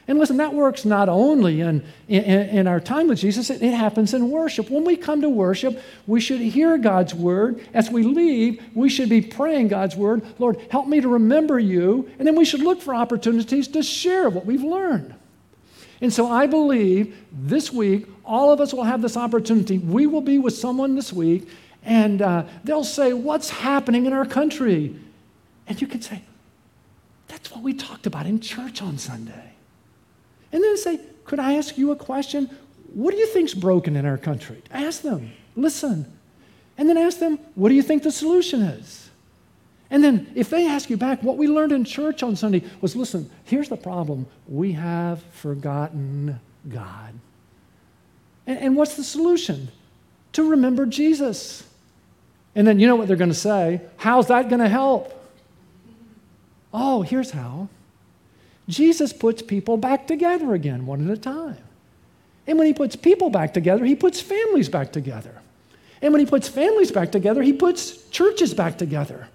And 0.08 0.20
listen, 0.20 0.36
that 0.36 0.54
works 0.54 0.84
not 0.84 1.08
only 1.08 1.60
in, 1.60 1.82
in, 2.06 2.22
in, 2.22 2.66
our 2.68 2.78
time 2.78 3.08
with 3.08 3.18
Jesus, 3.18 3.50
it, 3.50 3.60
happens 3.60 4.14
in 4.14 4.30
worship. 4.30 4.70
When 4.70 4.84
we 4.84 4.96
come 4.96 5.20
to 5.22 5.28
worship, 5.28 5.82
we 6.06 6.20
should 6.20 6.40
hear 6.40 6.78
God's 6.78 7.12
word. 7.12 7.60
As 7.74 7.90
we 7.90 8.04
leave, 8.04 8.62
we 8.72 8.88
should 8.88 9.08
be 9.08 9.20
praying 9.20 9.68
God's 9.68 9.96
word 9.96 10.24
Lord, 10.38 10.60
help 10.70 10.86
me 10.86 11.00
to 11.00 11.08
remember 11.08 11.58
you. 11.58 12.08
And 12.18 12.26
then 12.26 12.36
we 12.36 12.44
should 12.44 12.60
look 12.60 12.80
for 12.80 12.94
opportunities 12.94 13.66
to 13.68 13.82
share 13.82 14.30
what 14.30 14.46
we've 14.46 14.62
learned. 14.62 15.14
And 16.00 16.12
so 16.12 16.30
I 16.30 16.46
believe 16.46 17.16
this 17.32 17.72
week, 17.72 18.06
all 18.24 18.52
of 18.52 18.60
us 18.60 18.72
will 18.72 18.84
have 18.84 19.02
this 19.02 19.16
opportunity. 19.16 19.78
We 19.78 20.06
will 20.06 20.20
be 20.20 20.38
with 20.38 20.54
someone 20.54 20.94
this 20.94 21.12
week, 21.12 21.48
and 21.82 22.22
uh, 22.22 22.44
they'll 22.62 22.84
say, 22.84 23.12
What's 23.12 23.50
happening 23.50 24.06
in 24.06 24.12
our 24.12 24.26
country? 24.26 24.94
And 25.66 25.80
you 25.80 25.88
can 25.88 26.00
say, 26.00 26.22
That's 27.26 27.50
what 27.50 27.62
we 27.62 27.74
talked 27.74 28.06
about 28.06 28.26
in 28.26 28.38
church 28.38 28.82
on 28.82 28.98
Sunday. 28.98 29.55
And 30.52 30.62
then 30.62 30.76
say, 30.76 31.00
Could 31.24 31.38
I 31.38 31.54
ask 31.54 31.76
you 31.76 31.90
a 31.90 31.96
question? 31.96 32.50
What 32.92 33.10
do 33.12 33.18
you 33.18 33.26
think's 33.26 33.54
broken 33.54 33.96
in 33.96 34.06
our 34.06 34.18
country? 34.18 34.62
Ask 34.70 35.02
them. 35.02 35.32
Listen. 35.54 36.12
And 36.78 36.88
then 36.88 36.96
ask 36.96 37.18
them, 37.18 37.38
What 37.54 37.68
do 37.70 37.74
you 37.74 37.82
think 37.82 38.02
the 38.02 38.12
solution 38.12 38.62
is? 38.62 39.10
And 39.90 40.02
then 40.02 40.30
if 40.34 40.50
they 40.50 40.66
ask 40.66 40.90
you 40.90 40.96
back, 40.96 41.22
what 41.22 41.36
we 41.36 41.46
learned 41.46 41.72
in 41.72 41.84
church 41.84 42.22
on 42.22 42.34
Sunday 42.34 42.64
was 42.80 42.96
listen, 42.96 43.30
here's 43.44 43.68
the 43.68 43.76
problem. 43.76 44.26
We 44.48 44.72
have 44.72 45.22
forgotten 45.32 46.40
God. 46.68 47.14
And, 48.46 48.58
and 48.58 48.76
what's 48.76 48.96
the 48.96 49.04
solution? 49.04 49.68
To 50.32 50.50
remember 50.50 50.86
Jesus. 50.86 51.66
And 52.54 52.66
then 52.66 52.80
you 52.80 52.86
know 52.86 52.96
what 52.96 53.06
they're 53.06 53.16
going 53.16 53.30
to 53.30 53.34
say? 53.34 53.80
How's 53.96 54.26
that 54.28 54.48
going 54.48 54.60
to 54.60 54.68
help? 54.68 55.12
Oh, 56.72 57.02
here's 57.02 57.30
how. 57.30 57.68
Jesus 58.68 59.12
puts 59.12 59.42
people 59.42 59.76
back 59.76 60.06
together 60.06 60.54
again, 60.54 60.86
one 60.86 61.08
at 61.08 61.16
a 61.16 61.20
time. 61.20 61.58
And 62.46 62.58
when 62.58 62.66
he 62.66 62.74
puts 62.74 62.96
people 62.96 63.30
back 63.30 63.54
together, 63.54 63.84
he 63.84 63.94
puts 63.94 64.20
families 64.20 64.68
back 64.68 64.92
together. 64.92 65.34
And 66.02 66.12
when 66.12 66.20
he 66.20 66.26
puts 66.26 66.48
families 66.48 66.92
back 66.92 67.12
together, 67.12 67.42
he 67.42 67.52
puts 67.52 68.08
churches 68.10 68.54
back 68.54 68.78
together. 68.78 69.28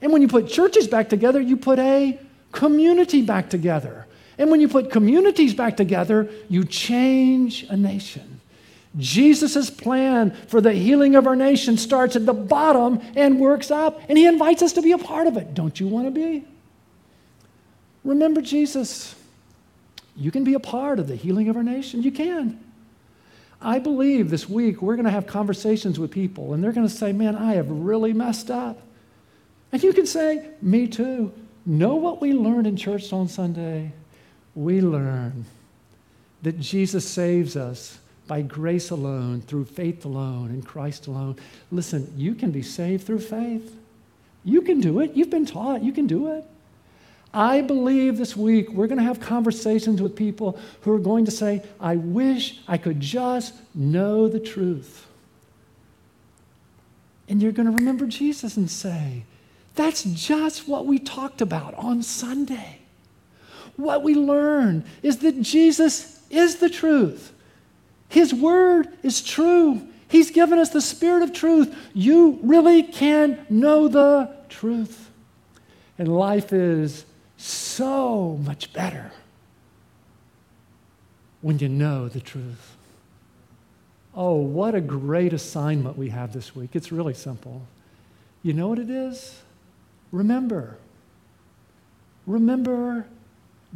And 0.00 0.12
when 0.12 0.22
you 0.22 0.28
put 0.28 0.48
churches 0.48 0.86
back 0.86 1.08
together, 1.08 1.40
you 1.40 1.56
put 1.56 1.78
a 1.78 2.18
community 2.52 3.22
back 3.22 3.50
together. 3.50 4.06
And 4.38 4.50
when 4.50 4.60
you 4.60 4.68
put 4.68 4.90
communities 4.90 5.54
back 5.54 5.76
together, 5.76 6.30
you 6.48 6.64
change 6.64 7.64
a 7.64 7.76
nation. 7.76 8.40
Jesus' 8.96 9.68
plan 9.70 10.30
for 10.46 10.60
the 10.60 10.72
healing 10.72 11.16
of 11.16 11.26
our 11.26 11.36
nation 11.36 11.76
starts 11.76 12.16
at 12.16 12.24
the 12.24 12.32
bottom 12.32 13.00
and 13.16 13.38
works 13.38 13.70
up, 13.70 14.00
and 14.08 14.16
he 14.16 14.26
invites 14.26 14.62
us 14.62 14.72
to 14.74 14.82
be 14.82 14.92
a 14.92 14.98
part 14.98 15.26
of 15.26 15.36
it. 15.36 15.54
Don't 15.54 15.78
you 15.78 15.88
want 15.88 16.06
to 16.06 16.10
be? 16.10 16.44
Remember 18.08 18.40
Jesus. 18.40 19.14
You 20.16 20.30
can 20.30 20.42
be 20.42 20.54
a 20.54 20.60
part 20.60 20.98
of 20.98 21.08
the 21.08 21.14
healing 21.14 21.50
of 21.50 21.56
our 21.56 21.62
nation. 21.62 22.02
You 22.02 22.10
can. 22.10 22.58
I 23.60 23.78
believe 23.80 24.30
this 24.30 24.48
week 24.48 24.80
we're 24.80 24.96
going 24.96 25.04
to 25.04 25.10
have 25.10 25.26
conversations 25.26 25.98
with 25.98 26.10
people, 26.10 26.54
and 26.54 26.64
they're 26.64 26.72
going 26.72 26.88
to 26.88 26.92
say, 26.92 27.12
Man, 27.12 27.36
I 27.36 27.52
have 27.52 27.70
really 27.70 28.14
messed 28.14 28.50
up. 28.50 28.80
And 29.72 29.82
you 29.82 29.92
can 29.92 30.06
say, 30.06 30.48
Me 30.62 30.86
too. 30.86 31.34
Know 31.66 31.96
what 31.96 32.22
we 32.22 32.32
learned 32.32 32.66
in 32.66 32.78
church 32.78 33.12
on 33.12 33.28
Sunday? 33.28 33.92
We 34.54 34.80
learn 34.80 35.44
that 36.40 36.58
Jesus 36.58 37.06
saves 37.06 37.58
us 37.58 37.98
by 38.26 38.40
grace 38.40 38.88
alone, 38.88 39.42
through 39.42 39.66
faith 39.66 40.06
alone, 40.06 40.48
in 40.48 40.62
Christ 40.62 41.08
alone. 41.08 41.36
Listen, 41.70 42.10
you 42.16 42.34
can 42.34 42.52
be 42.52 42.62
saved 42.62 43.06
through 43.06 43.20
faith. 43.20 43.76
You 44.44 44.62
can 44.62 44.80
do 44.80 45.00
it. 45.00 45.12
You've 45.12 45.28
been 45.28 45.44
taught. 45.44 45.82
You 45.82 45.92
can 45.92 46.06
do 46.06 46.32
it. 46.32 46.46
I 47.32 47.60
believe 47.60 48.16
this 48.16 48.36
week 48.36 48.70
we're 48.72 48.86
going 48.86 48.98
to 48.98 49.04
have 49.04 49.20
conversations 49.20 50.00
with 50.00 50.16
people 50.16 50.58
who 50.82 50.92
are 50.92 50.98
going 50.98 51.24
to 51.26 51.30
say, 51.30 51.62
I 51.78 51.96
wish 51.96 52.60
I 52.66 52.78
could 52.78 53.00
just 53.00 53.54
know 53.74 54.28
the 54.28 54.40
truth. 54.40 55.06
And 57.28 57.42
you're 57.42 57.52
going 57.52 57.70
to 57.70 57.76
remember 57.76 58.06
Jesus 58.06 58.56
and 58.56 58.70
say, 58.70 59.24
that's 59.74 60.02
just 60.04 60.66
what 60.66 60.86
we 60.86 60.98
talked 60.98 61.40
about 61.40 61.74
on 61.74 62.02
Sunday. 62.02 62.78
What 63.76 64.02
we 64.02 64.14
learned 64.14 64.84
is 65.02 65.18
that 65.18 65.40
Jesus 65.40 66.20
is 66.30 66.56
the 66.56 66.70
truth. 66.70 67.32
His 68.08 68.34
word 68.34 68.88
is 69.02 69.22
true. 69.22 69.86
He's 70.08 70.30
given 70.30 70.58
us 70.58 70.70
the 70.70 70.80
spirit 70.80 71.22
of 71.22 71.32
truth. 71.32 71.76
You 71.92 72.40
really 72.42 72.82
can 72.82 73.46
know 73.50 73.86
the 73.86 74.34
truth. 74.48 75.10
And 75.98 76.08
life 76.08 76.52
is 76.52 77.04
so 77.38 78.36
much 78.44 78.72
better 78.72 79.12
when 81.40 81.58
you 81.58 81.68
know 81.68 82.08
the 82.08 82.20
truth. 82.20 82.76
Oh, 84.14 84.34
what 84.34 84.74
a 84.74 84.80
great 84.80 85.32
assignment 85.32 85.96
we 85.96 86.08
have 86.10 86.32
this 86.32 86.54
week. 86.54 86.70
It's 86.74 86.90
really 86.90 87.14
simple. 87.14 87.62
You 88.42 88.52
know 88.52 88.68
what 88.68 88.78
it 88.78 88.90
is? 88.90 89.40
Remember. 90.10 90.76
Remember 92.26 93.06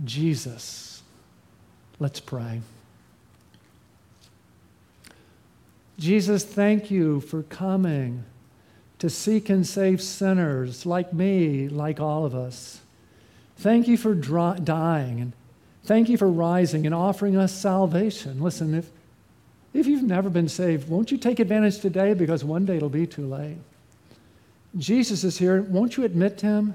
Jesus. 0.04 1.02
Let's 1.98 2.20
pray. 2.20 2.60
Jesus, 5.98 6.44
thank 6.44 6.90
you 6.90 7.20
for 7.20 7.44
coming 7.44 8.24
to 8.98 9.08
seek 9.08 9.48
and 9.48 9.66
save 9.66 10.02
sinners 10.02 10.84
like 10.84 11.12
me, 11.12 11.68
like 11.68 12.00
all 12.00 12.24
of 12.24 12.34
us. 12.34 12.82
Thank 13.62 13.86
you 13.86 13.96
for 13.96 14.12
dying 14.12 15.20
and 15.20 15.32
thank 15.84 16.08
you 16.08 16.18
for 16.18 16.28
rising 16.28 16.84
and 16.84 16.92
offering 16.92 17.36
us 17.36 17.52
salvation. 17.52 18.42
Listen, 18.42 18.74
if, 18.74 18.90
if 19.72 19.86
you've 19.86 20.02
never 20.02 20.28
been 20.28 20.48
saved, 20.48 20.88
won't 20.88 21.12
you 21.12 21.16
take 21.16 21.38
advantage 21.38 21.78
today 21.78 22.12
because 22.12 22.42
one 22.42 22.66
day 22.66 22.78
it'll 22.78 22.88
be 22.88 23.06
too 23.06 23.24
late? 23.24 23.58
Jesus 24.76 25.22
is 25.22 25.38
here. 25.38 25.62
Won't 25.62 25.96
you 25.96 26.02
admit 26.02 26.38
to 26.38 26.46
him? 26.46 26.74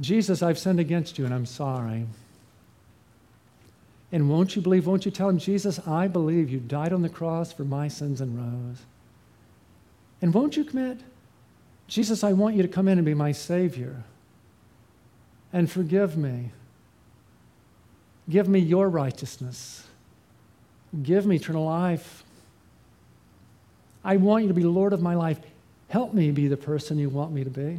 Jesus, 0.00 0.40
I've 0.40 0.56
sinned 0.56 0.78
against 0.78 1.18
you 1.18 1.24
and 1.24 1.34
I'm 1.34 1.46
sorry. 1.46 2.06
And 4.12 4.30
won't 4.30 4.54
you 4.54 4.62
believe, 4.62 4.86
won't 4.86 5.04
you 5.04 5.10
tell 5.10 5.28
him, 5.28 5.38
Jesus, 5.38 5.84
I 5.84 6.06
believe 6.06 6.48
you 6.48 6.60
died 6.60 6.92
on 6.92 7.02
the 7.02 7.08
cross 7.08 7.52
for 7.52 7.64
my 7.64 7.88
sins 7.88 8.20
and 8.20 8.38
rose. 8.38 8.82
And 10.22 10.32
won't 10.32 10.56
you 10.56 10.62
commit, 10.62 11.00
Jesus, 11.88 12.22
I 12.22 12.34
want 12.34 12.54
you 12.54 12.62
to 12.62 12.68
come 12.68 12.86
in 12.86 12.98
and 12.98 13.04
be 13.04 13.14
my 13.14 13.32
Savior 13.32 14.04
and 15.52 15.70
forgive 15.70 16.16
me. 16.16 16.50
Give 18.28 18.48
me 18.48 18.60
your 18.60 18.88
righteousness. 18.88 19.86
Give 21.02 21.26
me 21.26 21.36
eternal 21.36 21.64
life. 21.64 22.24
I 24.04 24.16
want 24.16 24.42
you 24.42 24.48
to 24.48 24.54
be 24.54 24.62
Lord 24.62 24.92
of 24.92 25.02
my 25.02 25.14
life. 25.14 25.38
Help 25.88 26.14
me 26.14 26.30
be 26.30 26.48
the 26.48 26.56
person 26.56 26.98
you 26.98 27.08
want 27.08 27.32
me 27.32 27.44
to 27.44 27.50
be. 27.50 27.78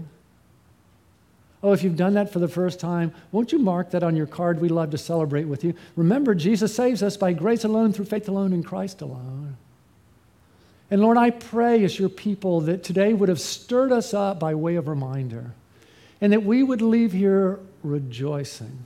Oh, 1.63 1.73
if 1.73 1.83
you've 1.83 1.95
done 1.95 2.15
that 2.15 2.33
for 2.33 2.39
the 2.39 2.47
first 2.47 2.79
time, 2.79 3.13
won't 3.31 3.51
you 3.51 3.59
mark 3.59 3.91
that 3.91 4.03
on 4.03 4.15
your 4.15 4.25
card? 4.25 4.59
We 4.59 4.69
love 4.69 4.89
to 4.91 4.97
celebrate 4.97 5.45
with 5.45 5.63
you. 5.63 5.75
Remember, 5.95 6.33
Jesus 6.33 6.75
saves 6.75 7.03
us 7.03 7.17
by 7.17 7.33
grace 7.33 7.63
alone, 7.63 7.93
through 7.93 8.05
faith 8.05 8.27
alone, 8.27 8.51
in 8.51 8.63
Christ 8.63 9.01
alone. 9.01 9.57
And 10.89 11.01
Lord, 11.01 11.17
I 11.17 11.29
pray 11.29 11.83
as 11.83 11.99
your 11.99 12.09
people 12.09 12.61
that 12.61 12.83
today 12.83 13.13
would 13.13 13.29
have 13.29 13.39
stirred 13.39 13.91
us 13.91 14.13
up 14.13 14.39
by 14.39 14.55
way 14.55 14.75
of 14.75 14.87
reminder, 14.87 15.53
and 16.21 16.31
that 16.31 16.43
we 16.43 16.63
would 16.63 16.81
leave 16.81 17.11
here 17.11 17.59
rejoicing 17.83 18.85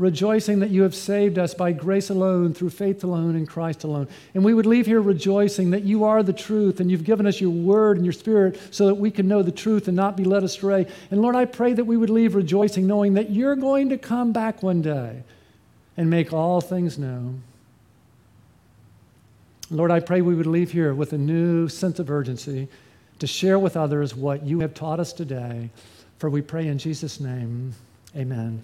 rejoicing 0.00 0.60
that 0.60 0.70
you 0.70 0.82
have 0.82 0.94
saved 0.94 1.38
us 1.38 1.52
by 1.52 1.72
grace 1.72 2.08
alone, 2.08 2.54
through 2.54 2.70
faith 2.70 3.04
alone, 3.04 3.36
in 3.36 3.46
Christ 3.46 3.84
alone. 3.84 4.08
And 4.32 4.42
we 4.42 4.54
would 4.54 4.64
leave 4.64 4.86
here 4.86 5.00
rejoicing 5.00 5.70
that 5.70 5.82
you 5.82 6.04
are 6.04 6.22
the 6.22 6.32
truth 6.32 6.80
and 6.80 6.90
you've 6.90 7.04
given 7.04 7.26
us 7.26 7.38
your 7.38 7.50
word 7.50 7.98
and 7.98 8.06
your 8.06 8.14
spirit 8.14 8.58
so 8.70 8.86
that 8.86 8.94
we 8.94 9.10
can 9.10 9.28
know 9.28 9.42
the 9.42 9.52
truth 9.52 9.88
and 9.88 9.96
not 9.96 10.16
be 10.16 10.24
led 10.24 10.42
astray. 10.42 10.86
And 11.10 11.20
Lord, 11.20 11.36
I 11.36 11.44
pray 11.44 11.74
that 11.74 11.84
we 11.84 11.98
would 11.98 12.08
leave 12.08 12.34
rejoicing 12.34 12.86
knowing 12.86 13.12
that 13.14 13.28
you're 13.30 13.56
going 13.56 13.90
to 13.90 13.98
come 13.98 14.32
back 14.32 14.62
one 14.62 14.80
day 14.80 15.22
and 15.98 16.08
make 16.08 16.32
all 16.32 16.62
things 16.62 16.96
known. 16.96 17.42
Lord, 19.70 19.90
I 19.90 20.00
pray 20.00 20.22
we 20.22 20.34
would 20.34 20.46
leave 20.46 20.72
here 20.72 20.94
with 20.94 21.12
a 21.12 21.18
new 21.18 21.68
sense 21.68 21.98
of 21.98 22.10
urgency 22.10 22.68
to 23.18 23.26
share 23.26 23.58
with 23.58 23.76
others 23.76 24.16
what 24.16 24.44
you 24.44 24.60
have 24.60 24.72
taught 24.72 24.98
us 24.98 25.12
today. 25.12 25.68
For 26.20 26.28
we 26.28 26.42
pray 26.42 26.68
in 26.68 26.76
Jesus' 26.76 27.18
name, 27.18 27.72
amen. 28.14 28.60